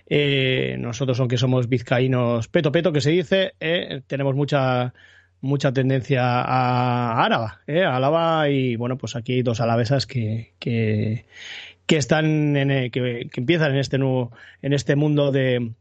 Eh, 0.08 0.76
nosotros, 0.78 1.18
aunque 1.20 1.38
somos 1.38 1.68
vizcaínos 1.68 2.48
peto 2.48 2.72
peto, 2.72 2.92
que 2.92 3.00
se 3.00 3.10
dice, 3.10 3.54
eh, 3.60 4.02
tenemos 4.06 4.34
mucha 4.34 4.94
mucha 5.40 5.72
tendencia 5.72 6.22
a 6.22 7.24
Áraba, 7.24 7.60
eh, 7.66 7.84
Álava 7.84 8.48
y 8.48 8.76
bueno, 8.76 8.96
pues 8.96 9.16
aquí 9.16 9.34
hay 9.34 9.42
dos 9.42 9.60
alavesas 9.60 10.06
que, 10.06 10.54
que, 10.58 11.26
que 11.86 11.96
están 11.96 12.56
eh, 12.56 12.90
que, 12.90 13.28
que, 13.32 13.40
empiezan 13.40 13.72
en 13.72 13.78
este 13.78 13.98
nuevo, 13.98 14.32
en 14.62 14.72
este 14.72 14.96
mundo 14.96 15.32
de, 15.32 15.72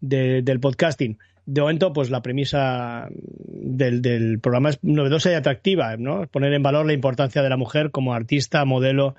del 0.00 0.60
podcasting 0.60 1.18
de 1.46 1.60
momento, 1.60 1.92
pues 1.92 2.10
la 2.10 2.22
premisa 2.22 3.08
del, 3.10 4.02
del, 4.02 4.40
programa 4.40 4.70
es 4.70 4.82
novedosa 4.82 5.30
y 5.30 5.34
atractiva, 5.34 5.96
¿no? 5.96 6.26
Poner 6.26 6.52
en 6.52 6.62
valor 6.62 6.86
la 6.86 6.92
importancia 6.92 7.40
de 7.40 7.48
la 7.48 7.56
mujer 7.56 7.92
como 7.92 8.14
artista, 8.14 8.64
modelo 8.64 9.14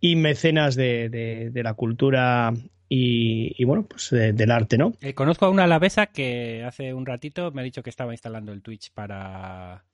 y 0.00 0.16
mecenas 0.16 0.74
de, 0.74 1.08
de, 1.08 1.50
de 1.50 1.62
la 1.62 1.74
cultura 1.74 2.52
y, 2.88 3.54
y, 3.56 3.64
bueno, 3.64 3.86
pues 3.86 4.10
de, 4.10 4.32
del 4.32 4.50
arte, 4.50 4.78
¿no? 4.78 4.94
Eh, 5.00 5.14
conozco 5.14 5.46
a 5.46 5.50
una 5.50 5.64
alavesa 5.64 6.06
que 6.06 6.64
hace 6.64 6.92
un 6.92 7.06
ratito 7.06 7.52
me 7.52 7.60
ha 7.60 7.64
dicho 7.64 7.84
que 7.84 7.90
estaba 7.90 8.12
instalando 8.12 8.52
el 8.52 8.62
Twitch 8.62 8.92
para, 8.92 9.84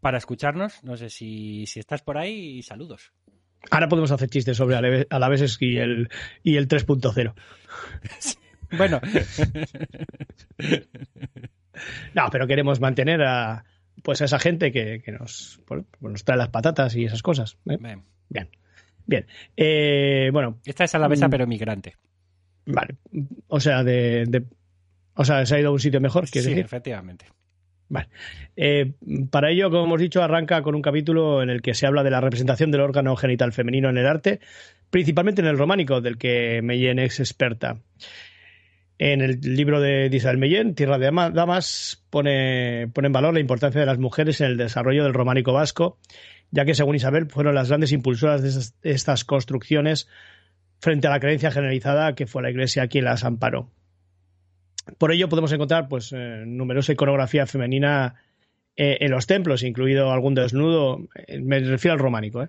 para 0.00 0.18
escucharnos. 0.18 0.84
No 0.84 0.98
sé 0.98 1.08
si, 1.08 1.64
si 1.66 1.80
estás 1.80 2.02
por 2.02 2.18
ahí, 2.18 2.62
saludos. 2.62 3.12
Ahora 3.70 3.88
podemos 3.88 4.10
hacer 4.10 4.28
chistes 4.28 4.58
sobre 4.58 5.06
alaveses 5.08 5.56
y 5.60 5.78
el, 5.78 6.10
y 6.42 6.56
el 6.56 6.68
3.0. 6.68 7.34
Bueno. 8.76 9.00
no, 12.14 12.28
pero 12.30 12.46
queremos 12.46 12.80
mantener 12.80 13.22
a 13.22 13.64
pues 14.02 14.22
a 14.22 14.26
esa 14.26 14.38
gente 14.38 14.72
que, 14.72 15.00
que 15.02 15.12
nos, 15.12 15.60
pues, 15.66 15.84
nos 16.00 16.24
trae 16.24 16.38
las 16.38 16.48
patatas 16.48 16.94
y 16.96 17.04
esas 17.04 17.22
cosas. 17.22 17.58
¿eh? 17.68 17.78
Bien. 17.80 18.02
Bien. 18.28 18.48
Bien. 19.06 19.26
Eh, 19.56 20.30
bueno. 20.32 20.58
Esta 20.64 20.84
es 20.84 20.94
a 20.94 20.98
la 20.98 21.08
mesa, 21.08 21.28
pero 21.28 21.46
migrante. 21.46 21.96
Vale. 22.66 22.96
O 23.48 23.60
sea, 23.60 23.82
de, 23.82 24.26
de, 24.28 24.44
O 25.14 25.24
sea, 25.24 25.44
se 25.46 25.56
ha 25.56 25.60
ido 25.60 25.70
a 25.70 25.72
un 25.72 25.80
sitio 25.80 26.00
mejor, 26.00 26.26
sí, 26.26 26.38
decir? 26.38 26.58
efectivamente. 26.58 27.26
Vale. 27.88 28.08
Eh, 28.54 28.92
para 29.30 29.50
ello, 29.50 29.70
como 29.70 29.84
hemos 29.84 30.00
dicho, 30.00 30.22
arranca 30.22 30.60
con 30.62 30.74
un 30.74 30.82
capítulo 30.82 31.42
en 31.42 31.48
el 31.48 31.62
que 31.62 31.72
se 31.72 31.86
habla 31.86 32.02
de 32.02 32.10
la 32.10 32.20
representación 32.20 32.70
del 32.70 32.82
órgano 32.82 33.16
genital 33.16 33.52
femenino 33.52 33.88
en 33.88 33.96
el 33.96 34.06
arte, 34.06 34.40
principalmente 34.90 35.40
en 35.40 35.48
el 35.48 35.56
románico, 35.56 36.02
del 36.02 36.18
que 36.18 36.60
Meyen 36.62 36.98
es 36.98 37.18
experta. 37.20 37.78
En 38.98 39.20
el 39.20 39.38
libro 39.40 39.80
de 39.80 40.10
Isabel 40.12 40.38
Mellén, 40.38 40.74
Tierra 40.74 40.98
de 40.98 41.06
Damas, 41.06 42.04
pone, 42.10 42.88
pone 42.92 43.06
en 43.06 43.12
valor 43.12 43.32
la 43.32 43.40
importancia 43.40 43.80
de 43.80 43.86
las 43.86 43.98
mujeres 43.98 44.40
en 44.40 44.48
el 44.48 44.56
desarrollo 44.56 45.04
del 45.04 45.14
románico 45.14 45.52
vasco, 45.52 45.98
ya 46.50 46.64
que, 46.64 46.74
según 46.74 46.96
Isabel, 46.96 47.30
fueron 47.30 47.54
las 47.54 47.68
grandes 47.68 47.92
impulsoras 47.92 48.42
de 48.42 48.92
estas, 48.92 49.24
construcciones 49.24 50.08
frente 50.80 51.06
a 51.06 51.10
la 51.10 51.20
creencia 51.20 51.52
generalizada 51.52 52.14
que 52.14 52.26
fue 52.26 52.42
la 52.42 52.50
Iglesia 52.50 52.88
quien 52.88 53.04
las 53.04 53.24
amparó. 53.24 53.70
Por 54.96 55.12
ello 55.12 55.28
podemos 55.28 55.52
encontrar 55.52 55.88
pues, 55.88 56.12
eh, 56.12 56.44
numerosa 56.46 56.92
iconografía 56.92 57.46
femenina 57.46 58.16
eh, 58.74 58.98
en 59.00 59.10
los 59.10 59.26
templos, 59.26 59.62
incluido 59.62 60.10
algún 60.10 60.34
desnudo, 60.34 61.06
eh, 61.26 61.40
me 61.40 61.60
refiero 61.60 61.92
al 61.92 61.98
románico. 62.00 62.48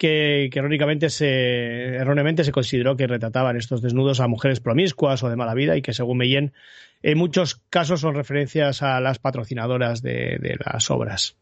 Que, 0.00 0.48
que 0.50 0.58
erróneamente 0.60 1.10
se, 1.10 1.96
erróneamente 1.96 2.42
se 2.42 2.52
consideró 2.52 2.96
que 2.96 3.06
retrataban 3.06 3.58
estos 3.58 3.82
desnudos 3.82 4.20
a 4.20 4.28
mujeres 4.28 4.58
promiscuas 4.58 5.22
o 5.22 5.28
de 5.28 5.36
mala 5.36 5.52
vida 5.52 5.76
y 5.76 5.82
que, 5.82 5.92
según 5.92 6.16
Meyen, 6.16 6.54
en 7.02 7.18
muchos 7.18 7.60
casos 7.68 8.00
son 8.00 8.14
referencias 8.14 8.82
a 8.82 8.98
las 9.00 9.18
patrocinadoras 9.18 10.00
de, 10.00 10.56
las 10.64 10.90
obras. 10.90 11.36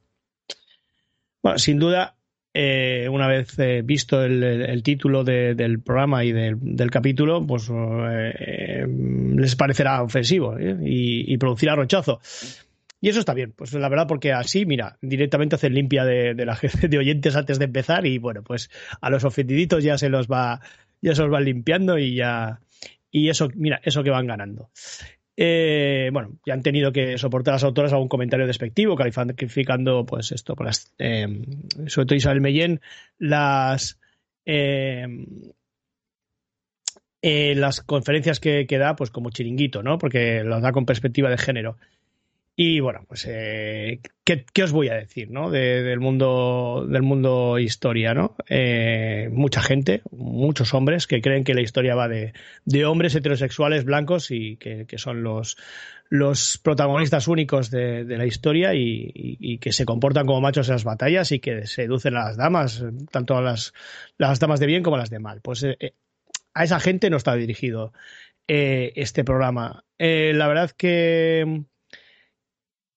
Bueno, 1.40 1.58
sin 1.58 1.78
duda, 1.78 2.16
eh, 2.52 3.08
una 3.08 3.28
vez 3.28 3.56
eh, 3.60 3.82
visto 3.84 4.24
el, 4.24 4.82
título 4.82 5.22
de, 5.22 5.54
del 5.54 5.80
programa 5.80 6.24
y 6.24 6.32
del, 6.32 6.90
capítulo, 6.90 7.46
pues 7.46 7.70
eh, 7.70 8.88
les 9.36 9.54
parecerá 9.54 10.02
ofensivo 10.02 10.58
y, 10.58 11.32
y 11.32 11.38
producirá 11.38 11.76
rechazo. 11.76 12.18
Y 13.00 13.08
eso 13.08 13.20
está 13.20 13.32
bien, 13.34 13.52
pues 13.52 13.72
la 13.74 13.88
verdad, 13.88 14.06
porque 14.08 14.32
así, 14.32 14.66
mira, 14.66 14.98
directamente 15.00 15.54
hacen 15.54 15.74
limpia 15.74 16.04
de, 16.04 16.34
de 16.34 16.44
la 16.44 16.58
de 16.82 16.98
oyentes 16.98 17.36
antes 17.36 17.58
de 17.58 17.66
empezar 17.66 18.06
y 18.06 18.18
bueno, 18.18 18.42
pues 18.42 18.70
a 19.00 19.10
los 19.10 19.24
ofendiditos 19.24 19.84
ya 19.84 19.98
se 19.98 20.08
los 20.08 20.26
va, 20.26 20.60
ya 21.00 21.14
se 21.14 21.22
los 21.22 21.30
van 21.30 21.44
limpiando 21.44 21.98
y 21.98 22.14
ya. 22.16 22.60
Y 23.10 23.28
eso, 23.28 23.48
mira, 23.54 23.80
eso 23.84 24.02
que 24.02 24.10
van 24.10 24.26
ganando. 24.26 24.70
Eh, 25.36 26.10
bueno, 26.12 26.36
ya 26.44 26.54
han 26.54 26.62
tenido 26.62 26.92
que 26.92 27.16
soportar 27.16 27.54
las 27.54 27.64
autoras 27.64 27.92
algún 27.92 28.08
comentario 28.08 28.46
despectivo, 28.46 28.96
calificando, 28.96 30.04
pues 30.04 30.32
esto, 30.32 30.56
por 30.56 30.66
las, 30.66 30.92
eh, 30.98 31.28
sobre 31.86 32.06
todo 32.06 32.16
Isabel 32.16 32.40
Mellén, 32.40 32.80
las. 33.18 34.00
Eh, 34.44 35.06
eh, 37.20 37.54
las 37.56 37.80
conferencias 37.82 38.38
que, 38.38 38.66
que, 38.66 38.78
da, 38.78 38.94
pues 38.94 39.10
como 39.10 39.30
chiringuito, 39.30 39.82
¿no? 39.82 39.98
Porque 39.98 40.44
las 40.44 40.62
da 40.62 40.72
con 40.72 40.86
perspectiva 40.86 41.30
de 41.30 41.38
género. 41.38 41.76
Y 42.60 42.80
bueno, 42.80 43.04
pues 43.06 43.24
eh, 43.30 44.00
¿qué, 44.24 44.44
¿qué, 44.52 44.64
os 44.64 44.72
voy 44.72 44.88
a 44.88 44.94
decir, 44.94 45.30
¿no? 45.30 45.48
De, 45.48 45.80
del 45.84 46.00
mundo 46.00 46.84
del 46.88 47.02
mundo 47.02 47.56
historia, 47.60 48.14
¿no? 48.14 48.34
Eh, 48.48 49.28
mucha 49.30 49.62
gente, 49.62 50.02
muchos 50.10 50.74
hombres 50.74 51.06
que 51.06 51.20
creen 51.20 51.44
que 51.44 51.54
la 51.54 51.60
historia 51.60 51.94
va 51.94 52.08
de, 52.08 52.32
de 52.64 52.84
hombres 52.84 53.14
heterosexuales 53.14 53.84
blancos 53.84 54.32
y 54.32 54.56
que, 54.56 54.86
que 54.86 54.98
son 54.98 55.22
los 55.22 55.56
los 56.08 56.58
protagonistas 56.58 57.28
únicos 57.28 57.70
de, 57.70 58.02
la 58.04 58.26
historia 58.26 58.74
y, 58.74 59.08
y, 59.14 59.58
que 59.58 59.70
se 59.70 59.84
comportan 59.84 60.26
como 60.26 60.40
machos 60.40 60.68
en 60.68 60.74
las 60.74 60.84
batallas 60.84 61.30
y 61.30 61.38
que 61.38 61.64
seducen 61.68 62.16
a 62.16 62.24
las 62.24 62.36
damas, 62.36 62.82
tanto 63.12 63.36
a 63.36 63.40
las, 63.40 63.72
las 64.16 64.40
damas 64.40 64.58
de 64.58 64.66
bien 64.66 64.82
como 64.82 64.96
a 64.96 65.00
las 65.00 65.10
de 65.10 65.20
mal. 65.20 65.40
Pues 65.42 65.62
eh, 65.62 65.94
a 66.54 66.64
esa 66.64 66.80
gente 66.80 67.08
no 67.08 67.18
está 67.18 67.36
dirigido 67.36 67.92
eh, 68.48 68.94
este 68.96 69.22
programa. 69.22 69.84
Eh, 69.96 70.32
la 70.34 70.48
verdad 70.48 70.72
que 70.72 71.66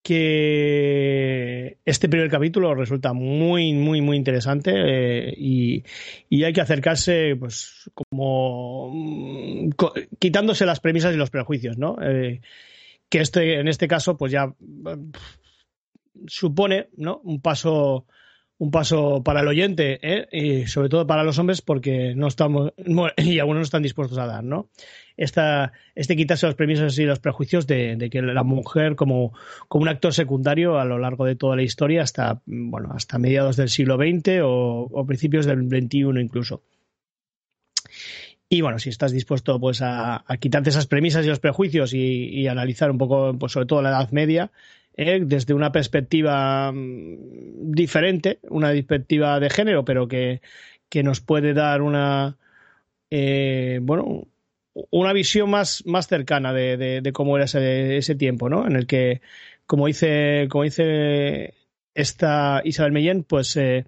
que 0.03 1.77
este 1.85 2.09
primer 2.09 2.29
capítulo 2.29 2.73
resulta 2.73 3.13
muy, 3.13 3.73
muy, 3.73 4.01
muy 4.01 4.17
interesante 4.17 4.71
eh, 4.73 5.33
y, 5.37 5.83
y, 6.27 6.43
hay 6.43 6.53
que 6.53 6.61
acercarse, 6.61 7.35
pues, 7.39 7.91
como 7.93 8.91
quitándose 10.19 10.65
las 10.65 10.79
premisas 10.79 11.13
y 11.13 11.17
los 11.17 11.29
prejuicios, 11.29 11.77
¿no? 11.77 11.97
Eh, 12.01 12.41
que 13.09 13.19
este, 13.19 13.59
en 13.59 13.67
este 13.67 13.87
caso, 13.87 14.17
pues 14.17 14.31
ya 14.31 14.55
supone, 16.27 16.89
¿no? 16.97 17.21
Un 17.23 17.41
paso 17.41 18.05
un 18.61 18.69
paso 18.69 19.23
para 19.23 19.41
el 19.41 19.47
oyente 19.47 19.99
¿eh? 20.03 20.27
y 20.31 20.67
sobre 20.67 20.87
todo 20.87 21.07
para 21.07 21.23
los 21.23 21.39
hombres 21.39 21.63
porque 21.63 22.13
no 22.13 22.27
estamos 22.27 22.73
y 23.17 23.39
algunos 23.39 23.61
no 23.61 23.63
están 23.63 23.81
dispuestos 23.81 24.19
a 24.19 24.27
dar 24.27 24.43
no 24.43 24.69
Esta, 25.17 25.71
este 25.95 26.15
quitarse 26.15 26.45
los 26.45 26.53
premisas 26.53 26.95
y 26.99 27.05
los 27.05 27.17
prejuicios 27.17 27.65
de, 27.65 28.07
que 28.11 28.21
la 28.21 28.43
mujer 28.43 28.95
como, 28.95 29.33
como 29.67 29.81
un 29.81 29.89
actor 29.89 30.13
secundario 30.13 30.77
a 30.77 30.85
lo 30.85 30.99
largo 30.99 31.25
de 31.25 31.35
toda 31.35 31.55
la 31.55 31.63
historia 31.63 32.03
hasta 32.03 32.43
bueno 32.45 32.93
hasta 32.93 33.17
mediados 33.17 33.55
del 33.55 33.69
siglo 33.69 33.97
XX 33.97 34.41
o, 34.43 34.87
o 34.91 35.05
principios 35.07 35.47
del 35.47 35.67
XXI 35.67 36.21
incluso 36.21 36.61
y 38.47 38.61
bueno, 38.61 38.77
si 38.77 38.89
estás 38.89 39.11
dispuesto 39.11 39.59
pues 39.59 39.81
a, 39.81 40.23
a 40.27 40.37
quitarte 40.37 40.69
esas 40.69 40.85
premisas 40.85 41.25
y 41.25 41.29
los 41.29 41.39
prejuicios 41.39 41.93
y, 41.93 42.27
y 42.27 42.47
analizar 42.47 42.91
un 42.91 42.97
poco, 42.97 43.33
pues 43.39 43.53
sobre 43.53 43.65
todo 43.65 43.81
la 43.81 43.91
Edad 43.91 44.11
Media, 44.11 44.51
eh, 44.95 45.21
desde 45.23 45.53
una 45.53 45.71
perspectiva 45.71 46.71
mm, 46.71 47.71
diferente, 47.71 48.39
una 48.49 48.69
perspectiva 48.69 49.39
de 49.39 49.49
género, 49.49 49.85
pero 49.85 50.07
que, 50.07 50.41
que 50.89 51.03
nos 51.03 51.21
puede 51.21 51.53
dar 51.53 51.81
una, 51.81 52.37
eh, 53.09 53.79
bueno, 53.81 54.27
una 54.89 55.13
visión 55.13 55.49
más, 55.49 55.83
más 55.85 56.07
cercana 56.07 56.53
de, 56.53 57.11
cómo 57.13 57.35
era 57.37 57.45
ese, 57.45 57.97
ese, 57.97 58.15
tiempo, 58.15 58.49
¿no? 58.49 58.65
En 58.67 58.75
el 58.75 58.87
que, 58.87 59.21
como 59.65 59.87
dice, 59.87 60.47
como 60.49 60.63
dice 60.63 61.53
esta 61.93 62.61
Isabel 62.63 62.93
Mellén, 62.93 63.23
pues 63.23 63.55
eh, 63.57 63.85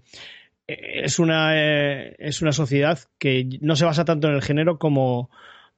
es, 0.68 1.20
una, 1.20 1.52
eh, 1.56 2.16
es 2.20 2.42
una 2.42 2.52
sociedad 2.52 3.00
que 3.18 3.60
no 3.62 3.76
se 3.76 3.86
basa 3.86 4.06
tanto 4.06 4.28
en 4.28 4.36
el 4.36 4.42
género 4.42 4.80
como, 4.80 5.30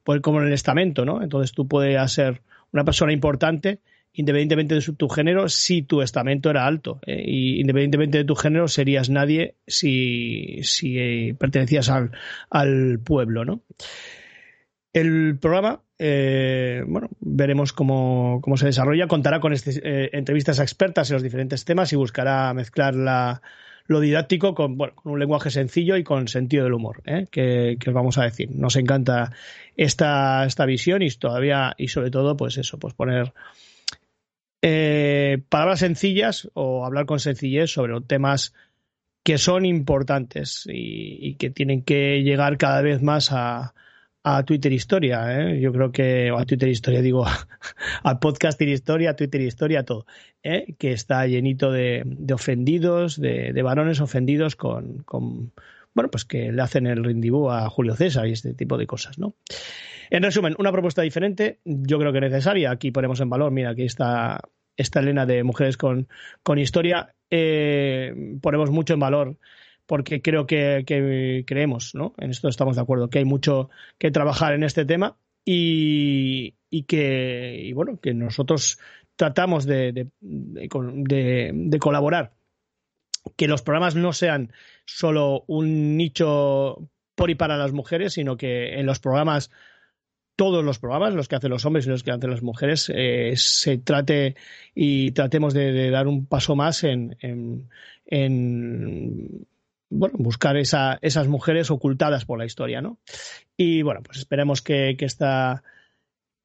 pues, 0.04 0.22
como 0.22 0.42
en 0.42 0.48
el 0.48 0.54
estamento, 0.54 1.06
¿no? 1.06 1.22
Entonces 1.22 1.54
tú 1.54 1.68
puedes 1.68 2.12
ser 2.12 2.42
una 2.72 2.84
persona 2.84 3.14
importante 3.14 3.80
independientemente 4.16 4.76
de 4.76 4.82
tu 4.82 5.10
género, 5.10 5.50
si 5.50 5.82
tu 5.82 6.02
estamento 6.02 6.50
era 6.50 6.66
alto. 6.66 7.00
Eh, 7.06 7.24
y 7.26 7.60
independientemente 7.60 8.20
de 8.20 8.24
tu 8.24 8.36
género, 8.36 8.68
serías 8.68 9.10
nadie 9.10 9.56
si, 9.68 10.60
si 10.64 10.98
eh, 10.98 11.36
pertenecías 11.38 11.90
al, 11.90 12.12
al, 12.50 13.00
pueblo, 13.00 13.46
¿no? 13.46 13.62
El 14.94 15.38
programa, 15.40 15.82
eh, 16.00 16.84
bueno, 16.88 17.10
veremos 17.20 17.74
cómo, 17.74 18.40
cómo, 18.42 18.56
se 18.56 18.68
desarrolla. 18.68 19.08
Contará 19.08 19.42
con 19.42 19.52
este, 19.52 20.18
entrevistas 20.18 20.60
expertas 20.60 21.10
en 21.10 21.16
los 21.16 21.24
diferentes 21.24 21.66
temas 21.66 21.92
y 21.92 21.98
buscará 21.98 22.54
mezclar 22.54 22.96
la, 22.96 23.42
lo 23.88 24.00
didáctico 24.00 24.56
con, 24.56 24.78
bueno, 24.78 24.96
con 24.96 25.12
un 25.12 25.20
lenguaje 25.20 25.50
sencillo 25.50 25.98
y 25.98 26.06
con 26.06 26.30
sentido 26.30 26.64
del 26.64 26.74
humor, 26.74 27.04
que, 27.30 27.76
que, 27.78 27.90
os 27.90 27.94
vamos 27.94 28.18
a 28.18 28.24
decir. 28.24 28.56
Nos 28.56 28.78
encanta 28.78 29.34
esta, 29.76 30.46
esta 30.46 30.66
visión 30.66 31.02
y 31.02 31.10
todavía, 31.10 31.74
y 31.78 31.90
sobre 31.90 32.10
todo, 32.10 32.38
pues 32.38 32.58
eso, 32.58 32.80
pues 32.80 32.94
poner 32.94 33.34
eh, 34.62 35.44
palabras 35.50 35.80
sencillas 35.80 36.50
o 36.54 36.86
hablar 36.86 37.06
con 37.06 37.20
sencillez 37.20 37.72
sobre 37.72 38.00
temas 38.02 38.54
que 39.26 39.40
son 39.40 39.66
importantes 39.66 40.68
y, 40.72 41.34
que 41.36 41.50
tienen 41.50 41.82
que 41.82 42.22
llegar 42.22 42.58
cada 42.58 42.84
vez 42.84 43.02
más 43.02 43.30
a, 43.32 43.74
Twitter 44.46 44.72
Historia. 44.72 45.40
¿eh? 45.40 45.60
Yo 45.60 45.72
creo 45.72 45.92
que, 45.92 46.32
o 46.32 46.38
a 46.38 46.46
Twitter 46.46 46.70
Historia, 46.70 47.02
digo, 47.02 47.26
a 48.04 48.20
Podcasting 48.20 48.70
Historia, 48.70 49.12
a 49.12 49.16
Twitter 49.16 49.42
Historia, 49.42 49.84
todo. 49.84 50.06
¿eh? 50.44 50.76
Que 50.78 50.92
está 50.92 51.26
llenito 51.26 51.72
de, 51.72 52.06
ofendidos, 52.32 53.20
de, 53.20 53.60
varones 53.64 54.00
ofendidos 54.00 54.56
con, 54.56 55.04
bueno, 55.96 56.12
pues 56.12 56.26
que 56.26 56.52
le 56.52 56.62
hacen 56.62 56.86
el 56.86 57.04
rindibú 57.04 57.50
a 57.50 57.70
Julio 57.70 57.96
César 57.96 58.28
y 58.28 58.34
este 58.34 58.54
tipo 58.54 58.78
de 58.78 58.86
cosas, 58.86 59.18
¿no? 59.18 59.36
En 60.12 60.22
resumen, 60.22 60.56
una 60.60 60.72
propuesta 60.72 61.02
diferente, 61.02 61.62
yo 61.66 61.98
creo 61.98 62.14
que 62.14 62.22
necesaria. 62.22 62.70
Aquí 62.70 62.92
ponemos 62.92 63.20
en 63.22 63.30
valor, 63.30 63.52
mira, 63.52 63.72
aquí 63.72 63.84
está 63.84 64.42
esta 64.78 65.00
Elena 65.00 65.26
de 65.26 65.44
Mujeres 65.44 65.78
con, 65.78 66.08
con 66.44 66.60
Historia. 66.60 67.16
Eh, 67.32 68.14
ponemos 68.42 68.70
mucho 68.70 68.94
en 68.94 69.00
valor 69.00 69.38
porque 69.86 70.22
creo 70.22 70.46
que, 70.46 70.84
que, 70.86 71.44
creemos, 71.48 71.96
¿no? 71.96 72.14
En 72.18 72.32
esto 72.32 72.50
estamos 72.50 72.76
de 72.76 72.82
acuerdo, 72.82 73.10
que 73.10 73.20
hay 73.20 73.26
mucho 73.26 73.70
que 73.98 74.12
trabajar 74.12 74.54
en 74.54 74.64
este 74.64 74.86
tema 74.86 75.18
y, 75.44 76.56
y 76.70 76.84
que, 76.84 77.60
y 77.64 77.74
bueno, 77.74 78.00
que 78.02 78.14
nosotros 78.14 78.80
tratamos 79.16 79.66
de, 79.66 80.10
de, 80.20 81.80
colaborar. 81.80 82.34
Que 83.36 83.48
los 83.48 83.62
programas 83.62 83.96
no 83.96 84.14
sean 84.14 84.52
solo 84.86 85.44
un 85.48 85.98
nicho 85.98 86.90
por 87.16 87.30
y 87.30 87.36
para 87.36 87.58
las 87.58 87.72
mujeres, 87.72 88.14
sino 88.14 88.38
que 88.38 88.80
en 88.80 88.86
los 88.86 89.00
programas 89.00 89.52
todos 90.36 90.66
los 90.66 90.80
programas, 90.80 91.14
los 91.14 91.28
que 91.28 91.36
hacen 91.36 91.50
los 91.50 91.66
hombres 91.66 91.86
y 91.86 91.90
los 91.90 92.04
que 92.04 92.12
hacen 92.12 92.30
las 92.30 92.44
mujeres, 92.44 92.92
eh, 92.94 93.34
se 93.38 93.78
trate 93.78 94.36
y 94.74 95.12
tratemos 95.12 95.54
de, 95.54 95.90
dar 95.90 96.08
un 96.08 96.26
paso 96.26 96.56
más 96.56 96.84
en, 96.84 97.16
en, 97.22 97.70
en 98.06 99.48
bueno, 99.90 100.16
buscar 100.18 100.58
esa, 100.58 101.00
esas 101.02 101.28
mujeres 101.28 101.72
ocultadas 101.72 102.26
por 102.26 102.38
la 102.38 102.46
historia, 102.46 102.82
¿no? 102.82 103.00
Y 103.56 103.82
bueno, 103.82 104.02
pues 104.04 104.18
esperemos 104.18 104.62
que, 104.62 104.96
que 104.98 105.06
esta 105.06 105.64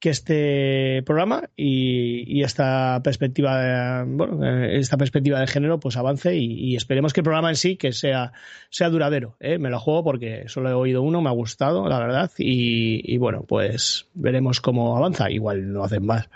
que 0.01 0.09
este 0.09 1.03
programa 1.05 1.51
y, 1.57 2.25
y 2.27 2.43
esta 2.43 3.03
perspectiva 3.05 3.61
de, 3.61 4.05
bueno, 4.07 4.45
esta 4.67 4.97
perspectiva 4.97 5.39
de 5.39 5.47
género 5.47 5.79
pues 5.79 5.99
avance 5.99 6.35
y, 6.35 6.75
esperemos 6.75 7.13
que 7.13 7.21
el 7.21 7.25
programa 7.25 7.51
en 7.51 7.57
sí 7.57 7.77
que 7.77 7.93
sea 7.93 8.33
sea 8.71 8.89
duradero 8.89 9.37
¿eh? 9.41 9.59
me 9.59 9.69
lo 9.69 9.79
juego 9.79 10.03
porque 10.03 10.49
solo 10.49 10.71
he 10.71 10.73
oído 10.73 11.03
uno 11.03 11.21
me 11.21 11.29
ha 11.29 11.33
gustado 11.33 11.87
la 11.87 11.99
verdad 11.99 12.31
y, 12.39 13.13
y 13.13 13.19
bueno 13.19 13.45
pues 13.47 14.09
veremos 14.15 14.61
cómo 14.61 14.97
avanza. 14.97 15.31
Igual 15.31 15.73
no 15.73 15.85
hacen 15.85 16.07
más. 16.07 16.31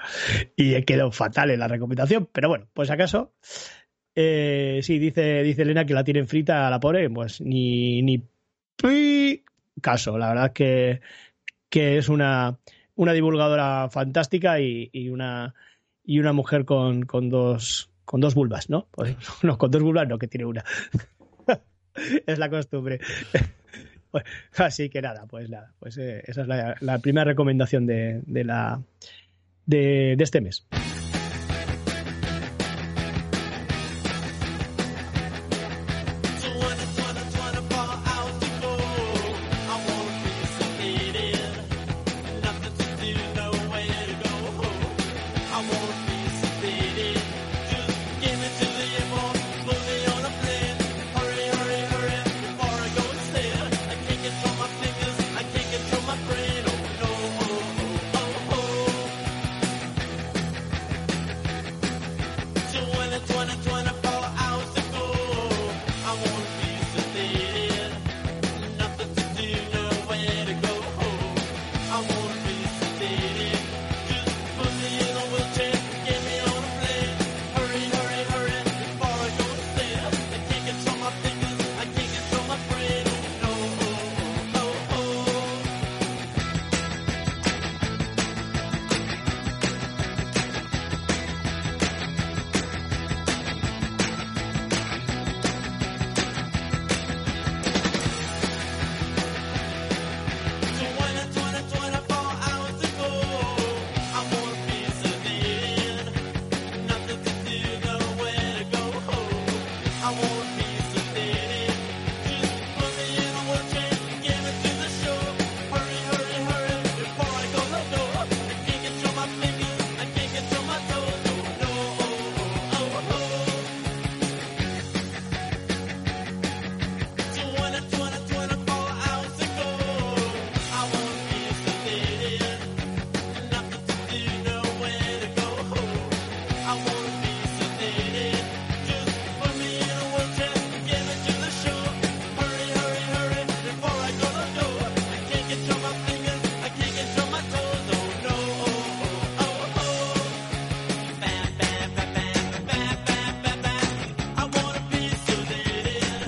Y 0.57 0.74
he 0.74 0.85
quedado 0.85 1.11
fatal 1.11 1.50
en 1.50 1.61
la 1.61 1.68
recomendación 1.68 2.29
pero 2.31 2.50
bueno 2.50 2.66
pues 2.74 2.90
acaso 2.90 3.33
eh, 4.14 4.81
sí 4.83 4.98
dice 4.98 5.42
dice 5.42 5.62
Elena 5.62 5.87
que 5.87 5.94
la 5.94 6.05
tienen 6.05 6.29
frita 6.29 6.68
la 6.68 6.81
pobre 6.81 7.09
pues 7.09 7.40
ni 7.40 8.03
ni 8.03 8.22
caso. 9.81 10.18
La 10.18 10.29
verdad 10.29 10.53
que 10.53 11.00
que 11.70 11.96
es 11.96 12.11
una 12.11 12.59
una 12.96 13.12
divulgadora 13.12 13.88
fantástica 13.90 14.61
y, 14.61 14.90
y, 14.92 15.09
una 15.09 15.54
y 16.04 16.18
una 16.18 16.33
mujer 16.33 16.64
con, 16.64 17.04
con 17.04 17.28
dos 17.28 17.90
con 18.04 18.20
dos 18.20 18.35
vulvas, 18.35 18.70
¿no? 18.70 18.87
Pues, 18.90 19.16
no, 19.42 19.59
con 19.59 19.70
dos 19.70 19.83
vulvas 19.83 20.09
no, 20.09 20.18
que 20.18 20.28
tiene 20.28 20.44
una. 20.44 20.64
es 22.26 22.38
la 22.38 22.50
costumbre. 22.50 23.00
pues, 24.11 24.24
así 24.57 24.88
que 24.90 25.02
nada, 25.02 25.26
pues 25.26 25.48
nada, 25.48 25.72
pues 25.78 25.98
eh, 25.98 26.22
esa 26.26 26.42
es 26.42 26.48
la, 26.48 26.76
la, 26.80 26.98
primera 26.98 27.24
recomendación 27.24 27.87
de, 27.87 28.22
de 28.26 28.44
la 28.44 28.80
de, 29.66 30.14
de 30.16 30.24
este 30.24 30.40
mes. 30.40 30.66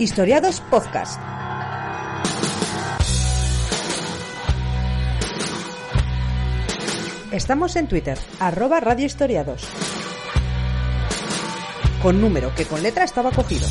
Historiados 0.07 0.61
Podcast. 0.61 1.21
Estamos 7.33 7.75
en 7.75 7.89
Twitter, 7.89 8.17
arroba 8.39 8.79
Radio 8.79 9.05
Historiados. 9.05 9.67
Con 12.01 12.21
número 12.21 12.55
que 12.55 12.67
con 12.67 12.85
letra 12.85 13.03
estaba 13.03 13.33
cogido. 13.33 13.67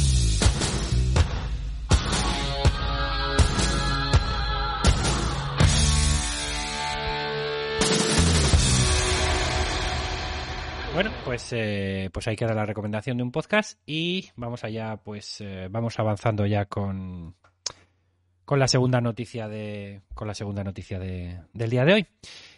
Bueno, 11.45 11.59
pues, 11.59 11.61
eh, 11.61 12.09
pues 12.11 12.27
ahí 12.27 12.35
queda 12.35 12.55
la 12.55 12.65
recomendación 12.65 13.17
de 13.17 13.23
un 13.23 13.31
podcast 13.31 13.79
y 13.85 14.29
vamos 14.35 14.63
allá, 14.63 14.97
pues 14.97 15.41
eh, 15.41 15.67
vamos 15.69 15.99
avanzando 15.99 16.47
ya 16.47 16.65
con, 16.65 17.35
con 18.45 18.57
la 18.57 18.67
segunda 18.67 18.99
noticia 18.99 19.47
de 19.47 20.01
con 20.15 20.27
la 20.27 20.33
segunda 20.33 20.63
noticia 20.63 20.97
de, 20.97 21.39
del 21.53 21.69
día 21.69 21.85
de 21.85 21.93
hoy. 21.93 22.07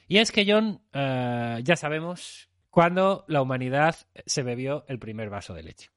Y 0.08 0.20
es 0.20 0.32
que 0.32 0.46
John, 0.48 0.80
eh, 0.94 1.60
ya 1.64 1.76
sabemos 1.76 2.50
cuándo 2.70 3.26
la 3.28 3.42
humanidad 3.42 3.96
se 4.26 4.44
bebió 4.44 4.86
el 4.88 5.00
primer 5.00 5.30
vaso 5.30 5.54
de 5.54 5.64
leche 5.64 5.90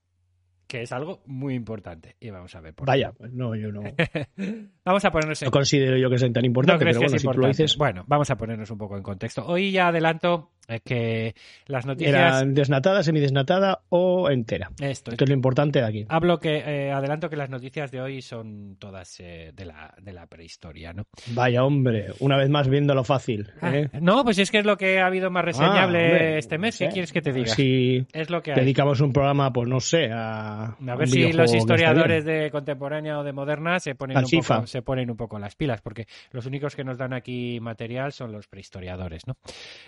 que 0.71 0.83
es 0.83 0.93
algo 0.93 1.21
muy 1.27 1.55
importante. 1.55 2.15
Y 2.21 2.31
vamos 2.31 2.55
a 2.55 2.61
ver 2.61 2.73
por 2.73 2.87
Vaya, 2.87 3.11
pues 3.11 3.33
no, 3.33 3.57
yo 3.57 3.73
no. 3.73 3.83
vamos 4.85 5.05
a 5.05 5.11
ponernos 5.11 5.43
en... 5.43 5.47
No 5.47 5.51
considero 5.51 5.97
yo 5.99 6.09
que 6.09 6.17
sea 6.17 6.33
tan 6.33 6.45
importante, 6.45 6.77
¿No 6.77 6.79
crees 6.79 6.97
pero 6.97 7.09
bueno, 7.09 7.19
si 7.19 7.27
tú 7.27 7.41
lo 7.41 7.49
dices. 7.49 7.77
Bueno, 7.77 8.05
vamos 8.07 8.31
a 8.31 8.37
ponernos 8.37 8.71
un 8.71 8.79
poco 8.79 8.97
en 8.97 9.03
contexto. 9.03 9.45
Hoy 9.45 9.73
ya 9.73 9.89
adelanto 9.89 10.53
eh, 10.71 10.81
que 10.85 11.35
las 11.67 11.87
noticias... 11.87 12.15
Era 12.15 12.43
desnatada, 12.45 13.03
semidesnatada 13.03 13.81
o 13.89 14.31
entera. 14.31 14.71
Esto, 14.81 15.13
es 15.13 15.29
lo 15.29 15.35
importante 15.35 15.81
de 15.81 15.87
aquí. 15.87 16.07
Hablo 16.09 16.39
que 16.39 16.59
eh, 16.59 16.93
adelanto 16.93 17.29
que 17.29 17.37
las 17.37 17.51
noticias 17.51 17.91
de 17.91 18.01
hoy 18.01 18.23
son 18.23 18.77
todas 18.79 19.19
eh, 19.21 19.53
de, 19.55 19.65
la, 19.65 19.95
de 20.01 20.13
la 20.13 20.27
prehistoria, 20.27 20.93
¿no? 20.93 21.05
Vaya, 21.35 21.65
hombre, 21.65 22.07
una 22.21 22.37
vez 22.37 22.49
más 22.49 22.69
viendo 22.69 22.95
lo 22.95 23.05
fácil. 23.05 23.51
¿eh? 23.63 23.89
Ah, 23.93 23.99
no, 24.01 24.25
pues 24.25 24.39
es 24.39 24.51
que 24.51 24.59
es 24.59 24.65
lo 24.65 24.77
que 24.77 25.01
ha 25.01 25.07
habido 25.07 25.31
más 25.31 25.45
reseñable 25.45 25.81
Ah, 25.81 26.13
hombre, 26.13 26.39
este 26.39 26.59
mes. 26.59 26.79
¿Qué 26.79 26.89
quieres 26.89 27.13
que 27.13 27.23
te 27.23 27.33
diga? 27.33 27.55
Si 27.55 28.07
Es 28.13 28.31
lo 28.31 28.43
que 28.43 28.53
hay. 28.53 28.61
dedicamos 28.61 29.01
un 29.01 29.13
programa, 29.13 29.53
pues 29.53 29.69
no 29.69 29.81
sé, 29.81 30.11
a. 30.13 30.77
A 30.91 30.97
ver 30.97 31.09
si 31.09 31.33
los 31.33 31.55
historiadores 31.55 32.25
de 32.25 32.51
contemporánea 32.51 33.19
o 33.19 33.25
de 33.25 33.33
moderna 33.33 33.79
se 33.81 33.95
ponen, 33.95 34.19
un 34.19 34.25
poco, 34.25 34.67
se 34.67 34.83
ponen 34.83 35.11
un 35.11 35.17
poco 35.17 35.39
las 35.39 35.55
pilas, 35.57 35.81
porque 35.81 36.07
los 36.33 36.47
únicos 36.47 36.75
que 36.77 36.85
nos 36.85 36.99
dan 36.99 37.13
aquí 37.13 37.59
material 37.61 38.13
son 38.13 38.33
los 38.33 38.47
prehistoriadores, 38.49 39.27
¿no? 39.27 39.35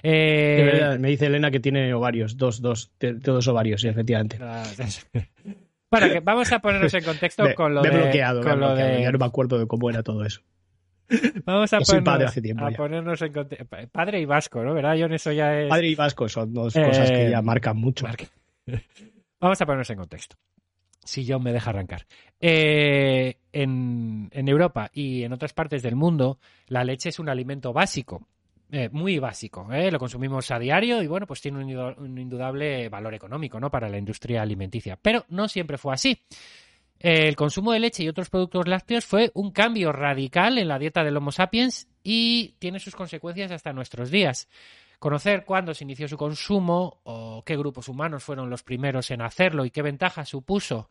Eh, 0.03 0.72
Verdad, 0.73 0.99
me 0.99 1.09
dice 1.09 1.27
Elena 1.27 1.51
que 1.51 1.61
tiene 1.61 1.93
ovarios, 1.95 2.37
dos, 2.37 2.61
dos, 2.61 2.93
todos 3.23 3.49
ovarios, 3.49 3.85
efectivamente. 3.85 4.39
Ah, 4.41 4.65
Bueno, 5.91 6.09
que 6.11 6.21
vamos 6.21 6.51
a 6.51 6.59
ponernos 6.59 6.95
en 6.95 7.05
contexto 7.05 7.45
con 7.55 7.75
lo 7.75 7.83
de, 7.83 7.91
bloqueado, 7.91 8.41
con 8.43 8.59
lo 8.61 8.69
bloqueado, 8.69 8.93
de- 8.97 9.03
ya 9.03 9.13
no 9.13 9.19
me 9.19 9.27
acuerdo 9.27 9.59
de 9.59 9.67
cómo 9.67 9.91
era 9.91 10.03
todo 10.03 10.25
eso. 10.25 10.41
Vamos 11.45 11.71
a, 11.75 11.81
ponernos, 11.81 12.05
padre 12.15 12.25
hace 12.27 12.41
tiempo 12.41 12.65
a 12.65 12.71
ponernos 12.71 13.21
en 13.21 13.33
contexto. 13.35 13.67
Padre 13.93 14.19
y 14.21 14.25
vasco, 14.25 14.63
¿no? 14.63 14.73
¿Verdad, 14.73 14.97
John? 14.99 15.13
Eso 15.13 15.31
ya 15.33 15.61
es... 15.61 15.69
Padre 15.69 15.89
y 15.89 15.95
Vasco 15.95 16.27
son 16.31 16.55
dos 16.55 16.73
cosas 16.73 17.11
Eh, 17.11 17.15
que 17.15 17.31
ya 17.31 17.43
marcan 17.43 17.77
mucho. 17.77 18.07
Marca. 18.07 18.25
Vamos 19.39 19.61
a 19.61 19.67
ponernos 19.67 19.91
en 19.91 19.99
contexto. 19.99 20.37
Si 21.05 21.27
John 21.31 21.43
me 21.43 21.53
deja 21.53 21.69
arrancar. 21.69 22.07
Eh, 22.41 23.37
en, 23.53 24.31
en 24.33 24.49
Europa 24.49 24.91
y 24.95 25.25
en 25.25 25.35
otras 25.35 25.53
partes 25.53 25.83
del 25.83 25.97
mundo, 25.97 26.39
la 26.69 26.85
leche 26.85 27.11
es 27.11 27.19
un 27.19 27.29
alimento 27.29 27.75
básico. 27.75 28.27
Eh, 28.75 28.89
muy 28.91 29.19
básico, 29.19 29.69
¿eh? 29.71 29.91
lo 29.91 29.99
consumimos 29.99 30.51
a 30.51 30.59
diario 30.59 31.03
y 31.03 31.07
bueno, 31.07 31.27
pues 31.27 31.43
tiene 31.43 31.59
un, 31.59 32.19
indudable 32.19 32.89
valor 32.89 33.13
económico, 33.13 33.61
¿no? 33.61 33.71
Para 33.71 33.87
la 33.87 33.99
industria 33.99 34.41
alimenticia. 34.41 34.97
Pero 34.97 35.27
no 35.29 35.47
siempre 35.47 35.77
fue 35.77 35.93
así. 35.93 36.19
El 36.99 37.37
consumo 37.37 37.73
de 37.73 37.81
leche 37.81 38.03
y 38.03 38.09
otros 38.09 38.31
productos 38.31 38.67
lácteos 38.67 39.05
fue 39.05 39.31
un 39.35 39.51
cambio 39.51 39.93
radical 39.93 40.57
en 40.57 40.69
la 40.69 40.79
dieta 40.79 41.05
del 41.05 41.19
Homo 41.19 41.33
sapiens 41.33 41.87
y 42.03 42.55
tiene 42.59 42.81
sus 42.81 42.97
consecuencias 42.97 43.51
hasta 43.51 43.75
nuestros 43.75 44.11
días. 44.11 44.49
Conocer 44.99 45.45
cuándo 45.45 45.75
se 45.75 45.85
inició 45.85 46.09
su 46.09 46.17
consumo 46.17 47.03
o 47.03 47.43
qué 47.45 47.59
grupos 47.59 47.91
humanos 47.91 48.25
fueron 48.25 48.49
los 48.49 48.63
primeros 48.63 49.11
en 49.11 49.21
hacerlo 49.21 49.67
y 49.67 49.71
qué 49.71 49.83
ventajas 49.83 50.31
supuso 50.31 50.89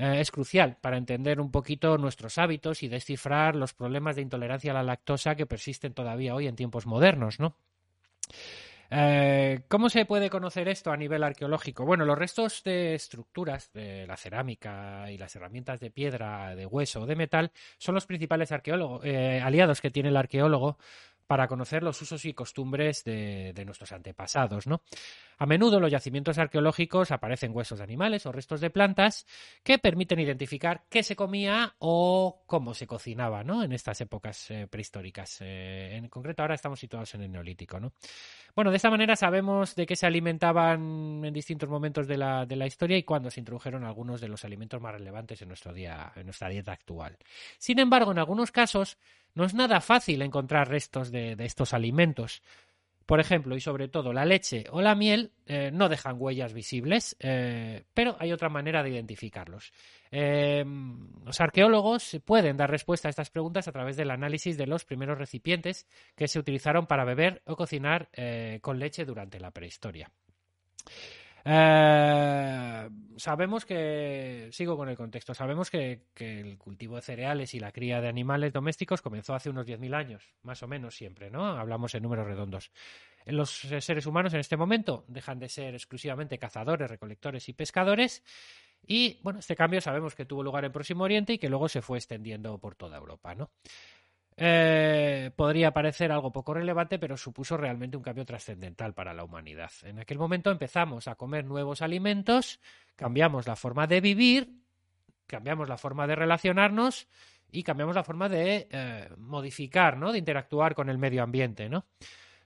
eh, 0.00 0.18
es 0.18 0.30
crucial 0.30 0.78
para 0.80 0.96
entender 0.96 1.40
un 1.42 1.50
poquito 1.50 1.98
nuestros 1.98 2.38
hábitos 2.38 2.82
y 2.82 2.88
descifrar 2.88 3.54
los 3.54 3.74
problemas 3.74 4.16
de 4.16 4.22
intolerancia 4.22 4.70
a 4.70 4.74
la 4.74 4.82
lactosa 4.82 5.34
que 5.34 5.44
persisten 5.44 5.92
todavía 5.92 6.34
hoy 6.34 6.46
en 6.46 6.56
tiempos 6.56 6.86
modernos, 6.86 7.38
¿no? 7.38 7.54
Eh, 8.92 9.60
¿Cómo 9.68 9.90
se 9.90 10.06
puede 10.06 10.30
conocer 10.30 10.68
esto 10.68 10.90
a 10.90 10.96
nivel 10.96 11.22
arqueológico? 11.22 11.84
Bueno, 11.84 12.06
los 12.06 12.18
restos 12.18 12.64
de 12.64 12.94
estructuras 12.94 13.70
de 13.74 14.06
la 14.06 14.16
cerámica 14.16 15.10
y 15.10 15.18
las 15.18 15.36
herramientas 15.36 15.80
de 15.80 15.90
piedra, 15.90 16.56
de 16.56 16.64
hueso 16.64 17.02
o 17.02 17.06
de 17.06 17.14
metal 17.14 17.52
son 17.76 17.94
los 17.94 18.06
principales 18.06 18.50
eh, 18.50 19.40
aliados 19.44 19.82
que 19.82 19.90
tiene 19.90 20.08
el 20.08 20.16
arqueólogo 20.16 20.78
para 21.30 21.46
conocer 21.46 21.84
los 21.84 22.02
usos 22.02 22.24
y 22.24 22.34
costumbres 22.34 23.04
de, 23.04 23.52
de 23.54 23.64
nuestros 23.64 23.92
antepasados, 23.92 24.66
¿no? 24.66 24.82
A 25.38 25.46
menudo 25.46 25.76
en 25.76 25.82
los 25.82 25.92
yacimientos 25.92 26.38
arqueológicos 26.38 27.12
aparecen 27.12 27.56
huesos 27.56 27.78
de 27.78 27.84
animales 27.84 28.26
o 28.26 28.32
restos 28.32 28.60
de 28.60 28.68
plantas 28.68 29.28
que 29.62 29.78
permiten 29.78 30.18
identificar 30.18 30.82
qué 30.90 31.04
se 31.04 31.14
comía 31.14 31.76
o 31.78 32.42
cómo 32.46 32.74
se 32.74 32.88
cocinaba, 32.88 33.44
¿no? 33.44 33.62
En 33.62 33.70
estas 33.70 34.00
épocas 34.00 34.50
eh, 34.50 34.66
prehistóricas. 34.68 35.38
Eh, 35.40 35.94
en 35.94 36.08
concreto 36.08 36.42
ahora 36.42 36.56
estamos 36.56 36.80
situados 36.80 37.14
en 37.14 37.22
el 37.22 37.30
neolítico, 37.30 37.78
¿no? 37.78 37.92
Bueno, 38.56 38.72
de 38.72 38.78
esta 38.78 38.90
manera 38.90 39.14
sabemos 39.14 39.76
de 39.76 39.86
qué 39.86 39.94
se 39.94 40.06
alimentaban 40.06 41.24
en 41.24 41.32
distintos 41.32 41.68
momentos 41.68 42.08
de 42.08 42.16
la, 42.16 42.44
de 42.44 42.56
la 42.56 42.66
historia 42.66 42.98
y 42.98 43.04
cuándo 43.04 43.30
se 43.30 43.38
introdujeron 43.38 43.84
algunos 43.84 44.20
de 44.20 44.26
los 44.26 44.44
alimentos 44.44 44.80
más 44.80 44.94
relevantes 44.94 45.40
en 45.42 45.48
nuestro 45.48 45.72
día, 45.72 46.12
en 46.16 46.24
nuestra 46.24 46.48
dieta 46.48 46.72
actual. 46.72 47.16
Sin 47.56 47.78
embargo, 47.78 48.10
en 48.10 48.18
algunos 48.18 48.50
casos 48.50 48.98
no 49.34 49.44
es 49.44 49.54
nada 49.54 49.80
fácil 49.80 50.22
encontrar 50.22 50.68
restos 50.68 51.10
de, 51.10 51.36
estos 51.38 51.74
alimentos. 51.74 52.42
Por 53.06 53.18
ejemplo, 53.18 53.56
y 53.56 53.60
sobre 53.60 53.88
todo, 53.88 54.12
la 54.12 54.24
leche 54.24 54.66
o 54.70 54.80
la 54.80 54.94
miel 54.94 55.32
eh, 55.46 55.70
no 55.72 55.88
dejan 55.88 56.14
huellas 56.16 56.52
visibles, 56.52 57.16
eh, 57.18 57.82
pero 57.92 58.16
hay 58.20 58.32
otra 58.32 58.48
manera 58.48 58.84
de 58.84 58.90
identificarlos. 58.90 59.72
Eh, 60.12 60.64
los 61.24 61.40
arqueólogos 61.40 62.20
pueden 62.24 62.56
dar 62.56 62.70
respuesta 62.70 63.08
a 63.08 63.10
estas 63.10 63.30
preguntas 63.30 63.66
a 63.66 63.72
través 63.72 63.96
del 63.96 64.12
análisis 64.12 64.56
de 64.56 64.68
los 64.68 64.84
primeros 64.84 65.18
recipientes 65.18 65.88
que 66.14 66.28
se 66.28 66.38
utilizaron 66.38 66.86
para 66.86 67.04
beber 67.04 67.42
o 67.46 67.56
cocinar 67.56 68.10
con 68.60 68.78
leche 68.78 69.04
durante 69.04 69.40
la 69.40 69.50
prehistoria. 69.50 70.12
Eh, 71.44 72.88
sabemos 73.16 73.64
que, 73.64 74.48
sigo 74.52 74.76
con 74.76 74.88
el 74.88 74.96
contexto, 74.96 75.34
sabemos 75.34 75.70
que, 75.70 76.06
que 76.14 76.40
el 76.40 76.58
cultivo 76.58 76.96
de 76.96 77.02
cereales 77.02 77.54
y 77.54 77.60
la 77.60 77.72
cría 77.72 78.00
de 78.00 78.08
animales 78.08 78.52
domésticos 78.52 79.02
comenzó 79.02 79.34
hace 79.34 79.50
unos 79.50 79.66
10.000 79.66 79.94
años, 79.94 80.34
más 80.42 80.62
o 80.62 80.68
menos 80.68 80.94
siempre, 80.94 81.30
¿no? 81.30 81.46
Hablamos 81.46 81.94
en 81.94 82.02
números 82.02 82.26
redondos. 82.26 82.70
Los 83.26 83.64
eh, 83.64 83.80
seres 83.80 84.06
humanos 84.06 84.34
en 84.34 84.40
este 84.40 84.56
momento 84.56 85.04
dejan 85.08 85.38
de 85.38 85.48
ser 85.48 85.74
exclusivamente 85.74 86.38
cazadores, 86.38 86.88
recolectores 86.88 87.48
y 87.48 87.52
pescadores. 87.52 88.22
Y 88.86 89.20
bueno, 89.22 89.40
este 89.40 89.56
cambio 89.56 89.80
sabemos 89.80 90.14
que 90.14 90.24
tuvo 90.24 90.42
lugar 90.42 90.64
en 90.64 90.72
Próximo 90.72 91.04
Oriente 91.04 91.34
y 91.34 91.38
que 91.38 91.48
luego 91.48 91.68
se 91.68 91.82
fue 91.82 91.98
extendiendo 91.98 92.58
por 92.58 92.74
toda 92.74 92.96
Europa, 92.96 93.34
¿no? 93.34 93.50
Eh, 94.42 95.32
podría 95.36 95.70
parecer 95.70 96.10
algo 96.10 96.32
poco 96.32 96.54
relevante, 96.54 96.98
pero 96.98 97.18
supuso 97.18 97.58
realmente 97.58 97.98
un 97.98 98.02
cambio 98.02 98.24
trascendental 98.24 98.94
para 98.94 99.12
la 99.12 99.22
humanidad. 99.22 99.70
En 99.82 99.98
aquel 99.98 100.16
momento 100.16 100.50
empezamos 100.50 101.08
a 101.08 101.16
comer 101.16 101.44
nuevos 101.44 101.82
alimentos, 101.82 102.58
cambiamos 102.96 103.46
la 103.46 103.54
forma 103.54 103.86
de 103.86 104.00
vivir, 104.00 104.50
cambiamos 105.26 105.68
la 105.68 105.76
forma 105.76 106.06
de 106.06 106.14
relacionarnos 106.14 107.06
y 107.52 107.62
cambiamos 107.62 107.94
la 107.94 108.02
forma 108.02 108.30
de 108.30 108.66
eh, 108.70 109.10
modificar, 109.18 109.98
¿no? 109.98 110.10
De 110.10 110.18
interactuar 110.18 110.74
con 110.74 110.88
el 110.88 110.96
medio 110.96 111.22
ambiente, 111.22 111.68
¿no? 111.68 111.84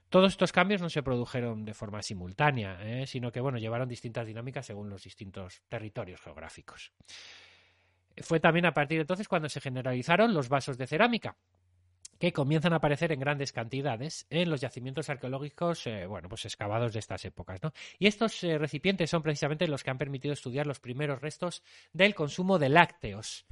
Todos 0.09 0.33
estos 0.33 0.51
cambios 0.51 0.81
no 0.81 0.89
se 0.89 1.01
produjeron 1.01 1.63
de 1.63 1.73
forma 1.73 2.01
simultánea, 2.01 2.77
¿eh? 2.81 3.07
sino 3.07 3.31
que 3.31 3.39
bueno, 3.39 3.57
llevaron 3.57 3.87
distintas 3.87 4.27
dinámicas 4.27 4.65
según 4.65 4.89
los 4.89 5.01
distintos 5.01 5.61
territorios 5.69 6.19
geográficos. 6.19 6.91
Fue 8.17 8.41
también 8.41 8.65
a 8.65 8.73
partir 8.73 8.97
de 8.97 9.03
entonces 9.03 9.29
cuando 9.29 9.47
se 9.47 9.61
generalizaron 9.61 10.33
los 10.33 10.49
vasos 10.49 10.77
de 10.77 10.87
cerámica, 10.87 11.37
que 12.19 12.33
comienzan 12.33 12.73
a 12.73 12.77
aparecer 12.77 13.11
en 13.11 13.19
grandes 13.19 13.51
cantidades 13.51 14.25
en 14.29 14.49
los 14.49 14.61
yacimientos 14.61 15.09
arqueológicos, 15.09 15.85
eh, 15.87 16.05
bueno, 16.05 16.29
pues 16.29 16.45
excavados 16.45 16.93
de 16.93 16.99
estas 16.99 17.25
épocas, 17.25 17.61
¿no? 17.61 17.73
Y 17.99 18.07
estos 18.07 18.43
eh, 18.43 18.57
recipientes 18.57 19.09
son 19.09 19.21
precisamente 19.21 19.67
los 19.67 19.83
que 19.83 19.91
han 19.91 19.97
permitido 19.97 20.33
estudiar 20.33 20.67
los 20.67 20.79
primeros 20.79 21.21
restos 21.21 21.63
del 21.93 22.15
consumo 22.15 22.59
de 22.59 22.69
lácteos. 22.69 23.45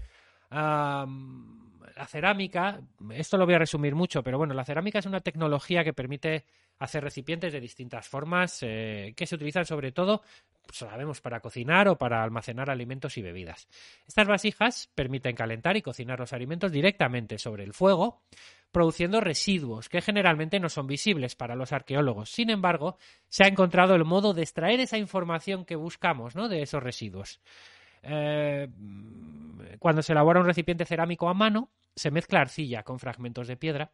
La 0.49 2.07
cerámica, 2.07 2.81
esto 3.11 3.37
lo 3.37 3.45
voy 3.45 3.55
a 3.55 3.59
resumir 3.59 3.95
mucho, 3.95 4.23
pero 4.23 4.37
bueno, 4.37 4.53
la 4.53 4.65
cerámica 4.65 4.99
es 4.99 5.05
una 5.05 5.21
tecnología 5.21 5.83
que 5.83 5.93
permite 5.93 6.45
hacer 6.79 7.03
recipientes 7.03 7.53
de 7.53 7.61
distintas 7.61 8.07
formas 8.07 8.59
eh, 8.61 9.13
que 9.15 9.25
se 9.25 9.35
utilizan 9.35 9.65
sobre 9.65 9.91
todo, 9.91 10.21
sabemos, 10.71 11.21
para 11.21 11.39
cocinar 11.39 11.87
o 11.87 11.97
para 11.97 12.23
almacenar 12.23 12.69
alimentos 12.69 13.17
y 13.17 13.21
bebidas. 13.21 13.67
Estas 14.07 14.27
vasijas 14.27 14.89
permiten 14.95 15.35
calentar 15.35 15.77
y 15.77 15.81
cocinar 15.81 16.19
los 16.19 16.33
alimentos 16.33 16.71
directamente 16.71 17.37
sobre 17.37 17.63
el 17.63 17.73
fuego, 17.73 18.23
produciendo 18.71 19.21
residuos 19.21 19.87
que 19.87 20.01
generalmente 20.01 20.59
no 20.59 20.67
son 20.67 20.87
visibles 20.87 21.35
para 21.35 21.55
los 21.55 21.71
arqueólogos. 21.71 22.31
Sin 22.31 22.49
embargo, 22.49 22.97
se 23.29 23.45
ha 23.45 23.47
encontrado 23.47 23.95
el 23.95 24.03
modo 24.03 24.33
de 24.33 24.41
extraer 24.41 24.79
esa 24.79 24.97
información 24.97 25.65
que 25.65 25.75
buscamos 25.75 26.35
¿no? 26.35 26.49
de 26.49 26.63
esos 26.63 26.81
residuos. 26.81 27.39
eh, 28.01 28.67
cuando 29.79 30.01
se 30.01 30.11
elabora 30.11 30.39
un 30.39 30.45
recipiente 30.45 30.85
cerámico 30.85 31.29
a 31.29 31.33
mano, 31.33 31.71
se 31.95 32.11
mezcla 32.11 32.41
arcilla 32.41 32.83
con 32.83 32.99
fragmentos 32.99 33.47
de 33.47 33.57
piedra 33.57 33.91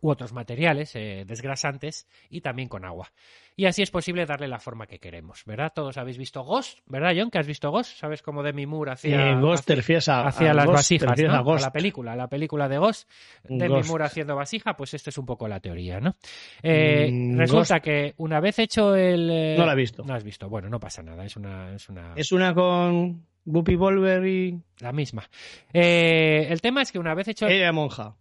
u 0.00 0.10
otros 0.10 0.32
materiales 0.32 0.96
eh, 0.96 1.24
desgrasantes 1.26 2.08
y 2.30 2.40
también 2.40 2.68
con 2.68 2.84
agua. 2.84 3.12
Y 3.54 3.66
así 3.66 3.82
es 3.82 3.90
posible 3.90 4.24
darle 4.24 4.48
la 4.48 4.58
forma 4.58 4.86
que 4.86 4.98
queremos, 4.98 5.44
¿verdad? 5.44 5.70
Todos 5.74 5.98
habéis 5.98 6.16
visto 6.16 6.42
Ghost, 6.42 6.78
¿verdad, 6.86 7.12
John? 7.14 7.30
¿Que 7.30 7.38
has 7.38 7.46
visto 7.46 7.70
Ghost? 7.70 7.98
¿Sabes 7.98 8.22
cómo 8.22 8.42
Demi 8.42 8.64
Moore 8.64 8.92
hacía, 8.92 9.28
Eh, 9.32 9.40
Ghost 9.40 9.66
te 9.66 9.74
refieres 9.74 10.08
a, 10.08 10.26
hacía 10.26 10.52
a 10.52 10.54
las 10.54 10.64
Ghost, 10.64 10.76
vasijas, 10.78 11.10
refieres 11.10 11.32
¿no? 11.34 11.38
a 11.38 11.42
Ghost. 11.42 11.62
la 11.64 11.70
película, 11.72 12.16
la 12.16 12.28
película 12.28 12.68
de 12.68 12.78
Ghost, 12.78 13.10
Demi 13.44 13.68
Ghost. 13.68 13.88
Moore 13.90 14.04
haciendo 14.06 14.34
vasija, 14.34 14.74
pues 14.74 14.94
esta 14.94 15.10
es 15.10 15.18
un 15.18 15.26
poco 15.26 15.46
la 15.46 15.60
teoría, 15.60 16.00
¿no? 16.00 16.16
Eh, 16.62 17.10
Mm, 17.12 17.36
resulta 17.38 17.74
Ghost. 17.76 17.84
que 17.84 18.14
una 18.16 18.40
vez 18.40 18.58
hecho 18.58 18.94
el... 18.96 19.56
No 19.58 19.66
la 19.66 19.72
he 19.74 19.76
visto. 19.76 20.02
No 20.04 20.14
has 20.14 20.24
visto, 20.24 20.48
bueno, 20.48 20.68
no 20.70 20.80
pasa 20.80 21.02
nada, 21.02 21.24
es 21.24 21.36
una... 21.36 21.74
Es 21.74 21.88
una... 21.90 22.14
Es 22.16 22.32
una 22.32 22.54
con 22.54 23.26
Whoopi 23.44 23.74
Wolver 23.76 24.24
y 24.26 24.58
La 24.80 24.92
misma. 24.92 25.28
El 25.72 26.60
tema 26.62 26.80
es 26.82 26.90
que 26.92 26.98
una 26.98 27.14
vez 27.14 27.28
hecho... 27.28 27.46
ella 27.48 27.70
monja. 27.72 28.16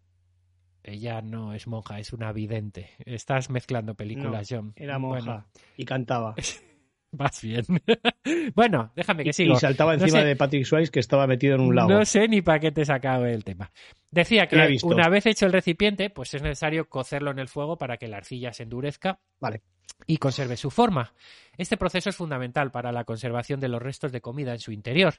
Ella 0.84 1.22
no 1.22 1.54
es 1.54 1.68
monja, 1.68 2.00
es 2.00 2.12
una 2.14 2.32
vidente. 2.32 2.90
Estás 3.06 3.50
mezclando 3.50 3.96
películas, 3.96 4.48
John. 4.50 4.74
Era 4.76 4.98
monja 5.00 5.24
Bueno, 5.26 5.46
y 5.78 5.86
cantaba. 5.86 6.36
vas 7.12 7.42
bien. 7.42 7.64
bueno, 8.56 8.92
déjame 8.96 9.24
que 9.24 9.30
Y, 9.30 9.34
sigo. 9.34 9.54
y 9.54 9.58
saltaba 9.58 9.96
No 9.96 10.04
encima 10.04 10.22
sé- 10.22 10.28
de 10.28 10.36
Patrick 10.36 10.66
Swayze 10.66 10.92
que 10.92 11.00
estaba 11.00 11.28
metido 11.28 11.56
en 11.56 11.62
un 11.62 11.76
lago. 11.76 11.90
No 11.90 12.06
sé 12.06 12.28
ni 12.28 12.42
para 12.42 12.60
qué 12.60 12.72
te 12.72 12.82
he 12.82 12.86
sacado 12.86 13.26
el 13.26 13.44
tema. 13.44 13.72
Decía 14.10 14.48
que 14.48 14.78
una 14.84 15.08
vez 15.10 15.26
hecho 15.26 15.46
el 15.46 15.54
recipiente, 15.54 16.10
pues 16.10 16.34
es 16.34 16.42
necesario 16.42 16.90
cocerlo 16.90 17.32
en 17.32 17.40
el 17.40 17.48
fuego 17.48 17.78
para 17.78 17.98
que 17.98 18.08
la 18.08 18.18
arcilla 18.18 18.52
se 18.54 18.64
endurezca 18.64 19.20
Vale. 19.40 19.62
Y 20.08 20.18
conserve 20.18 20.58
su 20.58 20.70
forma. 20.72 21.14
Este 21.58 21.78
proceso 21.78 22.10
es 22.10 22.16
fundamental 22.16 22.72
para 22.72 22.92
la 22.92 23.04
conservación 23.04 23.60
de 23.60 23.68
los 23.68 23.82
restos 23.82 24.12
de 24.12 24.22
comida 24.22 24.54
en 24.54 24.60
su 24.60 24.72
interior. 24.72 25.16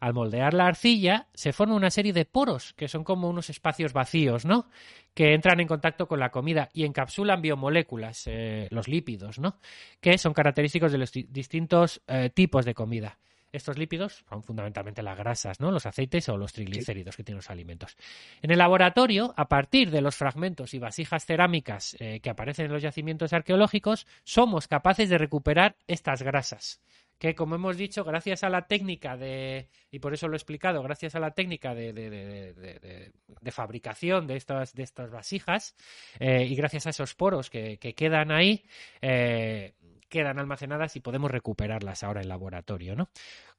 Al 0.00 0.14
moldear 0.14 0.52
la 0.52 0.66
arcilla, 0.66 1.28
se 1.32 1.52
forma 1.52 1.74
una 1.74 1.90
serie 1.90 2.12
de 2.12 2.24
poros, 2.24 2.74
que 2.74 2.88
son 2.88 3.04
como 3.04 3.28
unos 3.28 3.50
espacios 3.50 3.92
vacíos, 3.92 4.44
¿no? 4.44 4.68
Que 5.14 5.32
entran 5.32 5.60
en 5.60 5.68
contacto 5.68 6.06
con 6.06 6.20
la 6.20 6.30
comida 6.30 6.68
y 6.72 6.84
encapsulan 6.84 7.40
biomoléculas, 7.40 8.24
eh, 8.26 8.68
los 8.70 8.88
lípidos, 8.88 9.38
¿no? 9.38 9.58
Que 10.00 10.18
son 10.18 10.34
característicos 10.34 10.92
de 10.92 10.98
los 10.98 11.12
di- 11.12 11.28
distintos 11.30 12.02
eh, 12.08 12.30
tipos 12.34 12.64
de 12.64 12.74
comida. 12.74 13.18
Estos 13.52 13.78
lípidos 13.78 14.24
son 14.28 14.42
fundamentalmente 14.42 15.02
las 15.02 15.16
grasas, 15.16 15.60
¿no? 15.60 15.70
Los 15.70 15.86
aceites 15.86 16.28
o 16.28 16.36
los 16.36 16.52
triglicéridos 16.52 17.16
que 17.16 17.24
tienen 17.24 17.38
los 17.38 17.50
alimentos. 17.50 17.96
En 18.42 18.50
el 18.50 18.58
laboratorio, 18.58 19.32
a 19.36 19.48
partir 19.48 19.90
de 19.90 20.00
los 20.02 20.16
fragmentos 20.16 20.74
y 20.74 20.78
vasijas 20.78 21.24
cerámicas 21.24 21.96
eh, 22.00 22.20
que 22.20 22.30
aparecen 22.30 22.66
en 22.66 22.72
los 22.72 22.82
yacimientos 22.82 23.32
arqueológicos, 23.32 24.06
somos 24.24 24.68
capaces 24.68 25.08
de 25.08 25.18
recuperar 25.18 25.76
estas 25.86 26.22
grasas. 26.22 26.80
Que, 27.18 27.34
como 27.34 27.54
hemos 27.54 27.78
dicho, 27.78 28.04
gracias 28.04 28.44
a 28.44 28.50
la 28.50 28.66
técnica 28.66 29.16
de, 29.16 29.70
y 29.90 30.00
por 30.00 30.12
eso 30.12 30.28
lo 30.28 30.34
he 30.34 30.36
explicado, 30.36 30.82
gracias 30.82 31.14
a 31.14 31.18
la 31.18 31.30
técnica 31.30 31.74
de, 31.74 31.94
de- 31.94 32.10
de- 32.10 32.52
de- 32.52 32.78
de- 32.78 33.12
de 33.40 33.50
fabricación 33.52 34.26
de 34.26 34.36
estas, 34.36 34.74
de 34.74 34.82
estas 34.82 35.10
vasijas 35.10 35.74
eh, 36.20 36.44
y 36.44 36.54
gracias 36.56 36.86
a 36.86 36.90
esos 36.90 37.14
poros 37.14 37.48
que, 37.48 37.78
que 37.78 37.94
quedan 37.94 38.30
ahí, 38.32 38.66
eh, 39.00 39.72
quedan 40.08 40.38
almacenadas 40.38 40.96
y 40.96 41.00
podemos 41.00 41.30
recuperarlas 41.30 42.02
ahora 42.02 42.20
en 42.22 42.28
laboratorio, 42.28 42.94
¿no? 42.96 43.08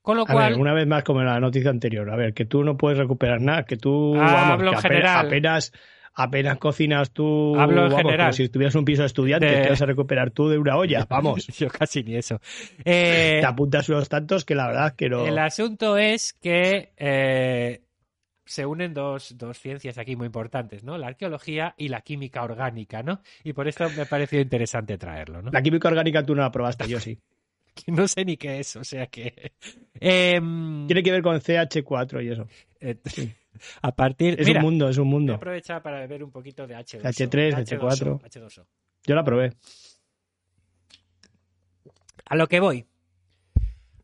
Con 0.01 0.17
lo 0.17 0.23
A 0.23 0.31
cual, 0.33 0.51
ver, 0.53 0.61
una 0.61 0.73
vez 0.73 0.87
más 0.87 1.03
como 1.03 1.19
en 1.21 1.27
la 1.27 1.39
noticia 1.39 1.69
anterior. 1.69 2.09
A 2.09 2.15
ver, 2.15 2.33
que 2.33 2.45
tú 2.45 2.63
no 2.63 2.77
puedes 2.77 2.97
recuperar 2.97 3.41
nada, 3.41 3.63
que 3.63 3.77
tú 3.77 4.15
Ah, 4.17 4.55
vamos, 4.57 4.75
que 4.75 4.81
general. 4.81 5.25
apenas 5.25 5.71
apenas 6.19 6.57
cocinas 6.57 7.11
tú, 7.11 7.55
Hablo 7.59 7.83
en 7.83 7.89
vamos, 7.89 7.95
como 8.01 8.09
general. 8.09 8.33
si 8.33 8.49
tuvieras 8.49 8.73
un 8.73 8.85
piso 8.85 9.03
de 9.03 9.05
estudiantes, 9.07 9.51
De- 9.55 9.61
que 9.61 9.69
vas 9.69 9.81
a 9.83 9.85
recuperar 9.85 10.31
tú 10.31 10.49
de 10.49 10.57
una 10.57 10.75
olla, 10.75 11.05
vamos. 11.09 11.45
yo 11.47 11.67
casi 11.69 12.03
ni 12.03 12.15
eso. 12.15 12.39
Eh, 12.85 13.37
Te 13.39 13.45
apuntas 13.45 13.87
unos 13.89 14.09
tantos 14.09 14.43
que 14.43 14.55
la 14.55 14.65
verdad 14.67 14.95
que 14.95 15.09
no. 15.09 15.27
El 15.27 15.37
asunto 15.37 15.95
es 15.97 16.33
que 16.33 16.93
eh, 16.97 17.81
se 18.47 18.65
unen 18.65 18.93
dos, 18.93 19.37
dos 19.37 19.59
ciencias 19.59 19.97
aquí 19.99 20.15
muy 20.15 20.25
importantes, 20.25 20.83
¿no? 20.83 20.97
La 20.97 21.07
arqueología 21.07 21.75
y 21.77 21.89
la 21.89 22.01
química 22.01 22.41
orgánica, 22.43 23.03
¿no? 23.03 23.21
Y 23.43 23.53
por 23.53 23.67
esto 23.67 23.87
me 23.91 24.01
ha 24.01 24.05
parecido 24.05 24.41
interesante 24.41 24.97
traerlo, 24.97 25.41
¿no? 25.41 25.51
La 25.51 25.61
química 25.61 25.87
orgánica 25.89 26.25
tú 26.25 26.33
no 26.33 26.41
la 26.41 26.51
probaste, 26.51 26.87
yo 26.87 26.99
sí. 26.99 27.19
No 27.87 28.07
sé 28.07 28.25
ni 28.25 28.37
qué 28.37 28.59
es, 28.59 28.75
o 28.75 28.83
sea 28.83 29.05
que... 29.05 29.51
em, 29.99 30.87
Tiene 30.87 31.03
que 31.03 31.11
ver 31.11 31.21
con 31.21 31.39
CH4 31.39 32.23
y 32.25 32.29
eso. 32.29 32.47
eh, 32.79 32.97
a 33.83 33.91
partir... 33.91 34.39
Es 34.39 34.47
Mira, 34.47 34.61
un 34.61 34.65
mundo, 34.65 34.89
es 34.89 34.97
un 34.97 35.03
voy 35.03 35.09
a 35.09 35.13
mundo. 35.19 35.33
aprovechar 35.35 35.83
para 35.83 35.99
beber 35.99 36.23
un 36.23 36.31
poquito 36.31 36.65
de 36.65 36.75
H2O. 36.75 37.01
H3, 37.03 37.53
H2O, 37.53 38.19
H2O. 38.21 38.65
Yo 39.05 39.15
la 39.15 39.23
probé. 39.23 39.53
A 42.25 42.35
lo 42.35 42.47
que 42.47 42.59
voy. 42.59 42.85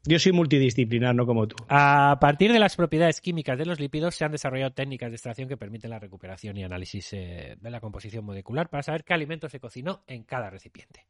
Yo 0.06 0.20
soy 0.20 0.34
multidisciplinar, 0.34 1.16
no 1.16 1.26
como 1.26 1.48
tú. 1.48 1.56
A 1.70 2.18
partir 2.20 2.52
de 2.52 2.60
las 2.60 2.76
propiedades 2.76 3.22
químicas 3.22 3.58
de 3.58 3.66
los 3.66 3.80
lípidos 3.80 4.16
se 4.16 4.26
han 4.26 4.34
desarrollado 4.34 4.74
técnicas 4.74 5.10
de 5.10 5.16
extracción 5.16 5.48
que 5.48 5.56
permiten 5.56 5.92
la 5.92 6.00
recuperación 6.00 6.58
y 6.58 6.63
análisis 6.63 7.13
eh, 7.13 7.56
de 7.60 7.70
la 7.70 7.80
composición 7.80 8.26
molecular 8.26 8.70
para 8.70 8.84
saber 8.84 9.06
qué 9.06 9.13
alimento 9.13 9.48
se 9.48 9.62
cocinó 9.62 10.04
en 10.08 10.24
cada 10.24 10.50
recipiente. 10.50 11.06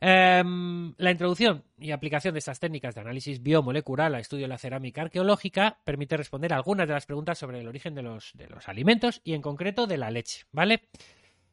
Em, 0.00 0.94
la 0.96 1.12
introducción 1.12 1.62
y 1.78 1.92
aplicación 1.92 2.34
de 2.34 2.38
estas 2.38 2.58
técnicas 2.58 2.96
de 2.96 3.02
análisis 3.02 3.40
biomolecular 3.40 4.06
al 4.06 4.20
estudio 4.20 4.44
de 4.44 4.48
la 4.48 4.58
cerámica 4.58 5.02
arqueológica 5.02 5.78
permite 5.84 6.16
responder 6.16 6.52
algunas 6.52 6.88
de 6.88 6.94
las 6.94 7.06
preguntas 7.06 7.38
sobre 7.38 7.60
el 7.60 7.68
origen 7.68 7.94
de 7.94 8.02
los 8.02 8.34
alimentos 8.66 9.20
y 9.22 9.34
en 9.34 9.42
concreto 9.42 9.86
de 9.86 9.96
la 9.96 10.10
leche, 10.10 10.44
¿vale? 10.50 10.88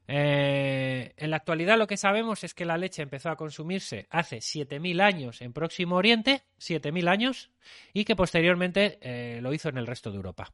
Eh, 0.07 1.13
en 1.17 1.31
la 1.31 1.37
actualidad 1.37 1.77
lo 1.77 1.87
que 1.87 1.97
sabemos 1.97 2.43
es 2.43 2.53
que 2.53 2.65
la 2.65 2.77
leche 2.77 3.01
empezó 3.01 3.29
a 3.29 3.35
consumirse 3.35 4.07
hace 4.11 4.37
7.000 4.37 5.01
años 5.01 5.41
en 5.41 5.53
Próximo 5.53 5.95
Oriente, 5.95 6.43
7.000 6.59 7.07
años, 7.09 7.51
y 7.93 8.05
que 8.05 8.15
posteriormente 8.15 8.99
eh, 9.01 9.39
lo 9.41 9.53
hizo 9.53 9.69
en 9.69 9.77
el 9.77 9.87
resto 9.87 10.11
de 10.11 10.17
Europa. 10.17 10.53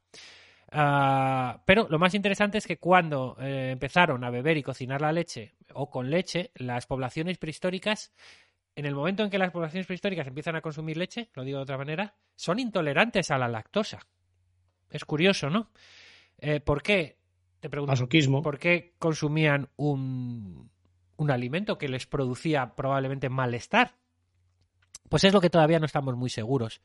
Ah, 0.70 1.62
pero 1.66 1.86
lo 1.90 1.98
más 1.98 2.14
interesante 2.14 2.56
es 2.56 2.66
que 2.66 2.78
cuando 2.78 3.36
eh, 3.38 3.70
empezaron 3.72 4.24
a 4.24 4.30
beber 4.30 4.56
y 4.56 4.62
cocinar 4.62 5.02
la 5.02 5.12
leche 5.12 5.52
o 5.74 5.90
con 5.90 6.10
leche, 6.10 6.50
las 6.54 6.86
poblaciones 6.86 7.36
prehistóricas, 7.36 8.12
en 8.74 8.86
el 8.86 8.94
momento 8.94 9.22
en 9.22 9.28
que 9.28 9.36
las 9.36 9.50
poblaciones 9.50 9.86
prehistóricas 9.86 10.26
empiezan 10.26 10.56
a 10.56 10.62
consumir 10.62 10.96
leche, 10.96 11.28
lo 11.34 11.44
digo 11.44 11.58
de 11.58 11.64
otra 11.64 11.76
manera, 11.76 12.14
son 12.36 12.58
intolerantes 12.58 13.30
a 13.30 13.36
la 13.36 13.48
lactosa. 13.48 14.06
Es 14.88 15.04
curioso, 15.04 15.50
¿no? 15.50 15.70
¿Por 16.64 16.82
qué? 16.82 17.21
Te 17.62 17.70
pregunto. 17.70 17.92
Masoquismo. 17.92 18.42
¿Por 18.42 18.58
qué 18.58 18.92
consumían 18.98 19.68
un, 19.76 20.68
un 21.16 21.30
alimento 21.30 21.78
que 21.78 21.88
les 21.88 22.08
producía 22.08 22.74
probablemente 22.74 23.28
malestar? 23.28 23.94
Pues 25.08 25.22
es 25.22 25.32
lo 25.32 25.40
que 25.40 25.48
todavía 25.48 25.78
no 25.78 25.86
estamos 25.86 26.16
muy 26.16 26.28
seguros. 26.28 26.80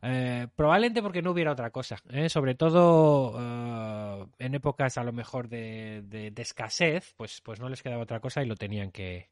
Eh, 0.00 0.46
probablemente 0.56 1.02
porque 1.02 1.20
no 1.20 1.32
hubiera 1.32 1.52
otra 1.52 1.70
cosa. 1.70 1.96
¿eh? 2.08 2.30
Sobre 2.30 2.54
todo 2.54 3.34
eh, 3.38 4.26
en 4.38 4.54
épocas 4.54 4.96
a 4.96 5.04
lo 5.04 5.12
mejor 5.12 5.48
de, 5.50 6.00
de- 6.06 6.30
de 6.30 6.42
escasez, 6.42 7.12
pues, 7.18 7.42
pues 7.42 7.60
no 7.60 7.68
les 7.68 7.82
quedaba 7.82 8.02
otra 8.02 8.20
cosa 8.20 8.42
y 8.42 8.46
lo 8.46 8.54
tenían 8.56 8.90
que, 8.90 9.28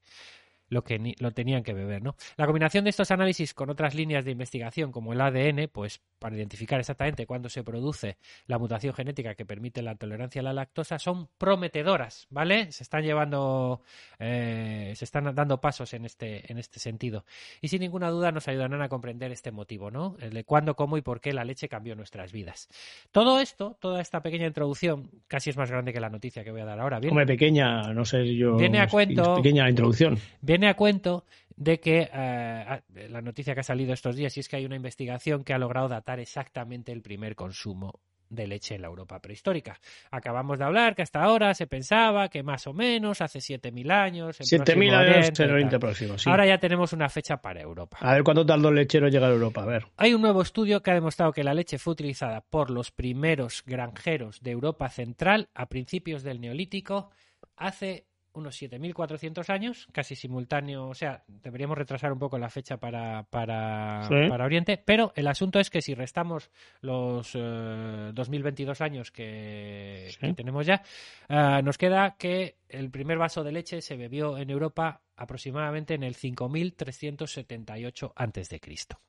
lo 0.71 0.83
que 0.83 0.99
ni- 0.99 1.15
lo 1.19 1.33
tenían 1.33 1.63
que 1.63 1.75
beber, 1.75 2.03
¿no? 2.03 2.17
La 2.37 2.47
combinación 2.47 2.85
de 2.85 2.91
estos 2.91 3.11
análisis 3.11 3.53
con 3.53 3.69
otras 3.69 3.95
líneas 3.95 4.25
de 4.25 4.31
investigación 4.31 4.91
como 4.93 5.13
el 5.13 5.21
ADN, 5.21 5.69
pues 5.69 6.01
para 6.19 6.37
identificar 6.37 6.81
exactamente 6.81 7.27
cuándo 7.27 7.49
se 7.51 7.63
produce 7.63 8.17
la 8.47 8.59
mutación 8.59 8.95
genética 8.95 9.35
que 9.35 9.45
permite 9.45 9.83
la 9.83 9.95
tolerancia 9.97 10.41
a 10.41 10.45
la 10.45 10.53
lactosa 10.55 10.99
son 10.99 11.29
prometedoras, 11.39 12.27
¿vale? 12.31 12.73
Se 12.73 12.83
están 12.83 13.03
llevando, 13.03 13.83
eh, 14.19 14.93
se 14.97 15.05
están 15.05 15.35
dando 15.35 15.61
pasos 15.61 15.93
en 15.95 16.05
este, 16.05 16.51
en 16.51 16.59
este 16.59 16.79
sentido. 16.79 17.25
Y 17.61 17.69
sin 17.69 17.81
ninguna 17.81 18.11
duda 18.11 18.33
nos 18.33 18.47
ayudarán 18.49 18.81
a 18.83 18.89
comprender 18.89 19.33
este 19.33 19.51
motivo, 19.51 19.91
¿no? 19.91 20.17
El 20.21 20.31
de 20.33 20.45
cuándo, 20.45 20.77
cómo 20.77 20.97
y 20.97 21.03
por 21.03 21.21
qué 21.21 21.33
la 21.33 21.45
leche 21.45 21.69
cambió 21.69 21.95
nuestras 21.97 22.33
vidas. 22.33 22.69
Todo 23.13 23.41
esto, 23.41 23.77
toda 23.81 24.01
esta 24.01 24.23
pequeña 24.23 24.47
introducción, 24.47 25.11
casi 25.27 25.51
es 25.51 25.57
más 25.57 25.71
grande 25.71 25.93
que 25.93 26.01
la 26.01 26.11
noticia 26.11 26.45
que 26.45 26.51
voy 26.53 26.61
a 26.61 26.65
dar 26.67 26.79
ahora. 26.81 27.01
Bien, 27.01 27.11
Hombre, 27.13 27.27
pequeña, 27.27 27.93
no 27.93 28.05
sé 28.05 28.37
yo. 28.37 28.57
Viene 28.57 28.79
a 28.81 28.87
cuento- 28.89 29.37
Pequeña 29.37 29.69
introducción. 29.69 30.19
viene 30.41 30.60
a 30.69 30.75
cuento 30.75 31.25
de 31.57 31.79
que 31.79 32.09
eh, 32.13 32.81
la 33.11 33.21
noticia 33.21 33.55
que 33.55 33.61
ha 33.61 33.65
salido 33.65 33.93
estos 33.93 34.17
días 34.17 34.37
y 34.37 34.41
es 34.41 34.49
que 34.49 34.57
hay 34.57 34.65
una 34.65 34.77
investigación 34.77 35.45
que 35.45 35.53
ha 35.53 35.59
logrado 35.59 35.89
datar 35.89 36.19
exactamente 36.19 36.93
el 36.93 37.03
primer 37.03 37.35
consumo 37.35 38.01
de 38.31 38.47
leche 38.47 38.77
en 38.77 38.83
la 38.83 38.89
Europa 38.89 39.21
prehistórica. 39.21 39.79
Acabamos 40.11 40.59
de 40.59 40.65
hablar 40.65 40.95
que 40.95 41.03
hasta 41.03 41.23
ahora 41.23 41.53
se 41.53 41.67
pensaba 41.67 42.29
que 42.29 42.43
más 42.43 42.67
o 42.67 42.73
menos 42.73 43.21
hace 43.21 43.41
7.000 43.41 43.91
años. 43.93 44.41
en 44.41 44.47
7.000 44.47 44.65
Próximo 44.65 44.97
años 44.97 45.41
en 45.41 45.51
Oriente. 45.51 45.79
Próximo, 45.79 46.17
sí. 46.17 46.31
Ahora 46.31 46.47
ya 46.47 46.59
tenemos 46.59 46.93
una 46.93 47.09
fecha 47.09 47.37
para 47.39 47.61
Europa. 47.61 47.99
A 48.01 48.15
ver 48.15 48.23
cuánto 48.23 48.47
tardó 48.47 48.69
el 48.69 48.77
lechero 48.77 49.09
en 49.09 49.13
llegar 49.13 49.31
a 49.31 49.35
Europa. 49.35 49.63
A 49.63 49.67
ver. 49.67 49.87
Hay 49.97 50.15
un 50.15 50.23
nuevo 50.23 50.43
estudio 50.43 50.83
que 50.83 50.93
ha 50.93 50.95
demostrado 50.95 51.33
que 51.33 51.45
la 51.45 51.53
leche 51.53 51.79
fue 51.79 51.93
utilizada 51.93 52.41
por 52.41 52.71
los 52.71 52.93
primeros 52.93 53.65
granjeros 53.67 54.41
de 54.41 54.53
Europa 54.53 54.89
Central 54.89 55.49
a 55.55 55.67
principios 55.67 56.23
del 56.23 56.41
Neolítico 56.41 57.11
hace 57.57 58.07
unos 58.33 58.55
7.400 58.61 59.51
años, 59.51 59.89
casi 59.93 60.15
simultáneo, 60.15 60.89
o 60.89 60.95
sea, 60.95 61.25
deberíamos 61.27 61.77
retrasar 61.77 62.13
un 62.13 62.19
poco 62.19 62.39
la 62.39 62.49
fecha 62.49 62.77
para, 62.77 63.25
para, 63.25 64.03
Sí. 64.05 64.29
para 64.29 64.45
Oriente, 64.45 64.77
pero 64.85 65.13
el 65.17 65.27
asunto 65.27 65.59
es 65.59 65.69
que 65.71 65.83
si 65.83 65.95
restamos 65.95 66.51
los 66.81 67.33
eh, 67.35 68.11
2022 68.15 68.81
años 68.81 69.11
que, 69.11 70.09
Sí. 70.11 70.19
que 70.29 70.33
tenemos 70.35 70.67
ya, 70.67 70.83
eh, 71.29 71.61
nos 71.65 71.77
queda 71.79 72.17
que 72.17 72.57
el 72.69 72.91
primer 72.91 73.19
vaso 73.19 73.43
de 73.43 73.53
leche 73.53 73.81
se 73.81 73.97
bebió 73.97 74.39
en 74.39 74.51
Europa 74.51 75.03
aproximadamente 75.17 75.95
en 75.95 76.03
el 76.05 76.15
5.378 76.15 78.13
antes 78.17 78.49
de 78.49 78.61
Cristo. 78.61 79.01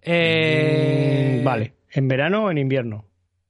Eh, 0.00 1.38
Mm, 1.40 1.44
vale. 1.44 1.74
¿En 1.90 2.08
verano 2.08 2.44
o 2.46 2.50
en 2.50 2.58
invierno? 2.58 3.04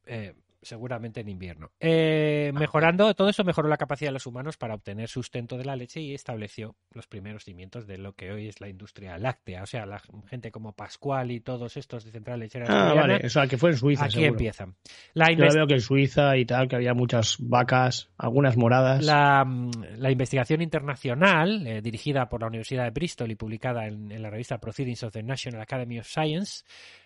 eh, 0.07 0.35
seguramente 0.63 1.21
en 1.21 1.29
invierno. 1.29 1.71
Eh, 1.81 2.53
mejorando, 2.55 3.13
todo 3.15 3.29
eso 3.29 3.45
mejoró 3.45 3.69
la 3.69 3.77
capacidad 3.77 4.09
de 4.09 4.15
los 4.15 4.27
humanos 4.27 4.57
para 4.57 4.75
obtener 4.75 5.09
sustento 5.09 5.59
de 5.59 5.65
la 5.65 5.77
leche 5.77 6.01
y 6.01 6.15
estableció 6.15 6.77
los 6.93 7.07
primeros 7.07 7.45
cimientos 7.45 7.87
de 7.87 7.99
lo 7.99 8.15
que 8.15 8.31
hoy 8.31 8.49
es 8.49 8.61
la 8.61 8.69
industria 8.69 9.19
láctea. 9.19 9.63
O 9.63 9.67
sea, 9.67 9.87
la 9.87 10.01
gente 10.29 10.51
como 10.51 10.73
Pascual 10.73 11.31
y 11.31 11.41
todos 11.41 11.77
estos 11.77 12.05
de 12.05 12.13
Central 12.13 12.41
Lechera 12.41 12.67
Ah, 12.69 12.95
vale. 12.95 13.21
O 13.25 13.29
sea, 13.29 13.47
que 13.47 13.59
fue 13.59 13.71
en 13.71 13.77
Suiza, 13.77 14.05
aquí 14.05 14.15
seguro. 14.15 14.31
empiezan. 14.33 14.75
La, 15.15 15.31
Yo 15.33 15.45
veo 15.53 15.67
que 15.67 15.75
en 15.75 15.81
Suiza 15.81 16.37
y 16.37 16.45
tal, 16.45 16.69
que 16.69 16.77
había 16.77 16.95
muchas 16.95 17.37
vacas, 17.41 18.11
algunas 18.17 18.57
moradas. 18.57 19.05
la, 19.05 19.45
mm, 19.45 19.71
la 19.97 20.11
investigación 20.11 20.63
internacional, 20.63 21.67
eh, 21.67 21.83
dirigida 21.83 22.29
por 22.29 22.41
la 22.41 22.47
Universidad 22.47 22.85
de 22.85 22.91
Bristol 22.91 23.31
y 23.31 23.35
publicada 23.35 23.87
en, 23.87 24.11
en 24.13 24.23
la 24.23 24.31
revista 24.31 24.59
Proceedings 24.59 25.03
of 25.03 25.13
the 25.13 25.23
National 25.23 25.61
Academy 25.61 25.99
of 25.99 26.07
Science, 26.07 26.65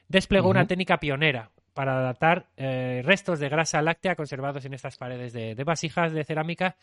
desplegó 0.09 0.48
una 0.50 0.66
técnica 0.66 0.98
pionera 0.98 1.50
para 1.76 2.00
datar 2.00 2.46
eh, 2.56 3.02
restos 3.04 3.38
de 3.38 3.50
grasa 3.50 3.82
láctea 3.82 4.16
conservados 4.16 4.64
en 4.64 4.72
estas 4.72 4.96
paredes 4.96 5.34
de, 5.34 5.54
de 5.54 5.62
vasijas 5.62 6.10
de 6.10 6.24
cerámica. 6.24 6.74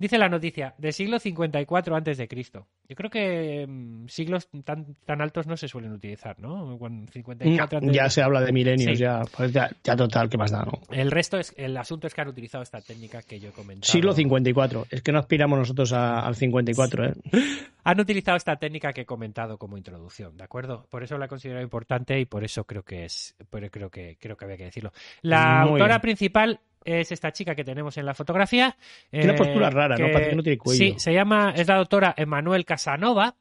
Dice 0.00 0.16
la 0.16 0.30
noticia, 0.30 0.74
del 0.78 0.94
siglo 0.94 1.18
54 1.18 1.94
antes 1.94 2.16
de 2.16 2.26
Cristo. 2.26 2.66
Yo 2.88 2.96
creo 2.96 3.10
que 3.10 3.66
mm, 3.68 4.08
siglos 4.08 4.48
tan, 4.64 4.94
tan 5.04 5.20
altos 5.20 5.46
no 5.46 5.58
se 5.58 5.68
suelen 5.68 5.92
utilizar, 5.92 6.40
¿no? 6.40 6.78
Cuando 6.78 7.12
54 7.12 7.78
antes 7.80 7.94
ya 7.94 8.04
de- 8.04 8.10
se 8.10 8.22
habla 8.22 8.40
de 8.40 8.50
milenios, 8.50 8.96
Sí. 8.96 9.04
ya, 9.04 9.20
pues 9.36 9.52
ya, 9.52 9.70
ya 9.84 9.94
total, 9.96 10.30
¿qué 10.30 10.38
más 10.38 10.50
da? 10.50 10.64
No? 10.64 10.72
El 10.90 11.10
resto 11.10 11.38
es, 11.38 11.52
el 11.58 11.76
asunto 11.76 12.06
es 12.06 12.14
que 12.14 12.22
han 12.22 12.28
utilizado 12.28 12.62
esta 12.62 12.80
técnica 12.80 13.20
que 13.20 13.38
yo 13.38 13.50
he 13.50 13.52
comentado. 13.52 13.92
Siglo 13.92 14.14
54. 14.14 14.86
Es 14.90 15.02
que 15.02 15.12
no 15.12 15.18
aspiramos 15.18 15.58
nosotros 15.58 15.92
a- 15.92 16.20
al 16.20 16.34
54, 16.34 17.04
¿eh? 17.06 17.12
Han 17.84 17.98
utilizado 17.98 18.36
esta 18.36 18.56
técnica 18.56 18.92
que 18.92 19.02
he 19.02 19.06
comentado 19.06 19.56
como 19.56 19.78
introducción, 19.78 20.36
¿de 20.36 20.44
acuerdo? 20.44 20.86
Por 20.90 21.02
eso 21.02 21.16
la 21.16 21.28
considero 21.28 21.62
importante 21.62 22.18
y 22.20 22.26
por 22.26 22.44
eso 22.44 22.64
creo 22.64 22.82
que 22.82 23.04
es, 23.06 23.34
pero 23.48 23.70
creo 23.70 23.88
que 23.90 24.18
creo 24.20 24.36
que 24.36 24.44
había 24.44 24.58
que 24.58 24.64
decirlo. 24.64 24.92
La 25.22 25.60
Muy 25.62 25.72
autora 25.72 25.94
bien. 25.94 26.00
principal 26.02 26.60
es 26.84 27.12
esta 27.12 27.32
chica 27.32 27.54
que 27.54 27.64
tenemos 27.64 27.96
en 27.98 28.06
la 28.06 28.14
fotografía. 28.14 28.76
Tiene 29.10 29.32
eh, 29.32 29.36
postura 29.36 29.70
rara, 29.70 29.96
¿no? 29.96 30.10
Parece 30.12 30.30
que 30.30 30.36
no 30.36 30.42
tiene 30.42 30.58
cuello. 30.58 30.78
Sí, 30.78 30.94
se 30.98 31.12
llama, 31.12 31.52
es 31.56 31.66
la 31.68 31.76
doctora 31.76 32.14
Emanuel 32.16 32.64
Casanova. 32.64 33.34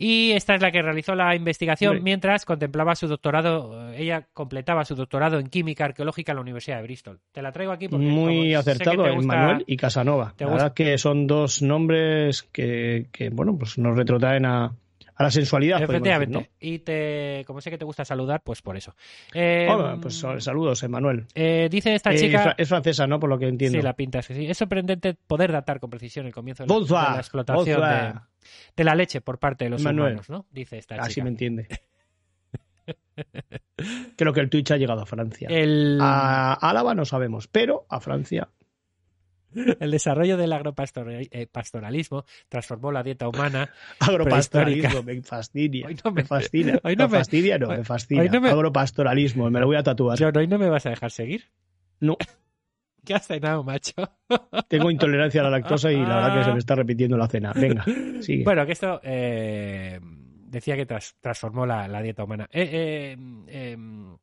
Y 0.00 0.30
esta 0.30 0.54
es 0.54 0.62
la 0.62 0.70
que 0.70 0.80
realizó 0.80 1.16
la 1.16 1.34
investigación 1.34 1.90
Hombre. 1.90 2.04
mientras 2.04 2.44
contemplaba 2.44 2.94
su 2.94 3.08
doctorado. 3.08 3.90
eh, 3.92 3.96
Ella 4.02 4.28
completaba 4.32 4.84
su 4.84 4.94
doctorado 4.94 5.40
en 5.40 5.48
química 5.48 5.86
arqueológica 5.86 6.30
en 6.30 6.36
la 6.36 6.42
Universidad 6.42 6.76
de 6.76 6.84
Bristol. 6.84 7.18
Te 7.32 7.42
la 7.42 7.50
traigo 7.50 7.72
aquí 7.72 7.88
porque 7.88 8.06
Muy 8.06 8.54
acertado, 8.54 9.12
gusta- 9.12 9.26
Manuel 9.36 9.64
y 9.66 9.76
Casanova. 9.76 10.34
La 10.38 10.46
verdad 10.46 10.72
que 10.72 10.96
son 10.98 11.26
dos 11.26 11.62
nombres 11.62 12.44
que, 12.44 13.08
que, 13.10 13.30
bueno, 13.30 13.56
pues 13.58 13.76
nos 13.76 13.96
retrotraen 13.96 14.46
a, 14.46 14.72
a 15.18 15.22
la 15.24 15.30
sensualidad. 15.30 15.80
decir, 15.80 15.94
Efectivamente. 15.96 16.50
Y 16.60 16.78
te, 16.78 17.42
como 17.46 17.60
sé 17.60 17.70
que 17.70 17.78
te 17.78 17.84
gusta 17.84 18.04
saludar, 18.04 18.40
pues 18.42 18.62
por 18.62 18.76
eso. 18.76 18.94
Eh, 19.34 19.66
¿no? 19.68 19.74
Hola, 19.76 19.98
pues 20.00 20.24
saludos, 20.38 20.82
Emanuel. 20.84 21.26
eh, 21.34 21.68
dice 21.70 21.94
esta 21.94 22.12
Eh, 22.12 22.18
chica. 22.18 22.36
es 22.38 22.42
fra- 22.44 22.54
es 22.56 22.68
francesa, 22.68 23.06
¿no? 23.06 23.18
Por 23.18 23.28
lo 23.28 23.38
que 23.38 23.48
entiendo. 23.48 23.78
Sí, 23.78 23.82
la 23.82 23.94
pinta 23.94 24.20
es 24.20 24.28
que 24.28 24.34
sí. 24.34 24.46
Es 24.46 24.56
sorprendente 24.56 25.14
poder 25.26 25.50
datar 25.52 25.80
con 25.80 25.90
precisión 25.90 26.26
el 26.26 26.32
comienzo 26.32 26.62
de 26.62 26.68
la, 26.68 26.74
Bonsoir, 26.74 27.06
de 27.08 27.12
la 27.14 27.18
explotación 27.20 27.80
de, 27.80 28.14
de 28.76 28.84
la 28.84 28.94
leche 28.94 29.20
por 29.20 29.38
parte 29.38 29.64
de 29.64 29.70
los 29.70 29.82
Manuel. 29.82 30.12
humanos, 30.12 30.30
¿no? 30.30 30.46
Dice 30.50 30.78
esta 30.78 30.94
Así 30.96 31.14
chica. 31.14 31.24
me 31.24 31.30
entiende. 31.30 31.66
Creo 34.16 34.32
que 34.32 34.40
el 34.40 34.48
Twitch 34.50 34.70
ha 34.70 34.76
llegado 34.76 35.02
a 35.02 35.06
Francia. 35.06 35.48
El, 35.50 35.98
A 36.00 36.54
Álava 36.54 36.94
no 36.94 37.04
sabemos, 37.04 37.48
pero 37.48 37.84
a 37.88 38.00
Francia. 38.00 38.48
el 39.80 39.90
desarrollo 39.90 40.36
del 40.36 40.52
agropastoralismo 40.52 42.24
transformó 42.48 42.92
la 42.92 43.02
dieta 43.02 43.28
humana. 43.28 43.70
Agropastoralismo, 44.00 45.02
me 45.02 45.22
fascina. 45.22 45.86
Hoy 45.88 45.96
no 46.04 46.10
me- 46.10 46.22
me, 46.22 46.24
fascina. 46.28 46.80
hoy 46.82 46.96
no 46.96 47.08
me 47.08 47.12
me- 47.12 47.18
fastidia, 47.18 47.58
no, 47.58 47.68
me 47.68 47.84
fascina. 47.84 48.22
hoy 48.22 48.28
no 48.28 48.40
me- 48.40 48.50
Agropastoralismo, 48.50 49.50
me 49.50 49.60
lo 49.60 49.66
voy 49.66 49.76
a 49.76 49.82
tatuar. 49.82 50.18
John, 50.18 50.36
hoy 50.36 50.46
no 50.46 50.58
me 50.58 50.68
vas 50.68 50.86
a 50.86 50.90
dejar 50.90 51.10
seguir. 51.10 51.44
No. 52.00 52.16
¿Qué 53.04 53.14
has 53.14 53.26
cenado, 53.26 53.62
macho? 53.64 53.94
Tengo 54.68 54.90
intolerancia 54.90 55.40
a 55.40 55.44
la 55.44 55.50
lactosa 55.50 55.90
y 55.90 55.96
la 55.96 56.16
verdad 56.16 56.38
que 56.38 56.44
se 56.44 56.52
me 56.52 56.58
está 56.58 56.74
repitiendo 56.74 57.16
la 57.16 57.26
cena. 57.28 57.52
Venga, 57.54 57.84
sigue. 58.20 58.44
Bueno, 58.44 58.66
que 58.66 58.72
esto 58.72 59.00
eh, 59.02 59.98
decía 60.02 60.76
que 60.76 60.84
tras- 60.86 61.14
transformó 61.20 61.64
la, 61.64 61.88
la 61.88 62.02
dieta 62.02 62.24
humana. 62.24 62.48
Eh, 62.52 62.68
eh, 62.70 63.72
em, 63.72 64.16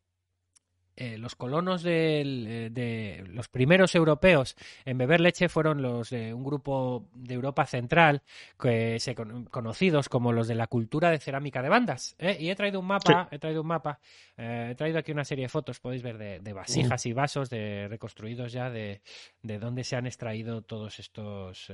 eh, 0.98 1.18
los 1.18 1.36
colonos 1.36 1.84
del- 1.84 2.46
eh, 2.48 2.70
de 2.72 3.24
los 3.30 3.48
primeros 3.50 3.96
europeos 3.96 4.56
en 4.86 4.98
beber 4.98 5.20
leche 5.22 5.50
fueron 5.50 5.82
los 5.82 6.10
de 6.10 6.34
un 6.34 6.44
grupo 6.44 7.06
de 7.14 7.34
Europa 7.34 7.66
Central 7.66 8.22
que 8.60 9.00
se 9.00 9.14
con- 9.16 9.46
conocidos 9.46 10.08
como 10.10 10.32
los 10.32 10.48
de 10.48 10.56
la 10.56 10.68
cultura 10.68 11.10
de 11.12 11.20
cerámica 11.20 11.62
de 11.62 11.70
bandas. 11.70 12.16
¿eh? 12.20 12.38
Y 12.40 12.50
he 12.50 12.56
traído 12.56 12.80
un 12.80 12.88
mapa, 12.88 13.28
he 13.32 13.40
traído 13.40 13.62
un 13.62 13.68
mapa, 13.68 14.00
eh, 14.38 14.70
he 14.72 14.76
traído 14.76 15.00
aquí 15.00 15.12
una 15.12 15.26
serie 15.26 15.46
de 15.46 15.50
fotos, 15.50 15.80
podéis 15.80 16.02
ver 16.04 16.18
de, 16.18 16.40
de 16.40 16.54
vasijas 16.54 17.06
y 17.06 17.14
vasos 17.14 17.50
de 17.50 17.88
reconstruidos 17.90 18.52
ya 18.54 18.70
de, 18.70 19.02
de 19.42 19.60
dónde 19.60 19.84
se 19.84 19.96
han 19.96 20.06
extraído 20.08 20.62
todos 20.62 21.00
estos, 21.00 21.72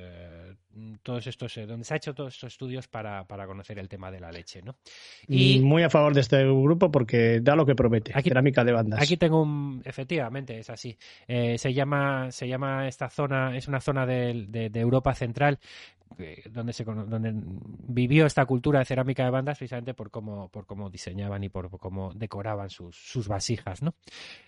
todos 1.03 1.27
estos, 1.27 1.57
eh, 1.57 1.65
donde 1.65 1.85
se 1.85 1.93
ha 1.93 1.97
hecho 1.97 2.13
todos 2.13 2.33
estos 2.33 2.53
estudios 2.53 2.87
para, 2.87 3.25
para 3.25 3.45
conocer 3.45 3.77
el 3.79 3.87
tema 3.89 4.11
de 4.11 4.19
la 4.19 4.31
leche, 4.31 4.61
¿no? 4.61 4.75
Y 5.27 5.59
Muy 5.59 5.83
a 5.83 5.89
favor 5.89 6.13
de 6.13 6.21
este 6.21 6.43
grupo 6.45 6.91
porque 6.91 7.39
da 7.41 7.55
lo 7.55 7.65
que 7.65 7.75
promete. 7.75 8.11
Aquí- 8.15 8.29
Cerámica 8.29 8.63
de 8.63 8.71
bandas. 8.71 9.01
Aquí 9.01 9.10
tengo 9.17 9.41
un, 9.41 9.81
efectivamente, 9.85 10.59
es 10.59 10.69
así. 10.69 10.97
Eh, 11.27 11.57
se 11.57 11.73
llama, 11.73 12.31
se 12.31 12.47
llama 12.47 12.87
esta 12.87 13.09
zona, 13.09 13.55
es 13.55 13.67
una 13.67 13.79
zona 13.79 14.05
de, 14.05 14.47
de 14.47 14.79
Europa 14.79 15.13
Central 15.13 15.59
eh, 16.19 16.43
donde 16.49 16.73
se 16.73 16.83
donde 16.83 17.31
vivió 17.33 18.25
esta 18.25 18.45
cultura 18.45 18.79
de 18.79 18.85
cerámica 18.85 19.23
de 19.23 19.29
bandas 19.29 19.57
precisamente 19.57 19.93
por 19.93 20.11
cómo, 20.11 20.49
por 20.49 20.65
cómo 20.65 20.89
diseñaban 20.89 21.43
y 21.43 21.49
por 21.49 21.69
cómo 21.77 22.13
decoraban 22.13 22.69
sus, 22.69 22.95
sus 22.95 23.27
vasijas, 23.27 23.81
¿no? 23.81 23.93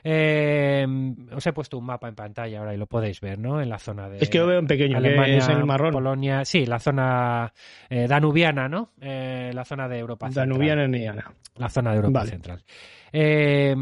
Eh, 0.03 0.85
os 1.31 1.45
he 1.45 1.53
puesto 1.53 1.77
un 1.77 1.85
mapa 1.85 2.07
en 2.07 2.15
pantalla 2.15 2.59
ahora 2.59 2.73
y 2.73 2.77
lo 2.77 2.87
podéis 2.87 3.21
ver, 3.21 3.39
¿no? 3.39 3.61
En 3.61 3.69
la 3.69 3.79
zona 3.79 4.09
de 4.09 4.17
es 4.19 4.29
que 4.29 4.39
lo 4.39 4.47
veo 4.47 4.59
en 4.59 4.67
pequeño, 4.67 4.99
que 4.99 5.07
Alemania, 5.07 5.37
es 5.37 5.47
el 5.47 5.65
marrón. 5.65 5.93
Polonia, 5.93 6.45
sí, 6.45 6.65
la 6.65 6.79
zona 6.79 7.53
eh, 7.89 8.07
danubiana, 8.07 8.67
¿no? 8.67 8.91
La 8.99 9.63
zona 9.65 9.87
de 9.87 9.99
Europa 9.99 10.27
Central. 10.27 10.49
Danubiana 10.49 10.87
Niana. 10.87 11.33
La 11.55 11.69
zona 11.69 11.91
de 11.91 11.95
Europa 11.97 12.19
Vale. 12.19 12.31
Central. 12.31 12.63
Eh, 13.11 13.75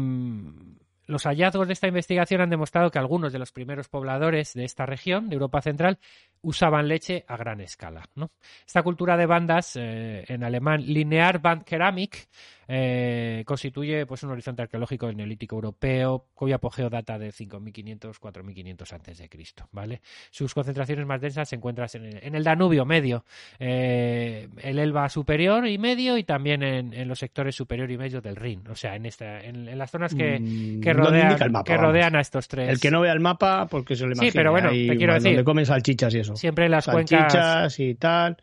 los 1.06 1.24
hallazgos 1.24 1.66
de 1.66 1.72
esta 1.72 1.88
investigación 1.88 2.40
han 2.40 2.50
demostrado 2.50 2.90
que 2.90 2.98
algunos 2.98 3.32
de 3.32 3.38
los 3.38 3.52
primeros 3.52 3.88
pobladores 3.88 4.54
de 4.54 4.64
esta 4.64 4.86
región, 4.86 5.28
de 5.28 5.34
Europa 5.34 5.60
Central, 5.62 5.98
usaban 6.42 6.88
leche 6.88 7.24
a 7.28 7.36
gran 7.36 7.60
escala. 7.60 8.04
¿no? 8.14 8.30
Esta 8.66 8.82
cultura 8.82 9.16
de 9.16 9.26
bandas, 9.26 9.76
eh, 9.76 10.24
en 10.28 10.44
alemán 10.44 10.82
Linear 10.84 11.40
Band 11.40 11.64
Keramik, 11.64 12.28
eh, 12.68 13.42
constituye 13.46 14.06
pues, 14.06 14.22
un 14.22 14.30
horizonte 14.30 14.62
arqueológico 14.62 15.06
del 15.06 15.16
neolítico 15.16 15.56
europeo 15.56 16.26
cuyo 16.34 16.54
apogeo 16.54 16.88
data 16.88 17.18
de 17.18 17.30
5.500, 17.30 18.18
4.500 18.18 18.92
antes 18.92 19.18
de 19.18 19.28
Cristo. 19.28 19.68
¿vale? 19.72 20.00
Sus 20.30 20.54
concentraciones 20.54 21.06
más 21.06 21.20
densas 21.20 21.48
se 21.48 21.56
encuentran 21.56 21.88
en 21.94 22.04
el, 22.06 22.18
en 22.22 22.34
el 22.34 22.44
Danubio 22.44 22.84
medio, 22.84 23.24
eh, 23.58 24.48
el 24.62 24.78
Elba 24.78 25.08
superior 25.08 25.66
y 25.66 25.78
medio 25.78 26.16
y 26.16 26.24
también 26.24 26.62
en, 26.62 26.92
en 26.92 27.08
los 27.08 27.18
sectores 27.18 27.54
superior 27.54 27.90
y 27.90 27.98
medio 27.98 28.20
del 28.20 28.36
Rin. 28.36 28.66
O 28.68 28.74
sea, 28.74 28.96
en, 28.96 29.06
esta, 29.06 29.40
en, 29.40 29.68
en 29.68 29.78
las 29.78 29.90
zonas 29.90 30.14
que, 30.14 30.40
Mm, 30.40 30.80
que 30.80 30.91
¿dónde 30.94 31.10
rodean, 31.10 31.26
indica 31.30 31.44
el 31.44 31.50
mapa? 31.50 31.64
que 31.64 31.76
rodean 31.76 32.16
a 32.16 32.20
estos 32.20 32.48
tres. 32.48 32.68
El 32.68 32.80
que 32.80 32.90
no 32.90 33.00
vea 33.00 33.12
el 33.12 33.20
mapa, 33.20 33.66
porque 33.70 33.96
se 33.96 34.04
lo 34.06 34.14
Sí, 34.14 34.18
imagina. 34.18 34.32
pero 34.40 34.50
bueno, 34.52 34.68
ahí, 34.70 34.88
te 34.88 34.96
quiero 34.96 35.14
donde 35.14 35.44
comen 35.44 35.66
salchichas 35.66 36.14
y 36.14 36.18
eso. 36.20 36.36
Siempre 36.36 36.68
las 36.68 36.86
cuencas. 36.86 37.32
salchichas 37.32 37.80
y 37.80 37.94
tal. 37.94 38.36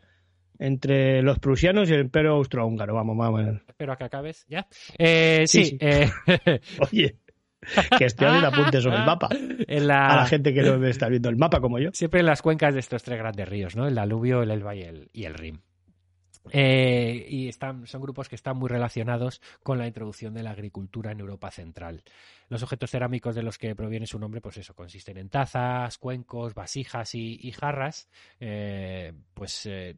Entre 0.58 1.22
los 1.22 1.38
prusianos 1.38 1.88
y 1.88 1.94
el 1.94 2.00
imperio 2.02 2.32
austrohúngaro. 2.32 2.94
Vamos, 2.94 3.16
vamos. 3.16 3.62
Espero 3.66 3.92
a 3.92 3.96
que 3.96 4.04
acabes, 4.04 4.44
¿ya? 4.48 4.66
Eh, 4.98 5.44
sí, 5.46 5.64
Sí, 5.64 5.70
sí. 5.70 5.78
eh, 5.80 6.10
Oye, 6.80 7.16
que 7.96 8.04
estoy 8.04 8.26
haciendo 8.26 8.48
apuntes 8.48 8.82
sobre 8.82 8.96
el 8.98 9.06
mapa. 9.06 9.28
en 9.66 9.86
la- 9.86 10.08
A 10.08 10.16
la 10.16 10.26
gente 10.26 10.52
que 10.52 10.60
no 10.62 10.84
está 10.86 11.08
viendo 11.08 11.30
el 11.30 11.36
mapa 11.36 11.60
como 11.60 11.78
yo. 11.78 11.90
Siempre 11.94 12.20
en 12.20 12.26
las 12.26 12.42
cuencas 12.42 12.74
de 12.74 12.80
estos 12.80 13.02
tres 13.02 13.18
grandes 13.18 13.48
ríos, 13.48 13.74
¿no? 13.74 13.86
El 13.88 13.94
Danubio, 13.94 14.42
el 14.42 14.50
Elba 14.50 14.74
y 14.74 14.82
el, 14.82 15.08
y 15.14 15.24
el 15.24 15.32
Rin. 15.34 15.60
Eh, 16.50 17.26
y 17.28 17.48
están, 17.48 17.86
son 17.86 18.00
grupos 18.00 18.28
que 18.28 18.34
están 18.34 18.56
muy 18.56 18.68
relacionados 18.68 19.40
con 19.62 19.78
la 19.78 19.86
introducción 19.86 20.32
de 20.32 20.42
la 20.42 20.52
agricultura 20.52 21.12
en 21.12 21.20
Europa 21.20 21.50
Central. 21.50 22.02
Los 22.48 22.62
objetos 22.62 22.90
cerámicos 22.90 23.34
de 23.34 23.42
los 23.42 23.58
que 23.58 23.74
proviene 23.76 24.06
su 24.06 24.18
nombre, 24.18 24.40
pues 24.40 24.56
eso, 24.56 24.74
consisten 24.74 25.18
en 25.18 25.28
tazas, 25.28 25.98
cuencos, 25.98 26.54
vasijas 26.54 27.14
y, 27.14 27.52
jarras, 27.52 28.08
eh, 28.40 29.12
pues 29.34 29.66
eh, 29.66 29.96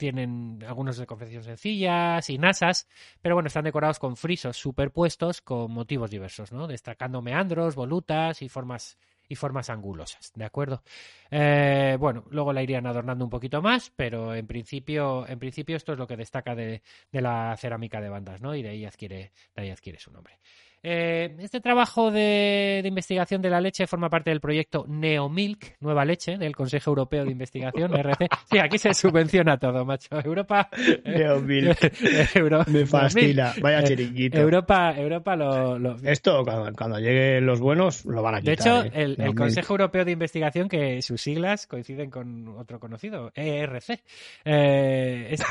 tienen 0.00 0.64
algunos 0.66 0.96
de 0.96 1.06
confección 1.06 1.44
sencillas 1.44 2.30
y 2.30 2.38
nasas, 2.38 2.88
pero 3.20 3.34
bueno, 3.34 3.48
están 3.48 3.64
decorados 3.64 3.98
con 3.98 4.16
frisos 4.16 4.56
superpuestos 4.56 5.42
con 5.42 5.70
motivos 5.70 6.10
diversos, 6.10 6.52
¿no? 6.52 6.66
Destacando 6.66 7.20
meandros, 7.20 7.74
volutas 7.74 8.40
y 8.40 8.48
formas 8.48 8.96
y 9.30 9.36
formas 9.36 9.70
angulosas, 9.70 10.32
¿de 10.34 10.44
acuerdo? 10.44 10.82
Eh, 11.30 11.96
bueno, 12.00 12.24
luego 12.30 12.52
la 12.52 12.64
irían 12.64 12.84
adornando 12.84 13.24
un 13.24 13.30
poquito 13.30 13.62
más, 13.62 13.92
pero 13.94 14.34
en 14.34 14.48
principio, 14.48 15.24
en 15.28 15.38
principio 15.38 15.76
esto 15.76 15.92
es 15.92 15.98
lo 16.00 16.08
que 16.08 16.16
destaca 16.16 16.56
de, 16.56 16.82
de 17.12 17.20
la 17.20 17.56
cerámica 17.56 18.00
de 18.00 18.08
bandas, 18.08 18.42
¿no? 18.42 18.56
Y 18.56 18.62
de 18.62 18.70
ahí 18.70 18.84
adquiere, 18.84 19.30
de 19.54 19.62
ahí 19.62 19.70
adquiere 19.70 20.00
su 20.00 20.10
nombre. 20.10 20.40
Eh, 20.82 21.36
este 21.40 21.60
trabajo 21.60 22.10
de, 22.10 22.80
de, 22.82 22.88
investigación 22.88 23.42
de 23.42 23.50
la 23.50 23.60
leche 23.60 23.86
forma 23.86 24.08
parte 24.08 24.30
del 24.30 24.40
proyecto 24.40 24.86
Neomilk, 24.88 25.76
Nueva 25.80 26.04
Leche, 26.04 26.38
del 26.38 26.56
Consejo 26.56 26.90
Europeo 26.92 27.24
de 27.24 27.32
Investigación, 27.32 27.94
RC. 27.94 28.28
Sí, 28.50 28.58
aquí 28.58 28.78
se 28.78 28.94
subvenciona 28.94 29.58
todo, 29.58 29.84
macho. 29.84 30.08
Europa. 30.24 30.68
Neomilk. 31.04 31.78
Euro, 32.36 32.64
Me 32.66 32.86
fascina. 32.86 33.52
Vaya 33.60 33.80
Eh, 33.80 33.84
chiringuito. 33.84 34.38
Europa, 34.38 34.94
Europa 34.96 35.36
lo, 35.36 35.78
lo- 35.78 35.96
Esto, 36.02 36.42
cuando, 36.44 36.72
cuando 36.72 36.98
lleguen 36.98 37.44
los 37.44 37.60
buenos, 37.60 38.04
lo 38.06 38.22
van 38.22 38.36
a 38.36 38.40
De 38.40 38.56
quitar. 38.56 38.86
hecho, 38.86 38.96
¿eh? 38.98 39.16
el. 39.18 39.34
Consejo 39.34 39.74
Europeo 39.74 40.04
de 40.04 40.12
Investigación, 40.12 40.68
que 40.68 41.02
sus 41.02 41.20
siglas 41.20 41.66
coinciden 41.66 42.10
con 42.10 42.48
otro 42.58 42.80
conocido, 42.80 43.30
ERC. 43.34 44.00
Eh, 44.44 45.28
es, 45.30 45.42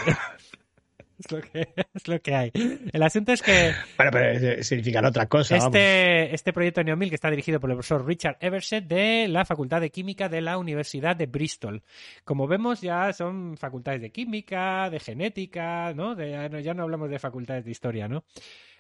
es 1.26 1.32
lo 1.32 1.42
que, 1.42 1.68
es 1.94 2.08
lo 2.08 2.20
que 2.22 2.34
hay. 2.36 2.52
El 2.92 3.04
asunto 3.04 3.32
es 3.34 3.42
que 3.42 3.74
Bueno, 3.98 4.12
pero 4.12 4.26
eh, 4.52 4.64
significará 4.64 5.10
otra 5.10 5.28
cosa. 5.28 5.56
vamos. 5.58 5.76
este, 5.76 6.34
este 6.34 6.54
proyecto 6.54 6.84
Neomil, 6.84 7.10
que 7.10 7.16
está 7.16 7.30
dirigido 7.30 7.60
por 7.60 7.70
el 7.70 7.76
profesor 7.76 8.06
Richard 8.06 8.38
Evershed 8.40 8.84
de 8.84 9.28
la 9.28 9.46
Facultad 9.46 9.82
de 9.82 9.90
Química 9.92 10.30
de 10.30 10.42
la 10.42 10.58
Universidad 10.58 11.16
de 11.16 11.26
Bristol. 11.26 11.84
Como 12.24 12.48
vemos, 12.48 12.82
ya 12.82 13.12
son 13.14 13.58
facultades 13.58 14.02
de 14.02 14.12
química, 14.12 14.90
de 14.90 15.00
genética, 15.00 15.94
¿no? 15.94 16.16
De- 16.16 16.32
ya 16.32 16.50
no- 16.50 16.60
ya 16.60 16.74
no 16.74 16.84
hablamos 16.84 17.10
de 17.10 17.20
facultades 17.20 17.66
de 17.66 17.72
historia, 17.72 18.08
¿no? 18.08 18.24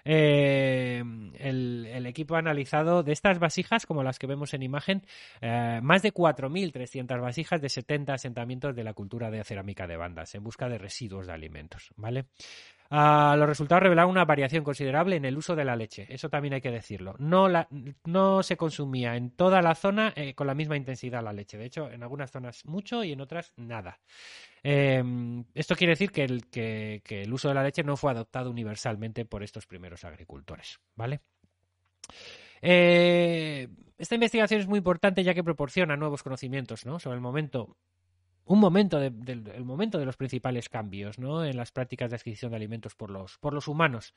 Eh, 0.06 1.04
el, 1.40 2.06
equipo 2.06 2.36
ha 2.36 2.40
analizado 2.40 3.04
de 3.04 3.12
estas 3.12 3.40
vasijas, 3.40 3.86
como 3.86 4.04
las 4.04 4.18
que 4.18 4.28
vemos 4.28 4.54
en 4.54 4.64
imagen, 4.64 5.04
eh, 5.42 5.80
más 5.84 6.02
de 6.02 6.14
4.300 6.14 7.22
vasijas 7.22 7.62
de 7.62 7.70
70 7.70 8.14
asentamientos 8.14 8.76
de 8.76 8.84
la 8.84 8.94
cultura 8.94 9.30
de 9.30 9.44
cerámica 9.44 9.86
de 9.86 9.98
bandas 9.98 10.34
en 10.36 10.44
busca 10.44 10.68
de 10.68 10.78
residuos 10.78 11.28
de 11.28 11.34
alimentos, 11.34 11.92
¿vale? 11.96 12.26
Ah, 12.92 13.36
los 13.38 13.48
resultados 13.48 13.84
revelaron 13.84 14.10
una 14.10 14.26
variación 14.26 14.64
considerable 14.64 15.16
en 15.16 15.26
el 15.26 15.38
uso 15.38 15.56
de 15.56 15.64
la 15.64 15.76
leche. 15.76 16.08
Eso 16.10 16.30
también 16.30 16.56
hay 16.56 16.62
que 16.62 16.72
decirlo. 16.72 17.16
No 17.20 18.42
se 18.44 18.58
consumía 18.58 19.16
en 19.16 19.32
toda 19.32 19.62
la 19.62 19.76
zona 19.76 20.12
eh, 20.16 20.34
con 20.34 20.48
la 20.48 20.56
misma 20.56 20.76
intensidad 20.76 21.24
la 21.24 21.34
leche. 21.34 21.58
De 21.58 21.66
hecho, 21.66 21.92
en 21.92 22.02
algunas 22.02 22.32
zonas 22.32 22.66
mucho 22.66 23.04
y 23.04 23.12
en 23.12 23.22
otras 23.22 23.54
nada. 23.58 24.00
Eh, 24.64 25.04
esto 25.54 25.76
quiere 25.76 25.92
decir 25.92 26.12
que 26.12 26.24
el, 26.24 27.34
uso 27.34 27.48
de 27.48 27.54
la 27.54 27.64
leche 27.64 27.84
no 27.84 27.98
fue 27.98 28.12
adoptado 28.12 28.50
universalmente 28.50 29.26
por 29.26 29.44
estos 29.44 29.66
primeros 29.66 30.04
agricultores. 30.04 30.80
¿Vale? 30.96 31.22
Eh, 32.62 33.68
esta 33.98 34.16
investigación 34.16 34.60
es 34.60 34.68
muy 34.68 34.80
importante 34.80 35.24
ya 35.24 35.34
que 35.34 35.44
proporciona 35.44 35.96
nuevos 35.96 36.24
conocimientos 36.24 36.86
¿no? 36.86 37.00
sobre 37.00 37.16
el 37.16 37.22
momento 37.22 37.78
un 38.46 38.60
momento 38.60 39.00
de- 39.00 39.12
del 39.12 39.48
el 39.48 39.64
momento 39.64 40.00
de 40.00 40.06
los 40.06 40.18
principales 40.18 40.70
cambios 40.70 41.18
en 41.20 41.56
las 41.56 41.72
prácticas 41.72 42.10
de 42.10 42.16
adquisición 42.16 42.52
de 42.52 42.58
alimentos 42.58 42.96
por 42.96 43.12
los 43.54 43.68
humanos 43.68 44.14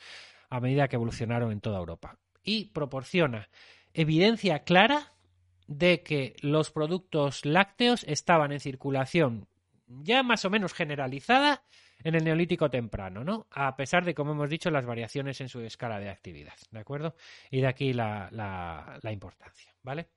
a 0.49 0.59
medida 0.59 0.89
que 0.89 0.97
evolucionaron 0.97 1.53
en 1.53 1.61
toda 1.61 1.79
Europa. 1.79 2.19
Y 2.43 2.67
proporciona 2.67 3.51
evidencia 3.93 4.61
clara 4.61 5.13
de 5.67 6.03
que 6.03 6.35
los 6.41 6.71
productos 6.71 7.45
lácteos 7.45 8.05
estaban 8.05 8.53
en 8.53 8.61
circulación 8.61 9.49
ya 10.03 10.23
más 10.23 10.45
o 10.45 10.51
menos 10.51 10.73
generalizada 10.75 11.63
en 12.05 12.15
el 12.15 12.25
neolítico 12.25 12.71
temprano, 12.71 13.23
¿no? 13.25 13.47
A 13.51 13.77
pesar 13.77 14.05
de, 14.05 14.15
como 14.15 14.33
hemos 14.33 14.51
dicho, 14.51 14.71
las 14.71 14.87
variaciones 14.87 15.41
en 15.41 15.49
su 15.49 15.61
escala 15.61 16.01
de 16.01 16.11
actividad, 16.11 16.55
¿de 16.71 16.81
acuerdo? 16.81 17.15
Y 17.51 17.61
de 17.61 17.67
aquí 17.69 17.93
la, 17.93 18.29
la- 18.33 18.99
la 19.03 19.13
importancia, 19.13 19.73
¿vale? 19.83 20.09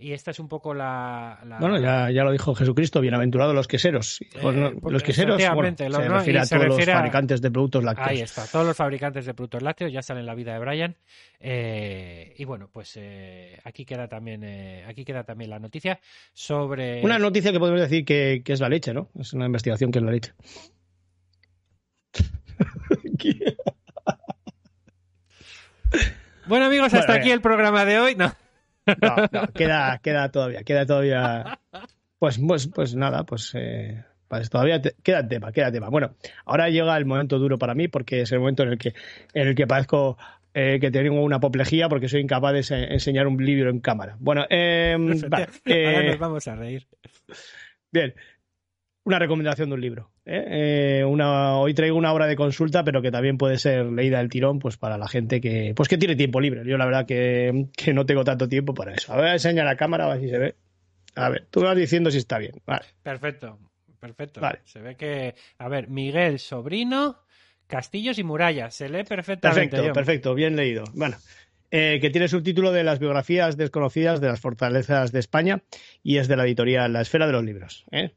Y 0.00 0.12
esta 0.12 0.30
es 0.30 0.38
un 0.38 0.46
poco 0.46 0.74
la... 0.74 1.40
la- 1.44 1.58
Bueno, 1.58 1.76
ya, 1.80 2.08
ya 2.12 2.22
lo 2.22 2.30
dijo 2.30 2.54
Jesucristo, 2.54 3.00
bienaventurados 3.00 3.52
los 3.52 3.66
queseros. 3.66 4.20
Eh, 4.20 4.28
¿no? 4.52 4.70
porque 4.78 4.92
los 4.92 5.02
queseros, 5.02 5.36
bueno, 5.38 5.62
efectivamente, 5.68 5.84
se 5.90 5.90
no, 5.90 6.14
refiere 6.18 6.38
y 6.38 6.40
a 6.40 6.44
se 6.44 6.54
todos 6.54 6.68
refiere 6.68 6.86
los 6.92 6.94
a- 6.94 6.98
fabricantes 6.98 7.42
de 7.42 7.50
productos 7.50 7.82
lácteos. 7.82 8.08
Ahí 8.08 8.20
está, 8.20 8.46
todos 8.46 8.64
los 8.64 8.76
fabricantes 8.76 9.26
de 9.26 9.34
productos 9.34 9.60
lácteos 9.62 9.92
ya 9.92 10.00
salen 10.00 10.20
en 10.20 10.26
la 10.26 10.36
vida 10.36 10.52
de 10.52 10.60
Brian. 10.60 10.96
Eh, 11.40 12.32
y 12.38 12.44
bueno, 12.44 12.70
pues 12.72 12.92
eh, 12.96 13.58
aquí 13.64 13.84
queda 13.84 14.06
también 14.06 14.44
eh, 14.44 14.84
aquí 14.86 15.04
queda 15.04 15.24
también 15.24 15.50
la 15.50 15.58
noticia 15.58 15.98
sobre 16.32 17.02
Una 17.04 17.18
noticia 17.18 17.50
que 17.50 17.58
podemos 17.58 17.80
decir 17.80 18.04
que, 18.04 18.42
que 18.44 18.52
es 18.52 18.60
la 18.60 18.68
leche, 18.68 18.94
¿no? 18.94 19.08
Es 19.18 19.32
una 19.32 19.46
investigación 19.46 19.90
que 19.90 19.98
es 19.98 20.04
la 20.04 20.12
leche. 20.12 20.32
Bueno 26.46 26.66
amigos, 26.66 26.94
hasta 26.94 27.06
Bueno, 27.06 27.20
aquí 27.20 27.30
eh. 27.30 27.34
el 27.34 27.40
programa 27.40 27.84
de 27.84 27.98
hoy. 27.98 28.14
No. 28.14 28.32
No, 29.02 29.16
no, 29.30 29.46
queda, 29.52 29.98
queda 30.02 30.30
todavía, 30.30 30.62
queda 30.62 30.86
todavía. 30.86 31.58
Pues, 32.18 32.38
pues, 32.44 32.68
pues 32.68 32.94
nada, 32.94 33.24
pues, 33.24 33.52
eh, 33.54 34.04
pues 34.26 34.50
todavía 34.50 34.80
te- 34.82 34.94
queda 35.02 35.26
tema, 35.26 35.52
queda 35.52 35.70
tema. 35.70 35.88
Bueno, 35.88 36.14
ahora 36.44 36.68
llega 36.68 36.96
el 36.96 37.06
momento 37.06 37.38
duro 37.38 37.58
para 37.58 37.74
mí 37.74 37.88
porque 37.88 38.22
es 38.22 38.32
el 38.32 38.40
momento 38.40 38.62
en 38.64 38.70
el 38.70 38.78
que, 38.78 38.94
en 39.34 39.48
el 39.48 39.54
que 39.54 39.66
parezco 39.66 40.18
eh, 40.54 40.78
que 40.80 40.90
tengo 40.90 41.22
una 41.22 41.36
apoplejía 41.36 41.88
porque 41.88 42.08
soy 42.08 42.20
incapaz 42.22 42.52
de 42.54 42.62
se- 42.64 42.92
enseñar 42.92 43.26
un 43.26 43.44
libro 43.44 43.70
en 43.70 43.80
cámara. 43.80 44.16
Bueno, 44.18 44.44
eh, 44.50 44.96
vale, 45.28 45.46
Ahora 45.86 46.00
eh, 46.00 46.06
nos 46.10 46.18
vamos 46.18 46.48
a 46.48 46.56
reír. 46.56 46.86
Bien, 47.92 48.14
una 49.08 49.18
recomendación 49.18 49.70
de 49.70 49.74
un 49.74 49.80
libro. 49.80 50.10
¿eh? 50.26 51.00
Eh, 51.00 51.04
una, 51.04 51.56
hoy 51.56 51.72
traigo 51.72 51.96
una 51.96 52.12
obra 52.12 52.26
de 52.26 52.36
consulta, 52.36 52.84
pero 52.84 53.00
que 53.00 53.10
también 53.10 53.38
puede 53.38 53.56
ser 53.58 53.86
leída 53.86 54.18
del 54.18 54.28
tirón, 54.28 54.58
pues 54.58 54.76
para 54.76 54.98
la 54.98 55.08
gente 55.08 55.40
que, 55.40 55.72
pues 55.74 55.88
que 55.88 55.96
tiene 55.96 56.14
tiempo 56.14 56.40
libre. 56.40 56.62
Yo 56.66 56.76
la 56.76 56.84
verdad 56.84 57.06
que, 57.06 57.68
que 57.74 57.94
no 57.94 58.04
tengo 58.04 58.22
tanto 58.22 58.48
tiempo 58.48 58.74
para 58.74 58.92
eso. 58.92 59.10
A 59.10 59.16
ver, 59.16 59.32
enseña 59.32 59.64
la 59.64 59.76
cámara 59.76 60.04
a 60.04 60.14
ver 60.14 60.20
si 60.20 60.28
se 60.28 60.38
ve. 60.38 60.54
A 61.14 61.30
ver, 61.30 61.46
tú 61.50 61.62
vas 61.62 61.74
diciendo 61.74 62.10
si 62.10 62.18
está 62.18 62.38
bien. 62.38 62.52
Vale. 62.66 62.84
Perfecto, 63.02 63.58
perfecto. 63.98 64.42
Vale. 64.42 64.60
Se 64.64 64.80
ve 64.80 64.94
que, 64.94 65.34
a 65.56 65.68
ver, 65.68 65.88
Miguel 65.88 66.38
Sobrino, 66.38 67.16
Castillos 67.66 68.18
y 68.18 68.24
Murallas. 68.24 68.74
Se 68.74 68.90
lee 68.90 69.04
perfectamente. 69.04 69.70
Perfecto, 69.70 69.84
John. 69.84 69.92
perfecto, 69.94 70.34
bien 70.34 70.54
leído. 70.54 70.84
Bueno, 70.92 71.16
eh, 71.70 71.98
que 72.02 72.10
tiene 72.10 72.28
subtítulo 72.28 72.72
de 72.72 72.84
las 72.84 72.98
biografías 72.98 73.56
desconocidas 73.56 74.20
de 74.20 74.28
las 74.28 74.40
fortalezas 74.40 75.12
de 75.12 75.18
España 75.20 75.62
y 76.02 76.18
es 76.18 76.28
de 76.28 76.36
la 76.36 76.44
editorial 76.44 76.92
La 76.92 77.00
Esfera 77.00 77.26
de 77.26 77.32
los 77.32 77.44
Libros. 77.44 77.86
¿eh? 77.90 78.12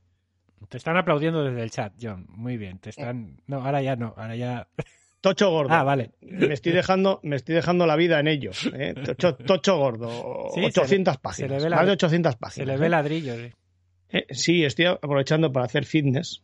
Te 0.70 0.78
están 0.78 0.96
aplaudiendo 0.98 1.44
desde 1.44 1.62
el 1.64 1.72
chat, 1.72 1.94
John. 2.02 2.26
Muy 2.30 2.58
bien. 2.58 2.80
Te 2.80 2.92
están. 2.92 3.42
No, 3.48 3.58
ahora 3.66 3.82
ya 3.82 3.96
no. 3.96 4.14
Ahora 4.18 4.36
ya. 4.36 4.68
Tocho 5.20 5.50
gordo. 5.52 5.74
Ah, 5.74 5.84
vale. 5.84 6.12
Me 6.22 6.54
estoy 6.54 6.72
dejando, 6.72 7.20
me 7.24 7.36
estoy 7.36 7.56
dejando 7.56 7.86
la 7.86 7.96
vida 7.96 8.20
en 8.20 8.28
ello. 8.28 8.52
¿eh? 8.74 8.94
Tocho, 9.06 9.36
tocho 9.36 9.78
gordo. 9.78 10.50
Sí, 10.54 10.62
se 10.62 10.68
800 10.68 11.16
le- 11.16 11.20
páginas. 11.20 11.62
se 11.64 11.70
le 11.70 11.76
más 11.76 11.86
de 11.86 11.92
800 11.92 12.34
Se 12.34 12.40
páginas. 12.40 12.68
le 12.68 12.74
¿eh? 12.74 12.78
ve 12.78 12.90
ladrillo. 12.90 13.36
sí. 13.36 13.52
Eh, 14.14 14.26
sí, 14.32 14.64
estoy 14.66 14.86
aprovechando 14.86 15.52
para 15.52 15.66
hacer 15.66 15.86
fitness. 15.86 16.44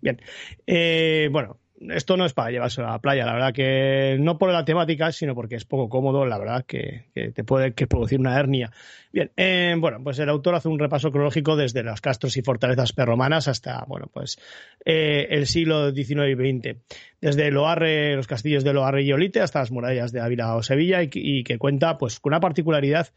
Bien. 0.00 0.20
Eh, 0.66 1.28
bueno, 1.30 1.58
esto 1.90 2.16
no 2.16 2.24
es 2.24 2.32
para 2.32 2.50
llevarse 2.50 2.80
a 2.80 2.90
la 2.90 2.98
playa, 3.00 3.26
la 3.26 3.34
verdad 3.34 3.52
que 3.52 4.16
no 4.18 4.38
por 4.38 4.50
la 4.50 4.64
temática, 4.64 5.12
sino 5.12 5.34
porque 5.34 5.56
es 5.56 5.64
poco 5.64 5.88
cómodo, 5.88 6.24
la 6.24 6.38
verdad 6.38 6.64
que, 6.66 7.06
te 7.12 7.44
puede 7.44 7.74
que 7.74 7.86
producir 7.86 8.18
una 8.18 8.38
hernia. 8.38 8.70
Bien, 9.12 9.30
eh, 9.36 9.74
bueno, 9.78 10.02
pues 10.02 10.18
el 10.18 10.28
autor 10.28 10.54
hace 10.54 10.68
un 10.68 10.78
repaso 10.78 11.10
cronológico 11.10 11.56
desde 11.56 11.82
los 11.82 12.00
castros 12.00 12.36
y 12.36 12.42
fortalezas 12.42 12.92
perromanas 12.92 13.48
hasta, 13.48 13.84
bueno, 13.86 14.08
pues 14.12 14.38
eh, 14.84 15.26
el 15.30 15.46
siglo 15.46 15.92
XIX 15.92 16.28
y 16.28 16.34
XX. 16.34 16.76
Desde 17.20 17.50
Loarre, 17.50 18.16
los 18.16 18.26
castillos 18.26 18.64
de 18.64 18.72
Loarre 18.72 19.02
y 19.02 19.12
Olite 19.12 19.40
hasta 19.40 19.60
las 19.60 19.70
murallas 19.70 20.12
de 20.12 20.20
Ávila 20.20 20.54
o 20.56 20.62
Sevilla 20.62 21.02
y, 21.02 21.10
y 21.12 21.44
que 21.44 21.58
cuenta 21.58 21.98
pues 21.98 22.20
con 22.20 22.32
una 22.32 22.40
particularidad 22.40 23.08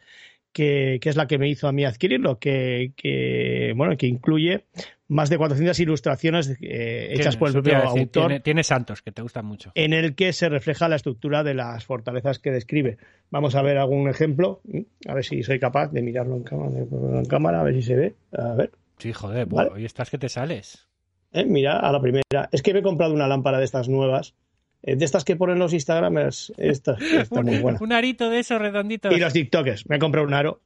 que, 0.52 1.00
que 1.02 1.10
es 1.10 1.16
la 1.16 1.28
que 1.28 1.38
me 1.38 1.48
hizo 1.50 1.68
a 1.68 1.72
mí 1.72 1.86
adquirirlo, 1.86 2.40
que, 2.40 2.94
que, 2.96 3.74
bueno, 3.76 3.96
que 3.98 4.08
incluye 4.08 4.66
más 5.08 5.30
de 5.30 5.38
400 5.38 5.80
ilustraciones 5.80 6.56
eh, 6.62 7.10
hechas 7.12 7.36
por 7.38 7.48
el 7.50 7.54
propio 7.54 7.74
decir, 7.82 7.88
autor, 8.02 8.28
Tiene, 8.28 8.40
tiene 8.42 8.64
santos 8.64 9.02
que 9.02 9.12
te 9.12 9.22
gustan 9.22 9.46
mucho. 9.46 9.72
en 9.76 9.94
el 9.94 10.16
que 10.16 10.34
se 10.34 10.50
refleja 10.50 10.88
la 10.88 10.96
estructura 10.98 11.44
de 11.44 11.54
las 11.56 11.86
fortalezas 11.86 12.40
que 12.40 12.52
describe. 12.52 12.98
Vamos 13.32 13.56
a 13.56 13.62
ver 13.62 13.78
algún 13.78 14.10
ejemplo, 14.10 14.62
a 15.08 15.14
ver 15.14 15.24
si 15.26 15.42
soy 15.44 15.60
capaz 15.60 15.88
de 15.92 16.02
mirarlo 16.02 16.36
en 16.36 16.44
cámara, 16.44 16.78
en 16.80 17.26
cámara 17.26 17.62
a 17.62 17.64
ver 17.64 17.76
si 17.76 17.82
se 17.84 17.96
ve. 17.96 18.16
A 18.38 18.54
ver, 18.54 18.72
Sí, 18.98 19.14
joder, 19.14 19.46
Vale. 19.48 19.70
hoy 19.74 19.86
estás 19.86 20.10
que 20.10 20.18
te 20.18 20.28
sales. 20.30 20.88
eh, 21.32 21.46
mira, 21.46 21.80
a 21.80 21.92
la 21.92 22.02
primera. 22.02 22.50
Es 22.52 22.62
que 22.62 22.74
me 22.74 22.80
he 22.80 22.84
comprado 22.84 23.14
una 23.14 23.28
lámpara 23.28 23.58
de 23.60 23.66
estas 23.66 23.88
nuevas, 23.88 24.36
de 24.82 25.06
estas 25.06 25.26
que 25.26 25.36
ponen 25.36 25.60
los 25.60 25.74
Instagramers. 25.74 26.54
Esta, 26.58 26.98
está 27.20 27.42
muy 27.42 27.60
buena. 27.60 27.80
Un 27.82 27.94
arito 27.94 28.30
de 28.30 28.40
esos 28.40 28.60
redonditos. 28.60 29.16
Y 29.16 29.20
los 29.20 29.34
TikTokers. 29.34 29.90
Me 29.90 29.98
he 29.98 30.00
comprado 30.00 30.28
un 30.28 30.34
aro. 30.34 30.62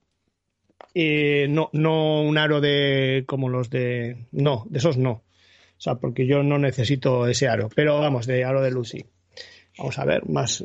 Y 0.94 1.46
no, 1.50 1.70
no 1.74 2.22
un 2.22 2.38
aro 2.38 2.62
de 2.62 3.24
como 3.26 3.50
los 3.50 3.70
de. 3.70 4.28
No, 4.32 4.66
de 4.70 4.78
esos 4.80 4.98
no. 4.98 5.12
O 5.12 5.82
sea, 5.84 5.96
porque 5.96 6.28
yo 6.28 6.44
no 6.44 6.60
necesito 6.60 7.28
ese 7.28 7.48
aro. 7.48 7.70
Pero 7.76 8.00
vamos, 8.00 8.28
de 8.28 8.44
aro 8.46 8.62
de 8.62 8.72
Lucy. 8.72 9.06
Vamos 9.78 9.98
a 9.98 10.06
ver, 10.06 10.30
más. 10.30 10.64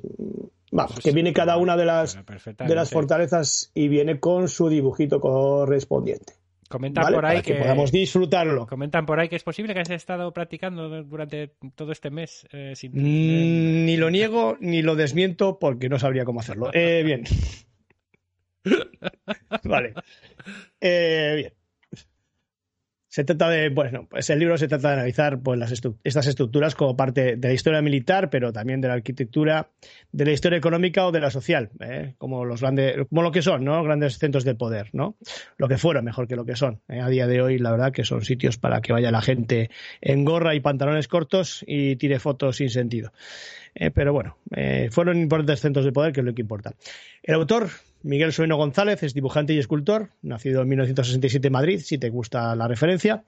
Vamos, 0.71 0.93
Pues 0.93 1.05
que 1.05 1.11
sí, 1.11 1.15
viene 1.15 1.33
cada 1.33 1.57
una 1.57 1.79
de 1.79 1.87
las, 1.87 2.19
de 2.59 2.75
las 2.75 2.91
fortalezas 2.91 3.71
y 3.75 3.89
viene 3.89 4.21
con 4.21 4.49
su 4.49 4.69
dibujito 4.69 5.19
correspondiente. 5.19 6.35
Comentan 6.69 7.05
¿vale? 7.05 7.17
por 7.17 7.25
ahí 7.27 7.37
Para 7.37 7.43
que, 7.43 7.55
que, 7.55 7.61
podamos 7.61 7.91
disfrutarlo. 7.93 8.67
comentan 8.67 9.07
por 9.07 9.19
ahí 9.19 9.29
que 9.29 9.37
es 9.37 9.43
posible 9.43 9.73
que 9.73 9.81
has 9.81 9.91
estado 9.91 10.33
practicando 10.35 11.03
durante 11.03 11.55
todo 11.75 11.93
este 11.93 12.11
mes 12.11 12.47
eh, 12.53 12.75
sin 12.77 12.93
Mm, 12.93 13.87
ni 13.87 13.97
lo 13.97 14.11
niego 14.11 14.57
ni 14.61 14.83
lo 14.83 14.95
desmiento 14.95 15.59
porque 15.59 15.89
no 15.89 15.99
sabría 15.99 16.25
cómo 16.27 16.41
hacerlo. 16.41 16.71
Eh, 16.75 17.03
bien. 17.05 17.25
vale. 19.65 19.95
Eh, 20.81 21.35
bien. 21.37 21.53
Se 23.09 23.25
trata 23.25 23.49
de, 23.49 23.71
bueno, 23.71 24.07
pues 24.09 24.29
el 24.29 24.39
libro 24.39 24.59
se 24.59 24.69
trata 24.69 24.89
de 24.89 24.95
analizar 24.95 25.41
pues, 25.41 25.59
las 25.59 25.73
estas 26.05 26.27
estructuras 26.27 26.75
como 26.75 26.95
parte 26.95 27.37
de 27.37 27.49
la 27.49 27.55
historia 27.55 27.81
militar, 27.81 28.29
pero 28.29 28.53
también 28.53 28.83
de 28.83 28.89
la 28.89 28.95
arquitectura, 28.95 29.71
de 30.13 30.25
la 30.27 30.33
historia 30.33 30.59
económica 30.59 31.07
o 31.07 31.13
de 31.13 31.21
la 31.21 31.31
social, 31.31 31.71
¿eh? 31.81 32.15
como 32.19 32.45
los 32.45 32.61
grandes, 32.61 32.97
como 33.09 33.23
lo 33.23 33.33
que 33.33 33.41
son, 33.41 33.65
¿no? 33.65 33.83
Grandes 33.83 34.19
centros 34.19 34.45
de 34.45 34.55
poder, 34.55 34.91
¿no? 34.93 35.17
Lo 35.57 35.69
que 35.69 35.79
fueron 35.79 36.05
mejor 36.05 36.29
que 36.29 36.37
lo 36.37 36.45
que 36.45 36.55
son. 36.55 36.83
¿eh? 36.89 37.01
A 37.01 37.09
día 37.09 37.27
de 37.27 37.41
hoy, 37.41 37.59
la 37.59 37.71
verdad 37.71 37.93
que 37.93 38.05
son 38.05 38.23
sitios 38.25 38.59
para 38.59 38.83
que 38.83 38.93
vaya 38.93 39.11
la 39.11 39.23
gente 39.23 39.71
en 40.03 40.25
gorra 40.27 40.55
y 40.55 40.61
pantalones 40.61 41.09
cortos 41.09 41.65
y 41.67 41.97
tire 41.97 42.19
fotos 42.19 42.57
sin 42.57 42.69
sentido. 42.69 43.13
Eh, 43.75 43.91
pero 43.91 44.13
bueno, 44.13 44.37
fueron 44.91 45.19
importantes 45.19 45.61
centros 45.61 45.85
de 45.85 45.93
poder, 45.93 46.13
que 46.13 46.21
es 46.21 46.27
lo 46.27 46.35
que 46.35 46.43
importa. 46.43 46.75
El 47.23 47.35
autor, 47.35 47.69
Miguel 48.03 48.33
Sueno 48.33 48.57
González 48.57 49.03
es 49.03 49.15
dibujante 49.15 49.55
y 49.55 49.59
escultor, 49.59 50.11
nacido 50.23 50.63
en 50.63 50.69
1967 50.69 51.47
en 51.47 51.53
Madrid, 51.53 51.81
si 51.81 51.99
te 51.99 52.11
gusta 52.11 52.55
la 52.55 52.69
referencia. 52.69 53.25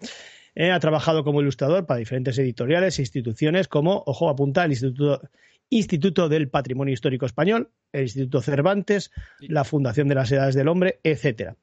Eh, 0.55 0.71
ha 0.71 0.81
trabajado 0.81 1.25
como 1.25 1.41
ilustrador 1.41 1.87
para 1.87 1.99
diferentes 1.99 2.39
editoriales 2.39 2.99
e 2.99 3.03
instituciones 3.03 3.69
como, 3.69 4.03
ojo, 4.07 4.29
apunta, 4.29 4.65
el 4.65 4.73
Instituto, 4.73 5.21
Instituto 5.69 6.29
del 6.29 6.49
Patrimonio 6.49 6.93
Histórico 6.93 7.27
Español, 7.27 7.71
el 7.93 8.03
Instituto 8.03 8.43
Cervantes, 8.43 9.13
la 9.41 9.65
Fundación 9.65 10.09
de 10.09 10.17
las 10.17 10.31
Edades 10.33 10.55
del 10.55 10.69
Hombre, 10.69 11.01
etc. 11.05 11.55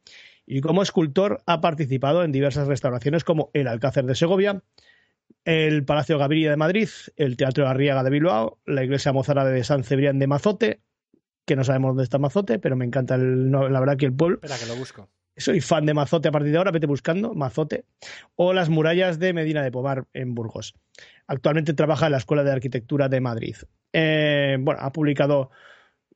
Y 0.46 0.62
como 0.62 0.82
escultor 0.82 1.44
ha 1.46 1.60
participado 1.60 2.24
en 2.24 2.32
diversas 2.32 2.68
restauraciones 2.68 3.24
como 3.24 3.52
el 3.54 3.68
Alcácer 3.68 4.06
de 4.06 4.16
Segovia, 4.16 4.64
el 5.44 5.84
Palacio 5.86 6.18
Gaviria 6.18 6.50
de 6.50 6.58
Madrid, 6.58 6.90
el 7.16 7.38
Teatro 7.38 7.66
de 7.66 7.70
Arriaga 7.70 8.04
de 8.04 8.10
Bilbao, 8.10 8.60
la 8.66 8.84
Iglesia 8.84 9.14
Mozárabe 9.14 9.52
de 9.52 9.64
San 9.64 9.84
Cebrián 9.84 10.20
de 10.20 10.28
Mazote, 10.28 10.82
que 11.48 11.56
no 11.56 11.64
sabemos 11.64 11.92
dónde 11.92 12.04
está 12.04 12.20
Mazote, 12.20 12.60
pero 12.60 12.76
me 12.76 12.86
encanta 12.86 13.16
el, 13.16 13.50
la 13.50 13.80
verdad 13.80 13.96
que 13.98 14.06
el 14.06 14.14
pueblo. 14.14 14.36
Espera, 14.36 14.58
que 14.60 14.66
lo 14.66 14.76
busco. 14.76 15.10
Soy 15.38 15.62
fan 15.62 15.86
de 15.86 15.94
Mazote 15.94 16.28
a 16.28 16.32
partir 16.32 16.52
de 16.52 16.58
ahora, 16.58 16.72
vete 16.72 16.88
buscando 16.88 17.34
Mazote. 17.34 17.86
O 18.36 18.54
las 18.54 18.70
murallas 18.70 19.18
de 19.18 19.32
Medina 19.32 19.64
de 19.64 19.72
Pomar 19.72 20.06
en 20.14 20.36
Burgos. 20.36 20.76
Actualmente 21.26 21.74
trabaja 21.74 22.08
en 22.08 22.12
la 22.12 22.18
Escuela 22.18 22.44
de 22.44 22.52
Arquitectura 22.52 23.08
de 23.08 23.22
Madrid. 23.22 23.56
Eh, 23.94 24.58
bueno, 24.60 24.82
ha 24.82 24.92
publicado 24.92 25.52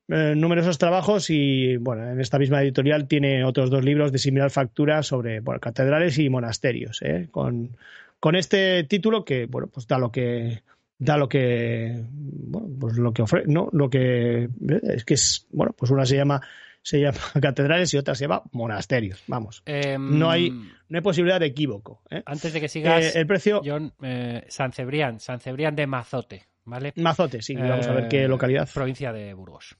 eh, 0.08 0.34
numerosos 0.36 0.76
trabajos 0.76 1.30
y, 1.30 1.78
bueno, 1.78 2.10
en 2.10 2.20
esta 2.20 2.38
misma 2.38 2.62
editorial 2.62 3.08
tiene 3.08 3.44
otros 3.44 3.70
dos 3.70 3.82
libros 3.82 4.12
de 4.12 4.18
similar 4.18 4.50
factura 4.50 5.02
sobre 5.02 5.42
catedrales 5.60 6.18
y 6.18 6.28
monasterios. 6.28 7.00
Eh, 7.00 7.28
con, 7.30 7.78
con 8.20 8.36
este 8.36 8.84
título 8.84 9.24
que, 9.24 9.46
bueno, 9.46 9.68
pues 9.68 9.86
da 9.86 9.98
lo 9.98 10.12
que 10.12 10.62
da 11.04 11.16
lo 11.16 11.28
que 11.28 12.04
bueno, 12.12 12.68
pues 12.78 12.96
lo 12.96 13.12
que 13.12 13.22
ofrece, 13.22 13.46
no, 13.48 13.68
lo 13.72 13.90
que 13.90 14.48
es 14.94 15.04
que 15.04 15.14
es 15.14 15.46
bueno, 15.50 15.72
pues 15.76 15.90
una 15.90 16.06
se 16.06 16.16
llama 16.16 16.40
se 16.82 17.00
llama 17.00 17.18
catedrales 17.42 17.92
y 17.94 17.96
otra 17.98 18.14
se 18.14 18.24
llama 18.24 18.42
monasterios, 18.52 19.22
vamos. 19.26 19.62
Em, 19.66 20.18
no 20.18 20.30
hay 20.30 20.50
no 20.50 20.98
hay 20.98 21.00
posibilidad 21.00 21.40
de 21.40 21.46
equívoco, 21.46 22.02
¿eh? 22.10 22.22
Antes 22.26 22.52
de 22.52 22.60
que 22.60 22.68
sigas 22.68 23.14
Eh, 23.16 23.20
el 23.20 23.26
precio 23.26 23.62
John, 23.64 23.92
eh, 24.02 24.44
San 24.48 24.72
Cebrián, 24.72 25.18
San 25.20 25.40
Cebrián 25.40 25.74
de 25.76 25.86
Mazote, 25.86 26.42
¿vale? 26.64 26.92
Mazote, 26.96 27.42
sí, 27.42 27.54
vamos 27.56 27.86
a 27.86 27.92
ver 27.92 28.08
qué 28.08 28.24
Eh, 28.24 28.28
localidad. 28.28 28.68
Provincia 28.72 29.12
de 29.12 29.32
Burgos. 29.34 29.76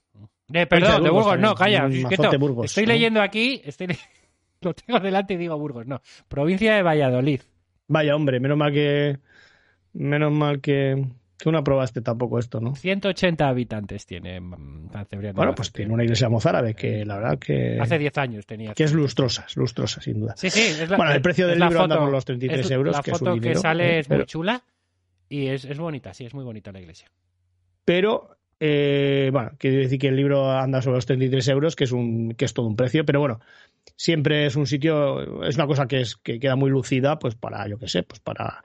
De, 0.47 0.67
perdón, 0.67 1.03
de 1.03 1.09
Burgos 1.09 1.25
Burgos, 1.25 1.39
no, 1.39 1.55
calla. 1.55 1.87
Mm. 1.87 2.01
Mazote, 2.03 2.37
Burgos, 2.37 2.65
Estoy 2.65 2.85
leyendo 2.85 3.21
aquí, 3.21 3.61
estoy 3.63 3.87
le- 3.87 3.97
lo 4.61 4.73
tengo 4.73 4.99
delante 4.99 5.33
y 5.33 5.37
digo 5.37 5.57
Burgos, 5.57 5.85
no. 5.87 6.01
Provincia 6.27 6.75
de 6.75 6.83
Valladolid. 6.83 7.41
Vaya, 7.87 8.15
hombre, 8.15 8.39
menos 8.39 8.57
mal 8.57 8.71
que 8.73 9.19
menos 9.93 10.31
mal 10.31 10.59
que 10.61 11.05
tú 11.37 11.51
no 11.51 11.57
aprobaste 11.57 12.01
tampoco 12.01 12.39
esto, 12.39 12.59
¿no? 12.61 12.75
180 12.75 13.47
habitantes 13.47 14.05
tiene 14.05 14.39
mm, 14.39 14.91
San 14.91 15.05
Cebrián 15.07 15.33
de 15.33 15.37
Bueno, 15.37 15.55
pues 15.55 15.71
tiene 15.71 15.93
una 15.93 16.03
iglesia 16.03 16.29
mozárabe 16.29 16.73
que 16.73 17.03
la 17.05 17.17
verdad 17.17 17.39
que 17.39 17.77
Hace 17.81 17.97
10 17.99 18.17
años 18.17 18.45
tenía. 18.45 18.73
que 18.73 18.83
es 18.85 18.93
lustrosa, 18.93 19.45
es 19.47 19.57
lustrosa 19.57 19.99
sin 20.01 20.19
duda. 20.21 20.35
Sí, 20.37 20.49
sí. 20.49 20.61
Es 20.61 20.89
la, 20.89 20.97
Bueno, 20.97 21.11
el 21.11 21.21
precio 21.21 21.47
del 21.47 21.59
libro 21.59 21.81
anda 21.81 21.99
por 21.99 22.09
los 22.11 22.23
33 22.25 22.65
es 22.65 22.71
euros, 22.71 22.95
La 22.95 23.03
que 23.03 23.11
es 23.11 23.21
un 23.21 23.27
foto 23.27 23.33
que 23.35 23.39
dinero, 23.41 23.59
sale 23.59 23.95
¿eh? 23.95 23.99
es 23.99 24.07
Pero- 24.07 24.19
muy 24.19 24.25
chula 24.25 24.63
y 25.29 25.47
es, 25.47 25.65
es 25.65 25.77
bonita, 25.79 26.13
sí, 26.13 26.25
es 26.25 26.33
muy 26.33 26.43
bonita 26.45 26.71
la 26.71 26.79
iglesia. 26.79 27.09
pero 27.85 28.37
eh, 28.59 29.29
bueno, 29.33 29.51
quiero 29.57 29.77
decir 29.77 29.99
que 29.99 30.07
el 30.07 30.15
libro 30.15 30.49
anda 30.49 30.81
sobre 30.81 30.95
los 30.97 31.05
33 31.05 31.45
euros, 31.49 31.75
que 31.75 31.83
es 31.83 31.91
un 31.91 32.33
que 32.35 32.45
es 32.45 32.53
todo 32.53 32.67
un 32.67 32.77
precio, 32.77 33.03
pero 33.03 33.19
bueno, 33.19 33.41
siempre 33.97 34.45
es 34.45 34.55
un 34.55 34.67
sitio, 34.67 35.43
es 35.43 35.55
una 35.55 35.67
cosa 35.67 35.85
que 35.87 35.99
es 35.99 36.15
que 36.15 36.39
queda 36.39 36.55
muy 36.55 36.69
lucida, 36.69 37.19
pues 37.19 37.35
para, 37.35 37.67
yo 37.67 37.77
qué 37.77 37.89
sé, 37.89 38.03
pues 38.03 38.21
para, 38.21 38.63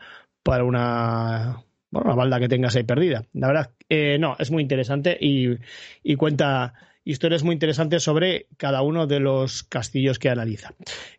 para 0.48 0.64
una 0.64 1.62
bueno, 1.90 2.06
una 2.06 2.14
balda 2.14 2.40
que 2.40 2.48
tengas 2.48 2.74
ahí 2.74 2.82
perdida. 2.82 3.26
La 3.34 3.48
verdad, 3.48 3.70
eh, 3.90 4.16
no, 4.18 4.34
es 4.38 4.50
muy 4.50 4.62
interesante 4.62 5.14
y, 5.20 5.58
y 6.02 6.16
cuenta 6.16 6.72
historias 7.04 7.42
muy 7.42 7.52
interesantes 7.52 8.02
sobre 8.02 8.46
cada 8.56 8.80
uno 8.80 9.06
de 9.06 9.20
los 9.20 9.62
castillos 9.62 10.18
que 10.18 10.30
analiza. 10.30 10.72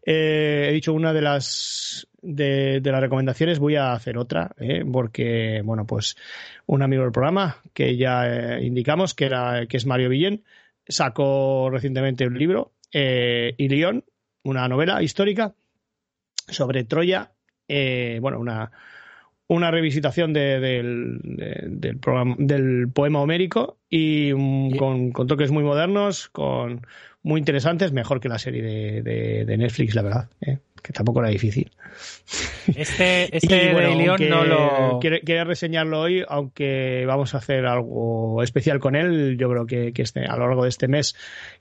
Eh, 0.03 0.65
he 0.67 0.73
dicho 0.73 0.93
una 0.93 1.13
de 1.13 1.21
las 1.21 2.07
de, 2.23 2.80
de 2.82 2.91
las 2.91 3.01
recomendaciones, 3.01 3.59
voy 3.59 3.75
a 3.75 3.93
hacer 3.93 4.17
otra, 4.17 4.55
¿eh? 4.57 4.84
porque, 4.91 5.61
bueno, 5.63 5.86
pues 5.86 6.17
un 6.65 6.82
amigo 6.82 7.03
del 7.03 7.11
programa 7.11 7.57
que 7.75 7.97
ya 7.97 8.27
eh, 8.27 8.65
indicamos 8.65 9.13
que, 9.13 9.25
era, 9.25 9.67
que 9.67 9.77
es 9.77 9.86
Mario 9.86 10.09
Villén, 10.09 10.43
sacó 10.88 11.69
recientemente 11.71 12.25
un 12.25 12.39
libro, 12.39 12.71
Ilión, 12.91 14.05
una 14.41 14.67
novela 14.67 15.03
histórica 15.03 15.53
sobre 16.47 16.84
Troya, 16.84 17.32
bueno, 17.67 18.39
una, 18.39 18.71
una 19.50 19.72
revisitación 19.72 20.32
de- 20.34 20.60
del, 20.62 21.20
de- 21.24 21.64
del, 21.70 21.97
programa, 22.00 22.36
del 22.39 22.89
poema 22.93 23.20
homérico 23.22 23.78
y 23.89 24.32
Y- 24.32 24.78
con, 24.78 25.12
con 25.12 25.28
toques 25.28 25.52
muy 25.52 25.64
modernos, 25.64 26.30
con 26.30 26.86
muy 27.30 27.39
interesantes, 27.39 27.93
mejor 27.93 28.19
que 28.19 28.27
la 28.27 28.39
serie 28.39 28.61
de, 28.61 29.01
de- 29.01 29.45
de 29.45 29.57
Netflix, 29.57 29.95
la 29.95 30.01
verdad, 30.01 30.30
¿eh? 30.41 30.57
que 30.82 30.93
tampoco 30.93 31.19
era 31.19 31.30
difícil. 31.30 31.71
Este, 32.75 33.36
este 33.38 33.69
Y, 33.69 33.73
bueno, 33.73 33.97
de 33.97 34.07
aunque 34.07 34.30
no 34.30 34.43
lo. 34.45 34.99
Quiere 34.99 35.43
reseñarlo 35.43 35.99
hoy, 36.01 36.23
aunque 36.27 37.03
vamos 37.05 37.34
a 37.36 37.39
hacer 37.39 37.65
algo 37.65 38.41
especial 38.43 38.80
con 38.80 38.95
él. 38.95 39.38
Yo 39.38 39.49
creo 39.49 39.65
que, 39.65 39.91
que 39.93 40.01
este, 40.03 40.25
a 40.25 40.36
lo 40.38 40.47
largo 40.47 40.63
de 40.63 40.69
este 40.69 40.88
mes 40.88 41.15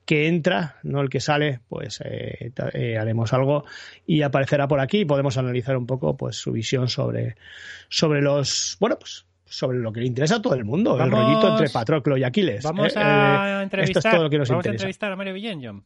que 0.04 0.28
entra, 0.28 0.76
no 0.82 1.00
el 1.00 1.08
que 1.10 1.20
sale, 1.20 1.60
pues 1.68 2.00
eh, 2.04 2.52
eh, 2.72 2.96
haremos 2.98 3.32
algo 3.32 3.64
y 4.06 4.22
aparecerá 4.22 4.68
por 4.68 4.80
aquí 4.80 5.00
y 5.00 5.04
podemos 5.04 5.36
analizar 5.36 5.76
un 5.76 5.86
poco 5.86 6.16
pues 6.16 6.36
su 6.36 6.52
visión 6.52 6.88
sobre, 6.88 7.36
sobre 7.88 8.22
los. 8.22 8.76
Bueno, 8.80 8.98
pues 8.98 9.26
sobre 9.48 9.78
lo 9.78 9.92
que 9.92 10.00
le 10.00 10.06
interesa 10.06 10.36
a 10.36 10.42
todo 10.42 10.54
el 10.54 10.64
mundo, 10.64 11.00
el 11.02 11.10
rollito 11.10 11.48
entre 11.50 11.68
Patroclo 11.70 12.16
y 12.16 12.24
Aquiles. 12.24 12.62
Vamos 12.64 12.94
¿eh? 12.94 12.98
a 12.98 13.60
Eh, 13.60 13.62
entrevistar. 13.64 13.98
Esto 13.98 14.08
es 14.08 14.14
todo 14.14 14.24
lo 14.24 14.30
que 14.30 14.38
nos 14.38 14.48
Vamos 14.48 14.66
a 14.66 14.70
entrevistar 14.70 15.12
a 15.12 15.16
Mario 15.16 15.34
Villén, 15.34 15.60
John. 15.64 15.84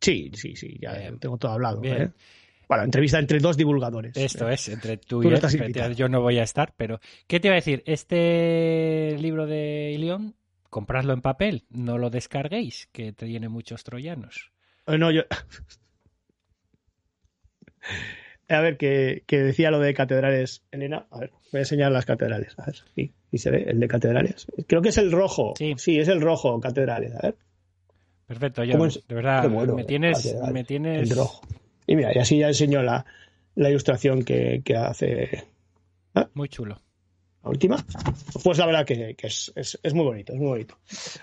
Sí, 0.00 0.30
sí, 0.34 0.56
sí, 0.56 0.78
ya 0.80 0.92
Bien. 0.94 1.18
tengo 1.18 1.36
todo 1.36 1.52
hablado. 1.52 1.80
¿eh? 1.84 2.10
Bueno, 2.68 2.84
entrevista 2.84 3.18
entre 3.18 3.38
dos 3.40 3.56
divulgadores. 3.56 4.16
Esto 4.16 4.48
¿eh? 4.48 4.54
es, 4.54 4.68
entre 4.68 4.96
tú 4.96 5.20
Tú 5.22 5.28
y 5.28 5.32
no. 5.32 5.90
Yo 5.92 6.08
no 6.08 6.20
voy 6.20 6.38
a 6.38 6.42
estar, 6.44 6.72
pero. 6.76 7.00
¿Qué 7.26 7.40
te 7.40 7.48
iba 7.48 7.54
a 7.54 7.56
decir? 7.56 7.82
Este 7.84 9.16
libro 9.18 9.46
de 9.46 9.92
Ilión, 9.94 10.34
compradlo 10.70 11.12
en 11.12 11.20
papel, 11.20 11.64
no 11.70 11.98
lo 11.98 12.10
descarguéis, 12.10 12.88
que 12.92 13.12
tiene 13.12 13.48
muchos 13.48 13.82
troyanos. 13.84 14.52
Eh, 14.86 14.96
No, 14.98 15.10
yo. 15.10 15.22
A 18.50 18.60
ver, 18.60 18.76
que, 18.76 19.22
que 19.26 19.38
decía 19.38 19.70
lo 19.70 19.78
de 19.78 19.94
catedrales, 19.94 20.62
Elena. 20.72 21.06
A 21.10 21.20
ver, 21.20 21.30
voy 21.52 21.58
a 21.58 21.62
enseñar 21.62 21.92
las 21.92 22.04
catedrales. 22.04 22.58
A 22.58 22.66
ver, 22.66 22.76
sí, 22.94 23.12
sí 23.30 23.38
se 23.38 23.50
ve, 23.50 23.64
el 23.68 23.78
de 23.80 23.88
catedrales. 23.88 24.46
Creo 24.66 24.82
que 24.82 24.88
es 24.90 24.98
el 24.98 25.12
rojo. 25.12 25.54
Sí. 25.56 25.98
es 25.98 26.08
el 26.08 26.20
rojo, 26.20 26.58
catedrales. 26.60 27.14
A 27.14 27.20
ver, 27.22 27.36
Perfecto, 28.26 28.62
¿Cómo 28.62 28.78
John. 28.78 28.88
es? 28.88 29.06
De 29.08 29.14
verdad, 29.14 29.48
bueno, 29.48 29.74
me 29.74 29.84
tienes. 29.84 30.18
catedral. 30.18 30.52
Me 30.52 30.64
tienes... 30.64 31.10
el 31.10 31.16
rojo. 31.16 31.40
Y 31.86 31.96
mira, 31.96 32.12
y 32.14 32.18
así 32.18 32.38
ya 32.38 32.48
enseño 32.48 32.82
la, 32.82 33.04
la 33.56 33.70
ilustración 33.70 34.22
que, 34.24 34.62
que 34.64 34.76
hace 34.76 35.44
Muy 36.34 36.48
chulo. 36.48 36.80
la 37.42 37.50
última. 37.50 37.84
Pues 38.44 38.58
la 38.58 38.66
verdad 38.66 38.84
que, 38.86 39.14
que 39.16 39.26
es, 39.26 39.50
es, 39.56 39.78
es 39.82 39.94
muy 39.94 40.04
bonito, 40.04 40.32
es 40.32 40.38
muy 40.38 40.48
bonito. 40.48 40.78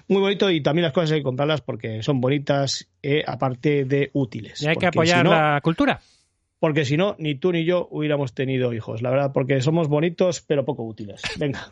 Muy 0.09 0.19
bonito 0.21 0.49
y 0.51 0.61
también 0.61 0.84
las 0.84 0.91
cosas 0.93 1.11
hay 1.13 1.19
que 1.19 1.23
comprarlas 1.23 1.61
porque 1.61 2.03
son 2.03 2.19
bonitas, 2.19 2.89
eh, 3.01 3.23
aparte 3.25 3.86
de 3.86 4.09
útiles. 4.13 4.61
Y 4.61 4.67
hay 4.67 4.75
que 4.75 4.82
si 4.82 4.88
apoyar 4.88 5.23
no- 5.23 5.32
la 5.32 5.61
cultura. 5.63 6.01
Porque 6.60 6.86
si 6.86 6.97
no, 6.97 7.16
ni 7.20 7.36
tú 7.36 7.51
ni 7.51 7.66
yo 7.66 7.88
hubiéramos 7.91 8.34
tenido 8.34 8.74
hijos, 8.74 9.01
la 9.01 9.10
verdad, 9.10 9.32
porque 9.34 9.62
somos 9.62 9.88
bonitos 9.88 10.41
pero 10.41 10.66
poco 10.66 10.84
útiles. 10.84 11.22
Venga. 11.38 11.70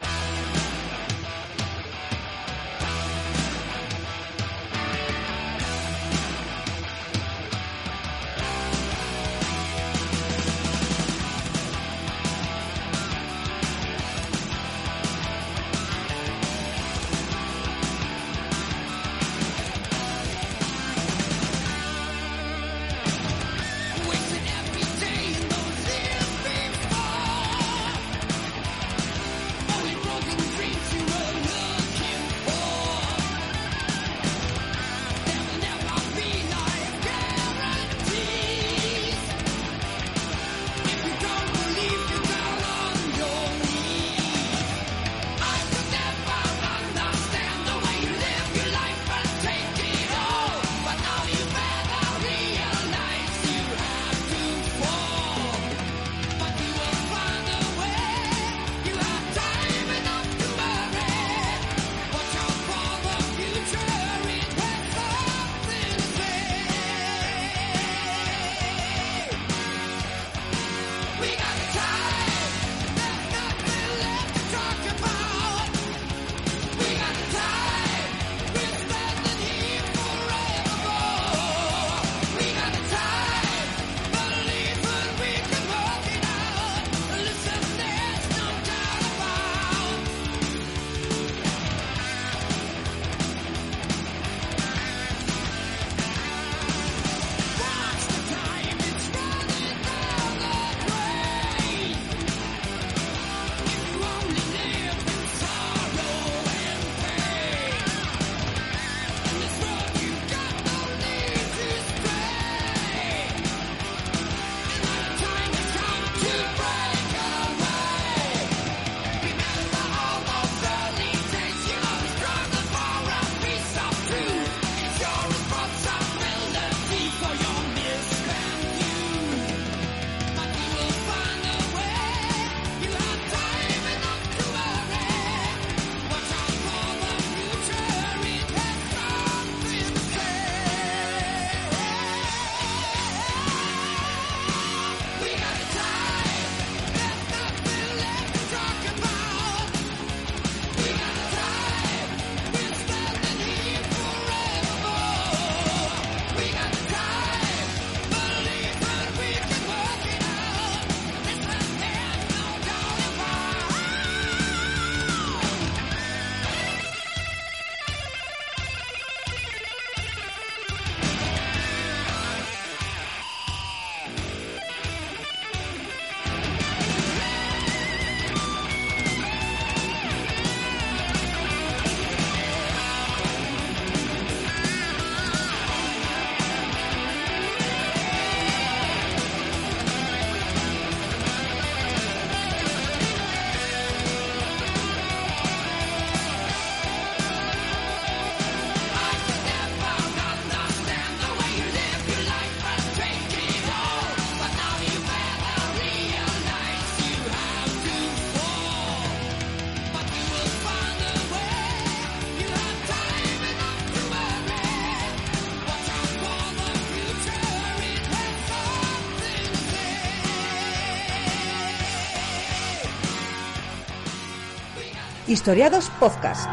Historiados 225.36 225.90
Podcast. 226.00 226.50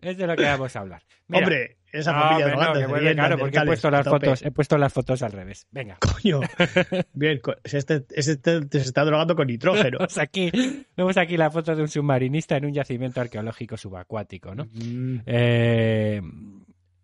es 0.00 0.16
de 0.18 0.26
lo 0.26 0.36
que 0.36 0.44
vamos 0.44 0.74
a 0.76 0.80
hablar. 0.80 1.02
Mira, 1.28 1.44
Hombre, 1.44 1.76
esa 1.98 2.12
no, 2.12 2.20
familia 2.20 2.46
hombre, 2.54 2.82
no, 2.86 2.94
bien, 3.00 3.14
claro, 3.14 3.38
porque 3.38 3.58
he 3.58 3.64
puesto 3.64 3.90
las 3.90 4.06
fotos, 4.06 4.42
he 4.42 4.50
puesto 4.50 4.78
las 4.78 4.92
fotos 4.92 5.22
al 5.22 5.32
revés. 5.32 5.66
Venga. 5.70 5.98
Coño. 6.22 6.40
Bien, 7.12 7.40
este, 7.64 8.04
se 8.22 8.32
este- 8.32 8.68
se 8.70 8.78
está 8.78 9.04
drogando 9.04 9.34
con 9.36 9.46
nitrógeno. 9.46 9.98
Vemos 9.98 10.18
aquí, 10.18 10.50
vemos 10.96 11.16
aquí 11.16 11.36
la 11.36 11.50
foto 11.50 11.74
de 11.74 11.82
un 11.82 11.88
submarinista 11.88 12.56
en 12.56 12.66
un 12.66 12.72
yacimiento 12.72 13.20
arqueológico 13.20 13.76
subacuático, 13.76 14.54
¿no? 14.54 14.66
Mm, 14.72 15.20
Eh, 15.26 16.20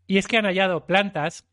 y 0.06 0.18
es 0.18 0.26
que 0.26 0.36
han 0.36 0.44
hallado 0.44 0.86
plantas 0.86 1.44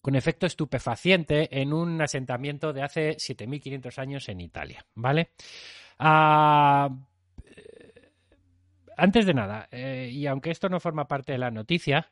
con 0.00 0.16
efecto 0.16 0.46
estupefaciente 0.46 1.60
en 1.60 1.72
un 1.72 2.00
asentamiento 2.02 2.72
de 2.72 2.82
hace 2.82 3.16
7.500 3.16 3.98
años 3.98 4.28
en 4.28 4.40
Italia, 4.40 4.84
¿vale? 4.94 5.30
Ah, 5.98 6.90
eh, 7.46 8.10
antes 8.96 9.24
de 9.26 9.32
nada, 9.34 9.68
eh, 9.70 10.10
y 10.12 10.26
aunque 10.26 10.50
esto 10.50 10.68
no 10.68 10.78
forma 10.80 11.06
parte 11.08 11.32
de 11.32 11.38
la 11.38 11.50
noticia, 11.50 12.10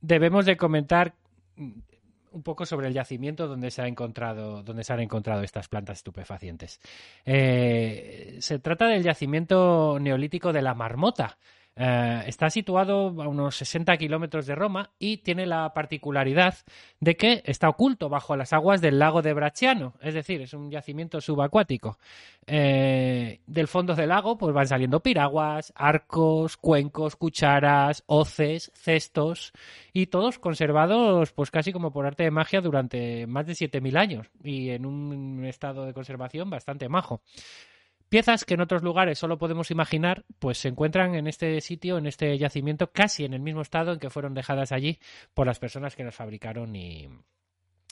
debemos 0.00 0.46
de 0.46 0.56
comentar 0.56 1.14
un 1.56 2.42
poco 2.42 2.66
sobre 2.66 2.88
el 2.88 2.94
yacimiento 2.94 3.48
donde 3.48 3.70
se 3.70 3.82
ha 3.82 3.88
encontrado, 3.88 4.62
donde 4.62 4.84
se 4.84 4.92
han 4.92 5.00
encontrado 5.00 5.42
estas 5.42 5.68
plantas 5.68 5.98
estupefacientes. 5.98 6.80
Eh, 7.24 8.36
se 8.40 8.58
trata 8.58 8.88
del 8.88 9.02
yacimiento 9.02 9.98
neolítico 9.98 10.52
de 10.52 10.62
la 10.62 10.74
Marmota. 10.74 11.38
Eh, 11.78 12.22
está 12.26 12.48
situado 12.48 13.08
a 13.22 13.28
unos 13.28 13.56
60 13.56 13.94
kilómetros 13.98 14.46
de 14.46 14.54
Roma 14.54 14.92
y 14.98 15.18
tiene 15.18 15.44
la 15.44 15.74
particularidad 15.74 16.54
de 17.00 17.16
que 17.16 17.42
está 17.44 17.68
oculto 17.68 18.08
bajo 18.08 18.34
las 18.34 18.54
aguas 18.54 18.80
del 18.80 18.98
lago 18.98 19.20
de 19.20 19.34
Bracciano, 19.34 19.92
es 20.00 20.14
decir, 20.14 20.40
es 20.40 20.54
un 20.54 20.70
yacimiento 20.70 21.20
subacuático. 21.20 21.98
Eh, 22.46 23.40
del 23.46 23.68
fondo 23.68 23.94
del 23.94 24.08
lago 24.08 24.38
pues 24.38 24.54
van 24.54 24.66
saliendo 24.66 25.00
piraguas, 25.00 25.72
arcos, 25.76 26.56
cuencos, 26.56 27.14
cucharas, 27.16 28.04
hoces, 28.06 28.72
cestos 28.74 29.52
y 29.92 30.06
todos 30.06 30.38
conservados 30.38 31.32
pues 31.32 31.50
casi 31.50 31.72
como 31.72 31.92
por 31.92 32.06
arte 32.06 32.22
de 32.22 32.30
magia 32.30 32.62
durante 32.62 33.26
más 33.26 33.46
de 33.46 33.54
7000 33.54 33.96
años 33.98 34.30
y 34.42 34.70
en 34.70 34.86
un 34.86 35.44
estado 35.44 35.84
de 35.84 35.92
conservación 35.92 36.48
bastante 36.48 36.88
majo. 36.88 37.20
Piezas 38.08 38.44
que 38.44 38.54
en 38.54 38.60
otros 38.60 38.82
lugares 38.82 39.18
solo 39.18 39.38
podemos 39.38 39.70
imaginar, 39.70 40.24
pues 40.38 40.58
se 40.58 40.68
encuentran 40.68 41.14
en 41.16 41.26
este 41.26 41.60
sitio, 41.60 41.98
en 41.98 42.06
este 42.06 42.38
yacimiento, 42.38 42.92
casi 42.92 43.24
en 43.24 43.34
el 43.34 43.40
mismo 43.40 43.62
estado 43.62 43.92
en 43.92 43.98
que 43.98 44.10
fueron 44.10 44.34
dejadas 44.34 44.70
allí 44.70 44.98
por 45.34 45.46
las 45.46 45.58
personas 45.58 45.96
que 45.96 46.04
las 46.04 46.14
fabricaron 46.14 46.76
y, 46.76 47.08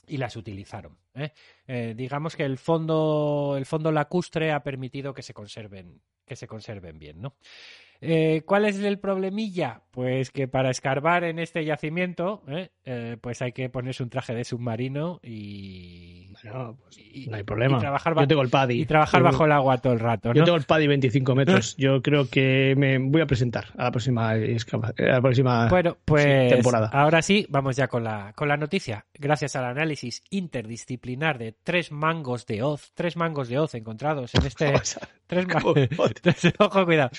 las 0.07 0.35
utilizaron. 0.35 0.97
¿eh? 1.15 1.31
Eh, 1.67 1.93
digamos 1.97 2.35
que 2.35 2.43
el 2.43 2.57
fondo, 2.57 3.55
el 3.57 3.65
fondo 3.65 3.91
lacustre 3.91 4.51
ha 4.51 4.63
permitido 4.63 5.13
que 5.13 5.23
se 5.23 5.33
conserven, 5.33 6.01
que 6.25 6.35
se 6.35 6.47
conserven 6.47 6.97
bien, 6.97 7.21
¿no? 7.21 7.35
Eh, 8.07 8.41
¿Cuál 8.45 8.65
es 8.65 8.79
el 8.79 8.99
problemilla? 8.99 9.81
Pues 9.91 10.29
que 10.31 10.47
para 10.49 10.69
escarbar 10.71 11.23
en 11.23 11.39
este 11.39 11.63
yacimiento, 11.63 12.43
¿eh? 12.49 12.69
Eh, 12.83 13.17
pues 13.21 13.41
hay 13.41 13.53
que 13.53 13.69
ponerse 13.69 14.03
un 14.03 14.09
traje 14.09 14.35
de 14.35 14.43
submarino 14.43 15.21
y, 15.23 16.27
Bueno, 16.43 16.77
pues 16.83 16.97
y- 16.97 17.27
no 17.27 17.37
hay 17.37 17.43
problema. 17.43 17.77
y 17.77 17.79
trabajar, 17.79 18.13
ba- 18.13 18.23
Yo 18.23 18.27
tengo 18.27 18.41
el 18.41 18.49
paddy. 18.49 18.81
y 18.81 18.85
trabajar 18.85 19.21
Yo- 19.21 19.25
bajo 19.25 19.45
el 19.45 19.51
agua 19.53 19.77
todo 19.77 19.93
el 19.93 20.01
rato, 20.01 20.33
Yo 20.33 20.41
¿no? 20.41 20.45
tengo 20.45 20.57
el 20.57 20.65
paddy 20.65 20.87
25 20.87 21.33
metros. 21.35 21.75
Yo 21.77 22.01
creo 22.01 22.29
que 22.29 22.75
me 22.77 22.97
voy 22.97 23.21
a 23.21 23.25
presentar 23.25 23.67
a 23.77 23.85
la 23.85 23.91
próxima, 23.91 24.31
a 24.31 24.35
la 24.37 25.21
próxima 25.21 25.69
Bueno, 25.69 25.95
pues 26.03 26.49
temporada. 26.53 26.89
ahora 26.91 27.21
sí, 27.21 27.45
vamos 27.49 27.77
ya 27.77 27.87
con 27.87 28.03
la, 28.03 28.33
con 28.35 28.49
la 28.49 28.57
noticia. 28.57 29.05
Gracias 29.13 29.55
al 29.55 29.63
análisis 29.63 30.21
interdisciplinar 30.29 31.37
de 31.37 31.53
tres 31.53 31.93
mangos 31.93 32.45
de 32.45 32.63
hoz, 32.63 32.91
tres 32.95 33.15
mangos 33.15 33.47
de 33.47 33.59
hoz 33.59 33.73
encontrados 33.75 34.35
en 34.35 34.45
este... 34.45 34.73
Tres, 35.27 35.47
ma- 35.47 35.61
¿Cómo? 35.61 35.73
tres- 36.21 36.53
ojo, 36.59 36.85
cuidado. 36.85 37.09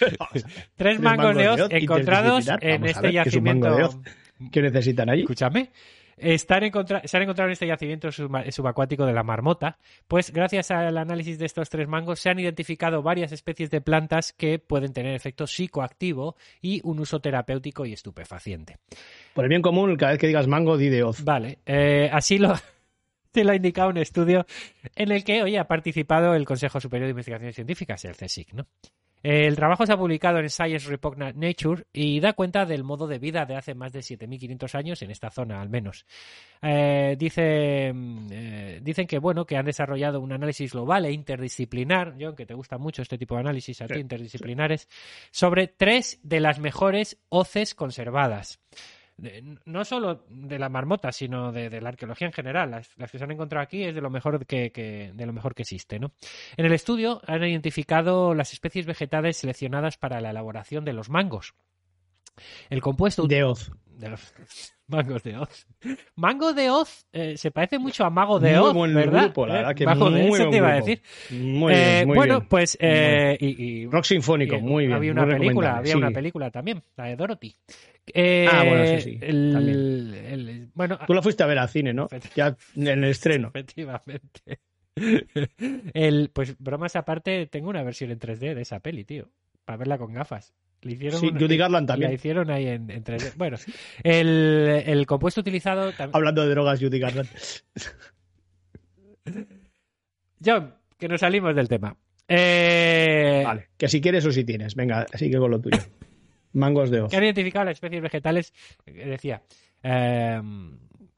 Tres 0.77 1.01
mangos 1.01 1.37
de 1.37 1.49
hoz 1.49 1.61
encontrados 1.71 2.47
en 2.61 2.85
este 2.87 3.01
ver, 3.11 3.23
¿qué 3.23 3.29
es 3.29 3.35
un 3.37 3.45
mango 3.45 3.67
yacimiento... 3.69 4.03
¿Qué 4.53 4.63
necesitan 4.63 5.09
allí? 5.11 5.23
Escúchame. 5.23 5.71
Están 6.19 6.63
se 7.05 7.17
han 7.17 7.23
encontrado 7.25 7.49
en 7.49 7.53
este 7.53 7.67
yacimiento 7.67 8.11
suba- 8.11 8.51
subacuático 8.51 9.05
de 9.05 9.13
la 9.13 9.23
marmota, 9.23 9.77
pues 10.09 10.33
gracias 10.33 10.71
al 10.71 10.97
análisis 10.97 11.39
de 11.39 11.45
estos 11.45 11.69
tres 11.69 11.89
mangos 11.89 12.21
se 12.21 12.31
han 12.31 12.39
identificado 12.39 13.03
varias 13.03 13.33
especies 13.33 13.71
de 13.71 13.83
plantas 13.83 14.33
que 14.33 14.59
pueden 14.59 14.95
tener 14.95 15.15
efecto 15.15 15.47
psicoactivo 15.47 16.37
y 16.63 16.81
un 16.85 17.01
uso 17.01 17.21
terapéutico 17.21 17.85
y 17.85 17.93
estupefaciente. 17.93 18.79
Por 19.35 19.45
el 19.45 19.51
bien 19.51 19.61
común, 19.61 19.95
cada 19.97 20.13
vez 20.13 20.21
que 20.21 20.27
digas 20.29 20.47
mango, 20.47 20.79
di 20.79 20.89
de 20.89 21.03
hoz. 21.03 21.23
Vale, 21.23 21.59
eh, 21.67 22.09
así 22.11 22.39
lo, 22.39 22.55
te 23.37 23.45
lo 23.45 23.53
ha 23.53 23.57
indicado 23.57 23.91
un 23.91 23.99
estudio 23.99 24.47
en 24.95 25.12
el 25.12 25.22
que 25.22 25.43
hoy 25.43 25.57
ha 25.57 25.64
participado 25.68 26.34
el 26.34 26.47
Consejo 26.47 26.80
Superior 26.80 27.07
de 27.09 27.11
Investigaciones 27.11 27.55
Científicas, 27.55 28.03
el 28.07 28.16
CSIC, 28.16 28.55
¿no? 28.55 28.66
El 29.22 29.57
trabajo 29.57 29.84
se 29.84 29.93
ha 29.93 29.99
publicado 29.99 30.39
en 30.39 30.49
Science 30.49 30.89
Report 30.89 31.18
Nature 31.18 31.84
y 31.93 32.18
da 32.20 32.32
cuenta 32.32 32.64
del 32.64 32.82
modo 32.82 33.07
de 33.07 33.18
vida 33.18 33.45
de 33.45 33.57
hace 33.57 33.74
más 33.74 33.93
de 33.93 33.99
7.500 34.01 34.74
años 34.74 35.03
en 35.03 35.11
esta 35.11 35.30
zona, 35.30 35.61
al 35.61 35.68
menos. 35.68 36.07
Eh, 36.62 37.14
dice, 37.18 37.93
mm, 37.93 38.26
eh, 38.30 38.80
dicen 38.82 39.07
que 39.07 39.18
bueno 39.18 39.45
que 39.45 39.59
han 39.59 39.66
desarrollado 39.66 40.20
un 40.20 40.32
análisis 40.32 40.72
global 40.72 41.05
e 41.05 41.12
interdisciplinar, 41.12 42.14
John, 42.18 42.37
que 42.37 42.47
te 42.47 42.55
gusta 42.55 42.78
mucho 42.78 43.03
este 43.03 43.18
tipo 43.18 43.34
de 43.34 43.41
análisis 43.43 43.82
a 43.82 43.87
ti, 43.87 43.95
Sí. 43.95 44.01
interdisciplinares, 44.01 44.89
sobre 45.30 45.66
tres 45.68 46.20
de 46.22 46.41
las 46.41 46.59
mejores 46.59 47.18
hoces 47.28 47.74
conservadas 47.74 48.61
no 49.64 49.85
solo 49.85 50.25
de 50.29 50.59
la 50.59 50.69
marmota, 50.69 51.11
sino 51.12 51.53
de, 51.53 51.81
la 51.81 51.89
arqueología 51.89 52.27
en 52.27 52.33
general. 52.33 52.71
Las, 52.71 53.11
que 53.11 53.19
se 53.19 53.25
han 53.25 53.31
encontrado 53.31 53.62
aquí 53.62 53.85
es 53.85 53.95
de 53.95 54.01
lo 54.01 54.11
mejor 54.11 54.45
que, 54.47 54.71
que- 54.73 55.12
de 55.14 55.27
lo 55.27 55.33
mejor 55.33 55.55
que 55.55 55.62
existe, 55.62 55.99
¿no? 55.99 56.12
En 56.57 56.67
el 56.67 56.73
estudio 56.73 57.21
han 57.27 57.43
identificado 57.45 58.35
las 58.35 58.53
especies 58.53 58.87
vegetales 58.87 59.39
seleccionadas 59.39 59.97
para 59.97 60.21
la 60.21 60.31
elaboración 60.31 60.85
de 60.85 60.93
los 60.93 61.09
mangos. 61.09 61.55
El 62.69 62.83
compuesto 62.83 63.27
De 63.27 63.43
hoz. 63.45 63.73
De 63.99 64.09
los 64.11 64.35
mangos 64.87 65.23
de 65.23 65.37
hoz. 65.39 65.67
Mango 66.15 66.53
de 66.53 66.71
hoz 66.71 67.07
eh, 67.13 67.37
se 67.37 67.51
parece 67.51 67.79
mucho 67.79 68.05
a 68.05 68.11
mago 68.11 68.39
de 68.39 68.59
Muy 68.59 68.69
hoz, 68.69 68.75
buen 68.75 68.95
¿verdad? 68.95 69.23
grupo, 69.25 69.47
la 69.47 69.55
verdad 69.55 69.75
que 69.75 69.85
Mago 69.85 70.11
muy 70.11 70.21
de 70.21 70.29
eso 70.29 70.29
buen 70.39 70.51
te 70.51 70.57
iba 70.57 70.71
a 70.71 70.75
decir. 70.75 71.03
Muy 71.31 71.73
Eh, 71.75 71.95
bien, 71.97 72.07
muy 72.07 72.17
bueno, 72.17 72.39
bien. 72.39 72.49
pues 72.49 72.77
eh, 72.81 73.37
y, 73.41 73.65
y- 73.83 73.87
Rock 73.87 74.05
sinfónico, 74.05 74.57
y, 74.57 74.61
muy 74.61 74.87
bien. 74.87 74.97
Había 74.97 75.13
una 75.13 75.27
película, 75.27 75.77
había 75.77 75.93
sí. 75.93 75.99
una 75.99 76.11
película 76.11 76.51
también, 76.51 76.83
la 76.97 77.05
de 77.07 77.17
Dorothy. 77.17 77.55
Ah, 78.15 78.65
bueno, 78.67 78.87
sí, 78.87 79.01
sí, 79.01 79.19
el- 79.21 79.51
también. 79.53 79.77
el- 79.79 80.71
bueno, 80.75 80.99
Tú 81.07 81.13
la 81.15 81.23
fuiste 81.23 81.43
a 81.43 81.47
ver 81.47 81.59
al 81.59 81.69
cine, 81.69 81.93
¿no? 81.93 82.09
Ya 82.35 82.57
en 82.77 82.87
el 82.89 83.05
estreno. 83.05 83.49
efectivamente. 83.49 84.61
El, 85.95 86.31
pues 86.33 86.57
bromas 86.59 86.97
aparte, 86.97 87.47
tengo 87.47 87.69
una 87.69 87.83
versión 87.83 88.11
en 88.11 88.19
3D 88.19 88.55
de 88.55 88.63
esa 88.63 88.81
peli, 88.81 89.05
tío, 89.05 89.29
para 89.65 89.77
verla 89.77 89.99
con 89.99 90.13
gafas. 90.15 90.55
Le 90.87 90.93
hicieron 90.93 91.20
Sí, 91.20 91.26
una- 91.28 91.41
Judy 91.41 91.57
Garland 91.57 91.89
La 91.89 91.95
también. 91.95 92.12
hicieron 92.12 92.51
ahí 92.51 92.66
en, 92.68 92.91
en 92.91 93.05
3D. 93.05 93.32
Bueno, 93.37 93.57
el, 94.03 94.82
el 94.87 95.07
compuesto 95.07 95.41
utilizado 95.41 95.93
Hablando 96.12 96.43
de 96.43 96.51
drogas, 96.51 96.80
Judy 96.80 96.99
Garland. 96.99 97.28
John, 100.45 100.74
que 100.99 101.09
nos 101.09 101.20
salimos 101.20 101.55
del 101.55 101.68
tema. 101.68 101.97
Eh, 102.28 103.43
Vale, 103.45 103.68
que 103.76 103.89
si 103.89 104.01
quieres 104.01 104.24
o 104.26 104.32
si 104.32 104.45
tienes. 104.45 104.74
Venga, 104.74 105.07
así 105.12 105.30
que 105.30 105.39
con 105.39 105.51
lo 105.51 105.61
tuyo. 105.61 105.78
Mangos 106.53 106.91
de 106.91 107.03
hoz. 107.03 107.11
que 107.11 107.16
han 107.16 107.24
identificado 107.24 107.64
las 107.66 107.74
especies 107.74 108.01
vegetales, 108.03 108.55
eh, 108.87 108.93
decía, 109.07 109.43
eh, 109.82 110.41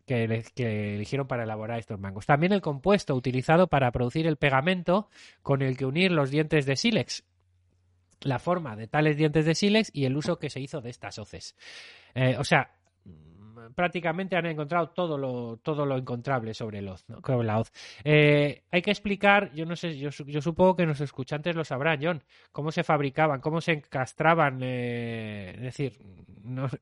que, 0.05 0.43
que 0.55 0.95
eligieron 0.97 1.29
para 1.29 1.45
elaborar 1.45 1.79
estos 1.79 2.01
mangos. 2.01 2.27
También 2.27 2.53
el 2.53 2.61
compuesto 2.61 3.15
utilizado 3.15 3.69
para 3.69 3.93
producir 3.93 4.27
el 4.27 4.37
pegamento 4.37 5.09
con 5.43 5.63
el 5.63 5.77
que 5.77 5.87
unir 5.87 6.11
los 6.11 6.31
dientes 6.31 6.67
de 6.67 6.75
sílex. 6.77 7.25
La 8.23 8.39
forma 8.39 8.77
de 8.77 8.89
tales 8.89 9.17
dientes 9.17 9.45
de 9.45 9.55
sílex 9.55 9.91
y 9.93 10.05
el 10.05 10.17
uso 10.17 10.39
que 10.39 10.51
se 10.51 10.61
hizo 10.61 10.81
de 10.81 10.91
estas 10.91 11.19
hoces. 11.19 11.55
Eh, 12.15 12.37
o 12.39 12.45
sea, 12.45 12.71
prácticamente 13.75 14.37
han 14.37 14.47
encontrado 14.47 14.91
todo 14.91 15.19
lo, 15.19 15.59
todo 15.59 15.87
lo 15.87 15.97
encontrable 15.97 16.55
sobre 16.55 16.79
el 16.79 16.89
hoz, 16.89 17.05
¿no? 17.09 17.43
la 17.43 17.59
hoz. 17.59 17.73
Eh, 18.05 18.63
hay 18.71 18.83
que 18.83 18.91
explicar, 18.91 19.53
yo 19.55 19.67
no 19.67 19.77
sé, 19.77 19.99
yo, 19.99 20.11
yo 20.11 20.41
supongo 20.41 20.77
que 20.77 20.87
nuestros 20.87 21.09
escuchantes 21.09 21.55
lo 21.55 21.65
sabrán, 21.65 22.01
John, 22.03 22.23
cómo 22.53 22.73
se 22.73 22.85
fabricaban, 22.85 23.41
cómo 23.41 23.61
se 23.61 23.73
encastraban, 23.73 24.61
eh, 24.63 25.53
es 25.57 25.63
decir, 25.63 25.99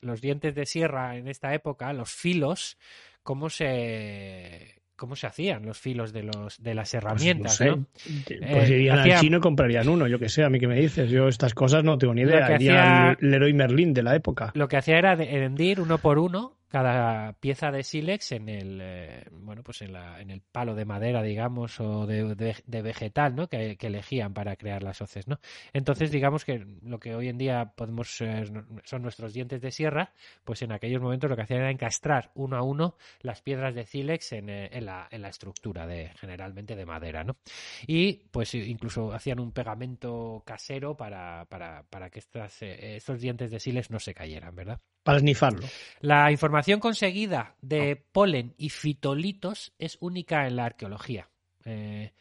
los 0.00 0.20
dientes 0.20 0.54
de 0.54 0.66
sierra 0.66 1.16
en 1.16 1.28
esta 1.28 1.52
época, 1.54 1.92
los 1.92 2.12
filos, 2.12 2.78
cómo 3.22 3.50
se 3.50 4.75
cómo 4.96 5.14
se 5.16 5.26
hacían 5.26 5.64
los 5.66 5.78
filos 5.78 6.12
de 6.12 6.22
los 6.24 6.62
de 6.62 6.74
las 6.74 6.90
Pues 6.90 7.02
no 7.04 7.08
herramientas, 7.10 7.56
sé. 7.56 7.66
¿no? 7.66 7.86
Pues 8.26 8.70
Eh, 8.70 8.74
irían 8.76 8.98
hacía- 8.98 9.14
al 9.16 9.20
chino 9.20 9.38
y 9.38 9.40
comprarían 9.40 9.88
uno, 9.88 10.06
yo 10.08 10.18
que 10.18 10.28
sé, 10.28 10.42
a 10.42 10.50
mí 10.50 10.58
que 10.58 10.66
me 10.68 10.80
dices. 10.80 11.10
Yo 11.10 11.28
estas 11.28 11.54
cosas 11.54 11.84
no 11.84 11.98
tengo 11.98 12.14
ni 12.14 12.22
idea. 12.22 12.46
que 12.46 12.54
Irían 12.54 12.76
hacía- 12.78 13.08
al 13.10 13.16
Leroy 13.20 13.52
Merlin 13.52 13.92
de 13.94 14.02
la 14.02 14.16
época. 14.16 14.52
Lo 14.54 14.68
que 14.68 14.76
hacía 14.76 14.98
era 14.98 15.14
de- 15.16 15.44
hendir 15.44 15.80
uno 15.80 15.98
por 15.98 16.18
uno 16.18 16.55
cada 16.76 17.32
pieza 17.32 17.70
de 17.70 17.82
sílex 17.82 18.32
en 18.32 18.50
el 18.50 18.80
eh, 18.82 19.24
bueno 19.32 19.62
pues 19.62 19.80
en, 19.80 19.94
la, 19.94 20.20
en 20.20 20.28
el 20.30 20.42
palo 20.42 20.74
de 20.74 20.84
madera 20.84 21.22
digamos 21.22 21.80
o 21.80 22.06
de, 22.06 22.34
de- 22.34 22.82
vegetal 22.82 23.34
¿no? 23.34 23.48
que, 23.48 23.78
elegían 23.80 24.34
para 24.34 24.56
crear 24.56 24.82
las 24.82 25.00
hoces 25.00 25.26
¿no? 25.26 25.40
entonces 25.72 26.10
digamos 26.10 26.44
que 26.44 26.66
lo 26.82 27.00
que 27.00 27.14
hoy 27.14 27.28
en 27.28 27.38
día 27.38 27.72
podemos 27.74 28.10
son 28.10 29.02
nuestros 29.02 29.32
dientes 29.32 29.62
de 29.62 29.70
sierra 29.70 30.12
pues 30.44 30.60
en 30.60 30.70
aquellos 30.70 31.00
momentos 31.00 31.30
lo 31.30 31.36
que 31.36 31.44
hacían 31.44 31.60
era 31.60 31.70
encastrar 31.70 32.30
uno 32.34 32.58
a 32.58 32.62
uno 32.62 32.96
las 33.22 33.40
piedras 33.40 33.74
de 33.74 33.86
sílex 33.86 34.32
en, 34.32 34.50
eh, 34.50 34.68
en 34.70 34.84
la, 34.84 35.08
en 35.10 35.22
la 35.22 35.30
estructura 35.30 35.86
de 35.86 36.10
generalmente 36.20 36.76
de 36.76 36.84
madera 36.84 37.24
¿no? 37.24 37.38
y 37.86 38.16
pues 38.30 38.54
incluso 38.54 39.14
hacían 39.14 39.40
un 39.40 39.52
pegamento 39.52 40.42
casero 40.44 40.94
para, 40.94 41.46
para, 41.46 41.84
para 41.84 42.10
que 42.10 42.18
estas, 42.18 42.60
eh, 42.60 42.96
estos 42.96 43.18
dientes 43.18 43.50
de 43.50 43.60
sílex 43.60 43.90
no 43.90 43.98
se 43.98 44.12
cayeran 44.12 44.54
¿verdad? 44.54 44.78
Para 45.06 45.18
esnifarlo. 45.18 45.66
La 46.00 46.30
información 46.30 46.80
conseguida 46.80 47.54
de 47.62 47.96
polen 48.12 48.54
y 48.58 48.68
fitolitos 48.68 49.72
es 49.78 49.96
única 50.00 50.46
en 50.46 50.56
la 50.56 50.66
arqueología, 50.66 51.28
eh, 51.64 52.12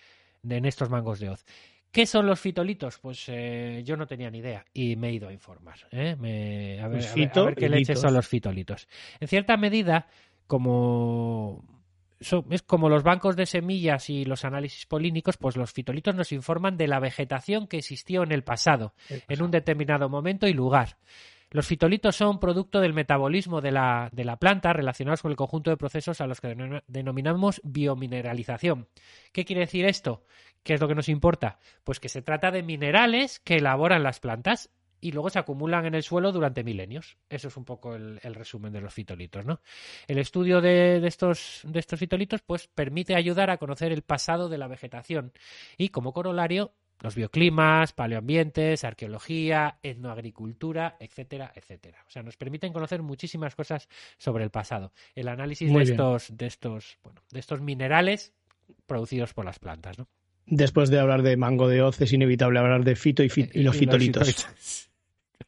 de, 0.42 0.56
en 0.58 0.66
estos 0.66 0.90
mangos 0.90 1.20
de 1.20 1.30
hoz. 1.32 1.44
¿Qué 1.92 2.06
son 2.06 2.26
los 2.28 2.40
fitolitos? 2.40 3.00
Pues 3.00 3.24
eh, 3.28 3.82
yo 3.86 3.96
no 3.98 4.06
tenía 4.06 4.30
ni 4.30 4.40
idea 4.40 4.66
y 4.74 4.96
me 4.98 5.10
he 5.10 5.14
ido 5.14 5.30
a 5.30 5.34
informar. 5.34 5.78
¿eh? 5.92 6.16
Me- 6.20 6.80
a, 6.82 6.88
ver, 6.88 6.98
Pues 7.00 7.12
a 7.12 7.16
ver- 7.16 7.24
a 7.26 7.28
fito 7.30 7.46
ver 7.46 7.56
qué 7.56 7.70
leches 7.70 8.00
son 8.02 8.14
los 8.14 8.28
fitolitos. 8.28 8.88
En 9.20 9.28
cierta 9.28 9.56
medida, 9.58 10.08
como 10.46 11.64
son- 12.20 12.46
es 12.52 12.62
como 12.64 12.90
los 12.90 13.04
bancos 13.04 13.36
de 13.36 13.46
semillas 13.46 14.10
y 14.10 14.26
los 14.26 14.46
análisis 14.46 14.86
polínicos, 14.86 15.38
pues 15.38 15.56
los 15.58 15.72
fitolitos 15.72 16.16
nos 16.16 16.32
informan 16.32 16.78
de 16.78 16.88
la 16.88 17.00
vegetación 17.00 17.68
que 17.68 17.78
existió 17.78 18.24
en 18.24 18.32
el 18.32 18.44
pasado, 18.44 18.94
en 19.30 19.42
un 19.42 19.52
determinado 19.52 20.10
momento 20.10 20.48
y 20.48 20.54
lugar. 20.54 20.98
Los 21.52 21.68
fitolitos 21.68 22.16
son 22.16 22.40
producto 22.40 22.82
del 22.82 22.94
metabolismo 22.94 23.62
de 23.62 23.72
la, 23.72 24.10
de 24.12 24.26
la 24.26 24.38
planta 24.38 24.74
relacionados 24.74 25.22
con 25.22 25.32
el 25.32 25.38
conjunto 25.38 25.70
de 25.70 25.78
procesos 25.78 26.20
a 26.20 26.28
los 26.28 26.42
que 26.42 26.56
denom- 26.56 26.84
denominamos 26.88 27.62
biomineralización. 27.64 28.88
¿Qué 29.32 29.46
quiere 29.46 29.62
decir 29.62 29.86
esto? 29.86 30.24
¿Qué 30.64 30.74
es 30.74 30.82
lo 30.82 30.88
que 30.88 30.96
nos 30.96 31.08
importa? 31.08 31.60
Pues 31.84 32.00
que 32.00 32.10
se 32.10 32.22
trata 32.22 32.52
de 32.52 32.64
minerales 32.64 33.40
que 33.40 33.58
elaboran 33.58 34.04
las 34.04 34.20
plantas 34.20 34.70
y 35.00 35.12
luego 35.12 35.30
se 35.30 35.38
acumulan 35.38 35.86
en 35.86 35.94
el 35.94 36.02
suelo 36.02 36.32
durante 36.32 36.64
milenios. 36.64 37.18
Eso 37.30 37.50
es 37.50 37.58
un 37.58 37.64
poco 37.64 37.96
el, 37.96 38.20
el 38.24 38.34
resumen 38.34 38.74
de 38.74 38.82
los 38.82 38.92
fitolitos, 38.92 39.46
¿no? 39.46 39.62
El 40.08 40.18
estudio 40.18 40.62
de, 40.62 41.00
de 41.00 41.08
estos, 41.08 41.62
de 41.64 41.80
estos 41.80 42.00
fitolitos 42.00 42.42
pues, 42.42 42.68
permite 42.68 43.16
ayudar 43.16 43.52
a 43.52 43.58
conocer 43.58 43.92
el 43.92 44.02
pasado 44.02 44.50
de 44.50 44.58
la 44.58 44.68
vegetación 44.68 45.32
y, 45.78 45.90
como 45.90 46.12
corolario, 46.12 46.74
los 47.02 47.16
bioclimas, 47.16 47.94
paleoambientes, 47.94 48.84
arqueología, 48.84 49.78
etnoagricultura, 49.84 50.96
etcétera, 51.00 51.52
etcétera. 51.56 52.04
O 52.08 52.10
sea, 52.10 52.24
nos 52.24 52.38
permiten 52.38 52.74
conocer 52.74 53.02
muchísimas 53.04 53.56
cosas 53.56 53.88
sobre 54.18 54.44
el 54.44 54.50
pasado. 54.50 54.92
El 55.14 55.28
análisis 55.28 55.70
Muy 55.70 55.80
de 55.80 55.92
bien. 55.92 55.94
estos, 55.94 56.38
de 56.38 56.46
estos, 56.48 56.98
bueno, 57.04 57.22
de 57.32 57.40
estos 57.40 57.62
minerales 57.62 58.34
producidos 58.88 59.34
por 59.34 59.46
las 59.46 59.60
plantas, 59.60 60.00
¿no? 60.00 60.08
Después 60.48 60.90
de 60.90 61.00
hablar 61.00 61.22
de 61.24 61.38
mango 61.38 61.68
de 61.68 61.82
hoz, 61.82 62.00
es 62.02 62.14
inevitable 62.14 62.60
hablar 62.60 62.84
de 62.84 62.96
fito 62.96 63.24
y, 63.24 63.30
fit- 63.30 63.52
y 63.54 63.64
los 63.64 63.76
fitolitos. 63.76 64.28
fitolitos. 64.28 64.90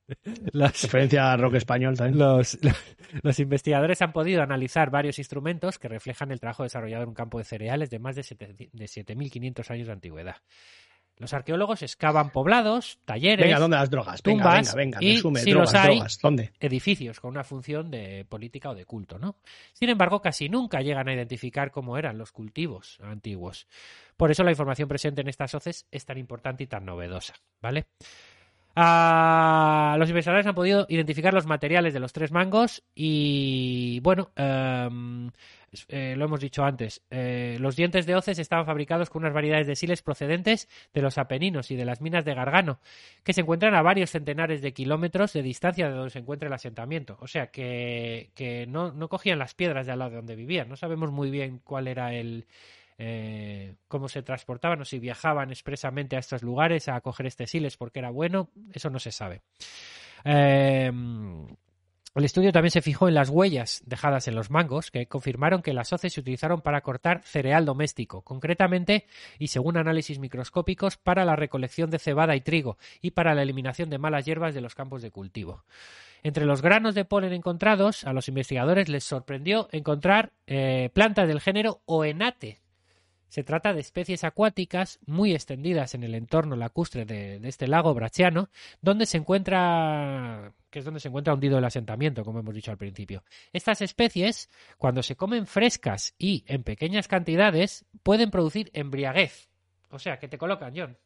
Los- 0.54 0.82
Referencia 0.84 1.32
a 1.34 1.38
rock 1.38 1.56
español 1.56 1.96
también. 1.98 2.18
Los, 2.20 2.58
los 3.24 3.40
investigadores 3.40 4.02
han 4.02 4.12
podido 4.14 4.42
analizar 4.42 4.90
varios 4.90 5.20
instrumentos 5.20 5.80
que 5.80 5.88
reflejan 5.88 6.32
el 6.32 6.40
trabajo 6.40 6.64
desarrollado 6.64 7.04
en 7.04 7.10
un 7.10 7.16
campo 7.16 7.38
de 7.38 7.44
cereales 7.44 7.90
de 7.90 8.00
más 8.00 8.16
de 8.16 8.22
7.500 8.24 9.70
años 9.72 9.88
de 9.88 9.94
antigüedad. 9.94 10.38
Los 11.18 11.34
arqueólogos 11.34 11.82
excavan 11.82 12.30
poblados, 12.30 13.00
talleres, 13.04 13.46
Venga, 13.46 13.60
¿dónde 13.60 13.78
las 13.78 13.90
drogas? 13.90 14.22
Venga, 14.22 14.44
tumbas 14.44 14.76
venga, 14.76 15.00
venga, 15.00 15.00
y, 15.02 15.16
resume, 15.16 15.40
si 15.40 15.52
drogas, 15.52 15.74
los 15.74 15.82
hay, 15.82 15.96
drogas. 15.96 16.20
¿Dónde? 16.22 16.52
edificios 16.60 17.20
con 17.20 17.32
una 17.32 17.44
función 17.44 17.90
de 17.90 18.26
política 18.26 18.70
o 18.70 18.76
de 18.76 18.86
culto, 18.86 19.18
¿no? 19.18 19.38
Sin 19.74 19.90
embargo, 19.90 20.22
casi 20.22 20.48
nunca 20.48 20.82
llegan 20.82 21.08
a 21.10 21.14
identificar 21.14 21.72
cómo 21.72 21.98
eran 21.98 22.18
los 22.20 22.32
cultivos 22.32 23.00
antiguos. 23.02 23.68
Por 24.16 24.30
eso 24.30 24.44
la 24.44 24.52
información 24.52 24.88
presente 24.88 25.22
en 25.22 25.28
estas 25.28 25.56
hoces 25.56 25.88
es 25.92 26.06
tan 26.06 26.18
importante 26.20 26.64
y 26.64 26.68
tan 26.68 26.86
novedosa, 26.86 27.34
¿vale? 27.62 27.88
Ah, 28.80 29.96
los 29.98 30.08
investigadores 30.08 30.46
han 30.46 30.54
podido 30.54 30.86
identificar 30.88 31.34
los 31.34 31.48
materiales 31.48 31.96
de 31.96 32.00
los 32.00 32.14
tres 32.14 32.32
mangos 32.32 32.84
y, 32.94 34.00
bueno, 34.02 34.30
em, 34.36 35.32
eh, 35.88 36.14
lo 36.16 36.26
hemos 36.26 36.40
dicho 36.40 36.64
antes, 36.64 37.02
eh, 37.10 37.58
los 37.60 37.76
dientes 37.76 38.06
de 38.06 38.16
hoces 38.16 38.38
estaban 38.38 38.68
fabricados 38.68 39.10
con 39.10 39.24
unas 39.24 39.34
variedades 39.34 39.66
de 39.66 39.76
siles 39.76 40.04
procedentes 40.04 40.70
de 40.94 41.02
los 41.02 41.18
Apeninos 41.18 41.72
y 41.72 41.76
de 41.76 41.86
las 41.86 42.02
minas 42.02 42.24
de 42.24 42.36
Gargano, 42.36 42.80
que 43.24 43.34
se 43.34 43.42
encuentran 43.42 43.74
a 43.74 43.82
varios 43.82 44.12
centenares 44.12 44.62
de 44.62 44.74
kilómetros 44.74 45.34
de 45.34 45.42
distancia 45.42 45.90
de 45.90 45.96
donde 45.96 46.12
se 46.12 46.20
encuentra 46.20 46.46
el 46.48 46.54
asentamiento. 46.54 47.18
O 47.20 47.26
sea, 47.26 47.48
que, 47.48 48.30
que 48.36 48.68
no, 48.68 48.92
no 48.92 49.10
cogían 49.10 49.40
las 49.40 49.56
piedras 49.56 49.88
de 49.88 49.94
al 49.94 50.00
lado 50.00 50.12
de 50.12 50.18
donde 50.18 50.36
vivían. 50.36 50.70
No 50.70 50.76
sabemos 50.76 51.12
muy 51.12 51.32
bien 51.32 51.62
cuál 51.64 51.88
era 51.88 52.14
el... 52.14 52.46
eh, 52.98 53.76
cómo 53.88 54.10
se 54.10 54.24
transportaban 54.24 54.82
o 54.82 54.86
si 54.86 55.00
viajaban 55.00 55.52
expresamente 55.52 56.16
a 56.16 56.20
estos 56.20 56.44
lugares 56.44 56.88
a 56.88 57.00
coger 57.02 57.28
este 57.28 57.48
siles 57.48 57.78
porque 57.78 58.00
era 58.00 58.10
bueno, 58.10 58.50
eso 58.74 58.90
no 58.90 59.00
se 59.00 59.12
sabe. 59.12 59.42
Eh, 60.26 60.92
el 62.18 62.26
estudio 62.26 62.52
también 62.52 62.72
se 62.72 62.82
fijó 62.82 63.08
en 63.08 63.14
las 63.14 63.30
huellas 63.30 63.84
dejadas 63.86 64.28
en 64.28 64.34
los 64.34 64.50
mangos, 64.50 64.90
que 64.90 65.06
confirmaron 65.06 65.62
que 65.62 65.72
las 65.72 65.94
hoces 65.94 66.14
se 66.14 66.20
utilizaron 66.20 66.62
para 66.62 66.82
cortar 66.82 67.22
cereal 67.24 67.64
doméstico, 67.64 68.24
concretamente 68.24 69.06
y 69.38 69.50
según 69.50 69.78
análisis 69.78 70.18
microscópicos 70.18 70.98
para 70.98 71.26
la 71.26 71.36
recolección 71.36 71.92
de 71.92 72.00
cebada 72.00 72.36
y 72.36 72.42
trigo 72.42 72.80
y 73.04 73.12
para 73.12 73.36
la 73.36 73.44
eliminación 73.44 73.92
de 73.92 74.00
malas 74.00 74.26
hierbas 74.26 74.56
de 74.56 74.62
los 74.62 74.74
campos 74.74 75.04
de 75.04 75.12
cultivo. 75.12 75.64
Entre 76.24 76.48
los 76.48 76.64
granos 76.64 76.96
de 76.96 77.06
polen 77.06 77.34
encontrados, 77.34 78.04
a 78.04 78.14
los 78.14 78.28
investigadores 78.28 78.90
les 78.90 79.04
sorprendió 79.04 79.70
encontrar 79.72 80.32
eh, 80.48 80.90
plantas 80.96 81.28
del 81.28 81.40
género 81.40 81.82
Oenate. 81.86 82.62
Se 83.30 83.44
trata 83.44 83.74
de 83.74 83.82
especies 83.82 84.24
acuáticas 84.24 85.00
muy 85.06 85.34
extendidas 85.34 85.96
en 85.96 86.04
el 86.04 86.16
entorno 86.16 86.56
lacustre 86.56 87.06
de, 87.06 87.40
de 87.40 87.50
este 87.50 87.68
lago 87.68 87.94
brachiano, 87.94 88.50
donde 88.82 89.06
se 89.06 89.18
encuentra, 89.18 90.54
que 90.70 90.80
es 90.80 90.86
donde 90.86 91.00
se 91.00 91.10
encuentra 91.10 91.34
hundido 91.34 91.58
el 91.58 91.66
asentamiento, 91.66 92.24
como 92.24 92.40
hemos 92.40 92.56
dicho 92.56 92.72
al 92.72 92.78
principio. 92.78 93.24
Estas 93.52 93.82
especies, 93.82 94.50
cuando 94.78 95.04
se 95.04 95.16
comen 95.16 95.46
frescas 95.46 96.16
y 96.18 96.44
en 96.48 96.64
pequeñas 96.64 97.08
cantidades, 97.08 97.86
pueden 98.04 98.32
producir 98.32 98.70
embriaguez. 98.74 99.50
O 99.90 100.00
sea, 100.00 100.20
que 100.20 100.28
te 100.28 100.38
colocan, 100.38 100.74
John. 100.76 100.98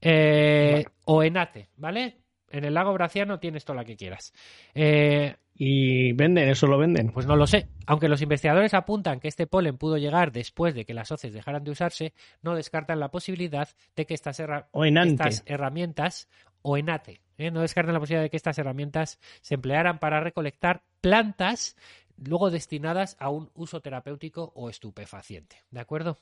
Eh, 0.00 0.84
O 1.04 1.22
enate, 1.22 1.68
¿vale? 1.76 2.18
En 2.50 2.64
el 2.64 2.74
lago 2.74 2.92
braciano 2.94 3.38
tienes 3.38 3.64
todo 3.64 3.76
lo 3.76 3.84
que 3.84 3.96
quieras. 3.96 4.32
Eh, 4.74 5.36
Y 5.54 6.12
venden, 6.12 6.48
eso 6.48 6.66
lo 6.66 6.78
venden. 6.78 7.10
pues 7.10 7.26
no 7.26 7.36
lo 7.36 7.46
sé. 7.46 7.68
Aunque 7.86 8.08
los 8.08 8.22
investigadores 8.22 8.74
apuntan 8.74 9.20
que 9.20 9.28
este 9.28 9.46
polen 9.46 9.76
pudo 9.76 9.98
llegar 9.98 10.32
después 10.32 10.74
de 10.74 10.84
que 10.84 10.94
las 10.94 11.10
hoces 11.12 11.32
dejaran 11.32 11.64
de 11.64 11.72
usarse, 11.72 12.14
no 12.42 12.54
descartan 12.54 13.00
la 13.00 13.10
posibilidad 13.10 13.68
de 13.96 14.06
que 14.06 14.14
estas, 14.14 14.38
herra- 14.40 14.68
O 14.72 14.84
enante. 14.84 15.10
estas 15.28 15.42
herramientas, 15.46 16.28
o 16.62 16.76
enate, 16.76 17.20
¿eh? 17.38 17.50
no 17.50 17.60
descartan 17.60 17.94
la 17.94 18.00
posibilidad 18.00 18.22
de 18.24 18.30
que 18.30 18.36
estas 18.36 18.58
herramientas 18.58 19.18
se 19.40 19.54
emplearan 19.54 19.98
para 19.98 20.20
recolectar 20.20 20.82
plantas 21.00 21.76
luego 22.16 22.50
destinadas 22.50 23.16
a 23.20 23.30
un 23.30 23.50
uso 23.54 23.80
terapéutico 23.80 24.52
o 24.56 24.68
estupefaciente. 24.70 25.56
¿De 25.70 25.80
acuerdo? 25.80 26.18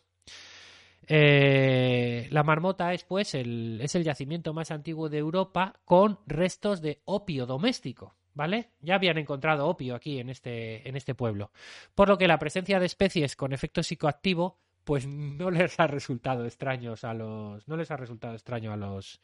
Eh, 1.08 2.28
la 2.30 2.42
marmota 2.42 2.92
es 2.92 3.04
pues 3.04 3.34
el, 3.34 3.80
es 3.80 3.94
el 3.94 4.04
yacimiento 4.04 4.52
más 4.52 4.70
antiguo 4.70 5.08
de 5.08 5.18
Europa 5.18 5.74
con 5.84 6.18
restos 6.26 6.80
de 6.82 7.00
opio 7.04 7.46
doméstico. 7.46 8.14
¿Vale? 8.34 8.72
Ya 8.80 8.96
habían 8.96 9.16
encontrado 9.16 9.66
opio 9.66 9.94
aquí 9.94 10.18
en 10.18 10.28
este, 10.28 10.86
en 10.86 10.94
este 10.94 11.14
pueblo. 11.14 11.52
Por 11.94 12.10
lo 12.10 12.18
que 12.18 12.28
la 12.28 12.38
presencia 12.38 12.78
de 12.78 12.84
especies 12.84 13.34
con 13.34 13.54
efecto 13.54 13.82
psicoactivo, 13.82 14.58
pues 14.84 15.06
no 15.06 15.50
les 15.50 15.80
ha 15.80 15.86
resultado 15.86 16.44
extraños 16.44 17.02
a 17.04 17.14
los. 17.14 17.66
No 17.66 17.78
les 17.78 17.90
ha 17.90 17.96
resultado 17.96 18.34
extraño 18.34 18.74
a 18.74 18.76
los 18.76 19.22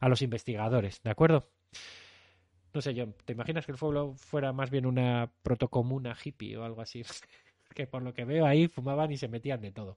a 0.00 0.08
los 0.08 0.22
investigadores, 0.22 1.02
¿de 1.02 1.10
acuerdo? 1.10 1.48
No 2.72 2.80
sé, 2.80 2.94
John, 2.96 3.14
¿te 3.24 3.32
imaginas 3.32 3.66
que 3.66 3.72
el 3.72 3.78
pueblo 3.78 4.14
fuera 4.14 4.52
más 4.52 4.70
bien 4.70 4.86
una 4.86 5.30
protocomuna 5.42 6.16
hippie 6.22 6.56
o 6.56 6.64
algo 6.64 6.80
así? 6.80 7.02
que 7.74 7.86
por 7.86 8.02
lo 8.02 8.12
que 8.12 8.24
veo 8.24 8.46
ahí 8.46 8.68
fumaban 8.68 9.12
y 9.12 9.16
se 9.16 9.28
metían 9.28 9.60
de 9.60 9.72
todo. 9.72 9.96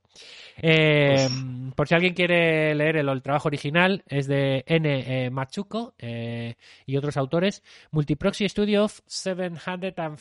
Eh, 0.58 1.28
por 1.76 1.88
si 1.88 1.96
alguien 1.96 2.14
quiere 2.14 2.74
leer 2.76 2.98
el, 2.98 3.10
el 3.10 3.22
trabajo 3.22 3.48
original, 3.48 4.04
es 4.08 4.28
de 4.28 4.64
N. 4.68 5.26
eh, 5.26 5.30
Machuco 5.30 5.94
eh, 5.98 6.56
y 6.86 6.98
otros 6.98 7.18
autores. 7.18 7.64
Multiproxy 7.92 8.48
Studio 8.48 8.86
of 8.86 9.00
50. 9.08 10.16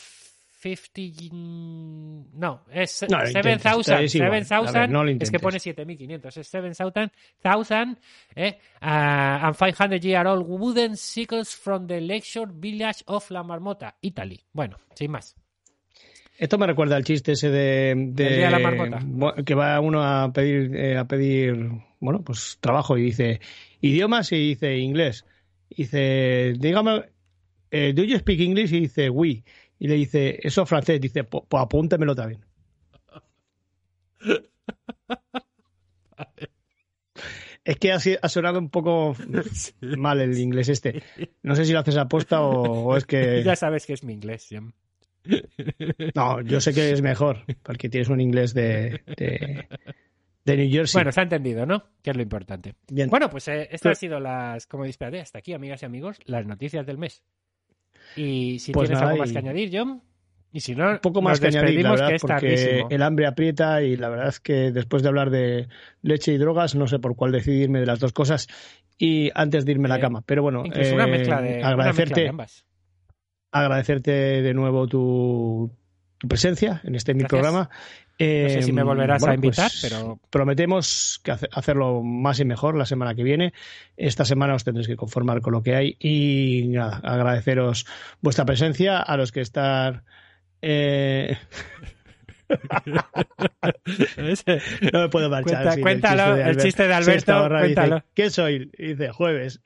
No, 2.34 2.62
es 2.70 3.05
No, 3.09 3.18
lo 3.18 3.26
intentes, 3.26 3.62
7000. 3.62 4.05
es 4.05 4.14
igual. 4.14 4.28
A 4.28 4.32
ver, 4.32 4.44
7000 4.44 4.92
no 4.92 5.05
lo 5.05 5.11
es 5.11 5.30
que 5.30 5.38
pone 5.40 5.59
7500. 5.59 6.36
Es 6.36 6.46
7000 6.46 7.98
eh, 8.36 8.59
uh, 8.80 8.82
and 8.86 9.57
500 9.57 10.05
year 10.05 10.26
old 10.26 10.46
wooden 10.48 10.96
sickles 10.96 11.55
from 11.57 11.86
the 11.86 12.00
lakeshore 12.00 12.50
village 12.55 13.03
of 13.07 13.28
La 13.30 13.42
Marmota, 13.42 13.96
Italy. 14.00 14.40
Bueno, 14.53 14.76
sin 14.94 15.11
más. 15.11 15.34
Esto 16.43 16.59
me 16.59 16.66
recuerda 16.66 16.97
al 16.97 17.05
chiste 17.05 17.32
ese 17.32 17.51
de, 17.51 17.95
de- 17.97 18.26
El 18.26 18.34
día 18.34 18.47
de 18.47 18.51
la 18.51 18.59
marmota. 18.59 19.45
que 19.45 19.55
va 19.55 19.78
uno 19.78 20.03
a 20.03 20.32
pedir 20.32 20.74
eh, 20.74 20.99
a 20.99 21.07
pedir 21.07 21.70
bueno 22.01 22.24
pues 22.24 22.59
trabajo 22.61 22.99
y 22.99 23.03
dice 23.03 23.40
idiomas 23.80 24.32
y 24.32 24.49
dice 24.49 24.76
inglés. 24.76 25.24
Y 25.68 25.84
dice 25.84 26.55
dígame 26.59 27.05
eh, 27.70 27.93
do 27.95 28.03
you 28.03 28.18
speak 28.18 28.40
English 28.40 28.72
y 28.72 28.80
dice 28.80 29.09
oui 29.09 29.45
y 29.78 29.86
le 29.86 29.95
dice 29.95 30.40
eso 30.43 30.66
francés 30.66 31.01
dice 31.01 31.22
pues 31.22 31.45
apúntemelo 31.53 32.12
también. 32.16 32.45
Es 37.64 37.76
que 37.76 37.93
ha, 37.93 38.28
sonado 38.28 38.59
un 38.59 38.70
poco 38.70 39.14
mal 39.97 40.20
el 40.20 40.36
inglés 40.36 40.68
este. 40.68 41.05
No 41.45 41.55
sé 41.55 41.64
si 41.64 41.72
lo 41.72 41.78
haces 41.78 41.97
aposta 41.97 42.43
o, 42.43 42.86
o 42.86 42.97
es 42.97 43.05
que... 43.05 43.40
Ya 43.47 43.55
sabes 43.55 43.86
que 43.86 43.93
es 43.93 44.03
mi 44.03 44.12
inglés, 44.14 44.49
Jem. 44.49 44.72
No, 46.14 46.41
yo 46.43 46.61
sé 46.61 46.73
que 46.75 46.91
es 46.93 47.03
mejor, 47.03 47.39
porque 47.62 47.89
tienes 47.89 48.09
un 48.09 48.20
inglés 48.20 48.55
de, 48.55 49.03
de, 49.16 49.66
de 50.45 50.57
New 50.57 50.70
Jersey. 50.70 50.99
Bueno, 50.99 51.12
se 51.12 51.20
ha 51.20 51.23
entendido, 51.23 51.66
¿no? 51.66 51.85
Que 52.03 52.11
es 52.11 52.16
lo 52.16 52.23
importante. 52.23 52.75
Bien. 52.91 53.09
Bueno, 53.11 53.29
pues 53.31 53.47
eh, 53.49 53.68
estas 53.70 53.91
han 53.91 53.97
sido 53.97 54.20
las, 54.20 54.66
como 54.66 54.85
disparé, 54.85 55.20
hasta 55.20 55.39
aquí, 55.39 55.53
amigas 55.53 55.83
y 55.83 55.87
amigos, 55.87 56.18
las 56.27 56.47
noticias 56.47 56.85
del 56.87 56.99
mes. 56.99 57.23
Y 58.16 58.59
si 58.59 58.73
Pues 58.73 58.89
tienes 58.89 59.01
nada, 59.01 59.12
algo 59.12 59.23
más 59.23 59.31
y- 59.31 59.33
que 59.33 59.39
añadir, 59.39 59.70
John, 59.73 60.03
y 60.53 60.61
si 60.61 60.75
no, 60.75 60.91
un 60.91 60.99
poco 60.99 61.23
más 61.23 61.41
nos 61.41 61.51
que 61.53 61.59
añadir, 61.59 61.83
la 61.83 61.91
verdad, 61.93 62.09
que 62.09 62.14
es 62.16 62.20
porque 62.23 62.35
tardísimo. 62.41 62.89
el 62.91 63.03
hambre 63.03 63.27
aprieta 63.27 63.83
y 63.83 63.97
la 63.97 64.09
verdad 64.11 64.29
es 64.29 64.41
que 64.41 64.70
después 64.70 65.03
de 65.03 65.09
hablar 65.09 65.31
de 65.31 65.68
leche 66.03 66.33
y 66.33 66.37
drogas, 66.39 66.75
no 66.75 66.87
sé 66.87 66.99
por 66.99 67.16
cuál 67.16 67.33
decidirme 67.33 67.81
de 67.81 67.87
las 67.87 68.01
dos 68.01 68.12
cosas 68.12 68.49
y 68.99 69.31
antes 69.35 69.64
de 69.64 69.73
irme 69.73 69.87
a 69.87 69.91
la 69.91 69.97
Eh, 69.97 70.01
cama. 70.01 70.23
Pero 70.27 70.43
bueno, 70.43 70.62
Incluso 70.66 70.95
una 70.95 71.05
eh, 71.07 71.11
mezcla 71.11 71.41
de, 71.41 71.49
una 71.49 71.55
mezcla 71.57 71.68
agradecerte, 71.70 72.20
de 72.20 72.29
ambas. 72.29 72.66
Agradecerte 73.53 74.11
de 74.42 74.55
nuevo 74.55 74.86
tu, 74.88 75.70
tu 76.18 76.26
presencia 76.28 76.80
en 76.84 76.94
este 76.96 77.14
mi 77.14 77.24
programa. 77.24 77.70
No 78.18 78.48
sé 78.50 78.62
si 78.62 78.72
me 78.72 78.82
volverás 78.84 79.20
a 79.22 79.26
bueno, 79.26 79.34
invitar, 79.34 79.68
pues, 79.70 79.80
pero 79.82 80.20
prometemos 80.30 81.20
que 81.24 81.32
hace- 81.32 81.48
hacerlo 81.50 82.03
más 82.03 82.38
y 82.38 82.44
mejor 82.44 82.76
la 82.76 82.86
semana 82.86 83.14
que 83.16 83.24
viene. 83.24 83.53
Esta 83.96 84.24
semana 84.24 84.55
os 84.55 84.62
tendréis 84.64 84.86
que 84.86 84.94
conformar 84.96 85.40
con 85.40 85.55
lo 85.55 85.62
que 85.62 85.74
hay 85.74 85.96
y 85.98 86.68
nada, 86.68 87.00
agradeceros 87.03 87.84
vuestra 88.20 88.44
presencia 88.44 88.98
a 89.00 89.16
los 89.16 89.32
que 89.32 89.40
están. 89.40 90.05
eh, 90.61 91.36
no 94.92 95.00
me 95.00 95.09
puedo 95.09 95.28
marchar. 95.30 95.62
Cuenta- 95.64 95.80
cuéntalo, 95.80 96.36
de 96.36 96.50
el 96.50 96.57
chiste 96.59 96.86
de 96.86 96.94
Alberto, 96.94 97.18
está 97.18 97.40
borrando 97.42 97.66
y 97.66 97.70
dice. 97.74 98.03
¿Qué 98.14 98.30
soy? 98.30 98.70
Y 98.78 98.86
dice, 98.88 99.09
jueves. 99.11 99.61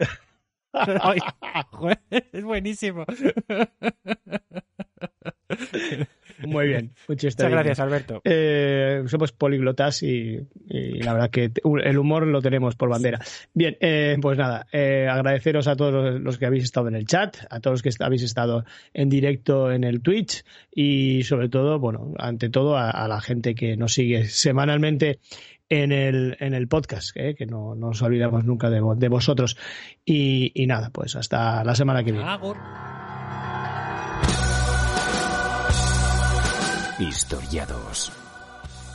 Ay, 1.02 1.18
joder, 1.70 1.98
es 2.32 2.44
buenísimo. 2.44 3.04
Muy 6.46 6.68
bien. 6.68 6.92
Muchas 7.08 7.34
gracias, 7.36 7.80
Alberto. 7.80 8.20
Eh, 8.24 9.04
somos 9.06 9.32
políglotas 9.32 10.02
y, 10.02 10.38
y 10.68 11.02
la 11.02 11.14
verdad 11.14 11.30
que 11.30 11.48
te- 11.48 11.62
el 11.84 11.98
humor 11.98 12.26
lo 12.26 12.42
tenemos 12.42 12.76
por 12.76 12.90
bandera. 12.90 13.20
Bien, 13.54 13.76
eh, 13.80 14.16
pues 14.20 14.36
nada, 14.36 14.66
eh, 14.72 15.08
agradeceros 15.10 15.66
a 15.66 15.76
todos 15.76 16.20
los, 16.20 16.38
que 16.38 16.46
habéis 16.46 16.64
estado 16.64 16.88
en 16.88 16.94
el 16.96 17.06
chat, 17.06 17.36
a 17.48 17.60
todos 17.60 17.82
los 17.84 17.96
que 17.96 18.04
habéis 18.04 18.22
estado 18.22 18.64
en 18.92 19.08
directo 19.08 19.72
en 19.72 19.84
el 19.84 20.02
Twitch 20.02 20.44
y 20.70 21.22
sobre 21.22 21.48
todo, 21.48 21.78
bueno, 21.78 22.12
ante 22.18 22.50
todo 22.50 22.76
a, 22.76 22.90
a 22.90 23.08
la 23.08 23.20
gente 23.20 23.54
que 23.54 23.76
nos 23.76 23.94
sigue 23.94 24.24
semanalmente 24.26 25.20
en 25.68 25.92
el, 25.92 26.36
en 26.40 26.54
el 26.54 26.68
podcast, 26.68 27.10
eh, 27.16 27.34
que 27.34 27.46
no, 27.46 27.74
no 27.74 27.88
nos 27.88 28.02
olvidamos 28.02 28.44
nunca 28.44 28.70
de, 28.70 28.80
de 28.96 29.08
vosotros. 29.08 29.56
Y, 30.04 30.52
y 30.54 30.66
nada, 30.66 30.90
pues 30.90 31.16
hasta 31.16 31.64
la 31.64 31.74
semana 31.74 32.04
que 32.04 32.12
viene. 32.12 32.28
Agur. 32.28 32.56
Historiados. 36.98 38.12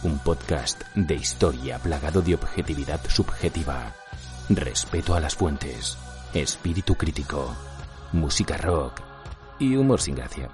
Un 0.04 0.18
podcast 0.20 0.82
de 0.96 1.14
historia 1.14 1.78
plagado 1.78 2.24
de 2.24 2.34
objetividad 2.34 3.00
subjetiva, 3.08 3.94
respeto 4.50 5.14
a 5.14 5.20
las 5.20 5.36
fuentes, 5.36 6.00
espíritu 6.34 6.96
crítico, 6.96 7.56
música 8.12 8.58
rock 8.58 9.02
y 9.60 9.76
humor 9.76 10.02
sin 10.02 10.16
gracia. 10.16 10.50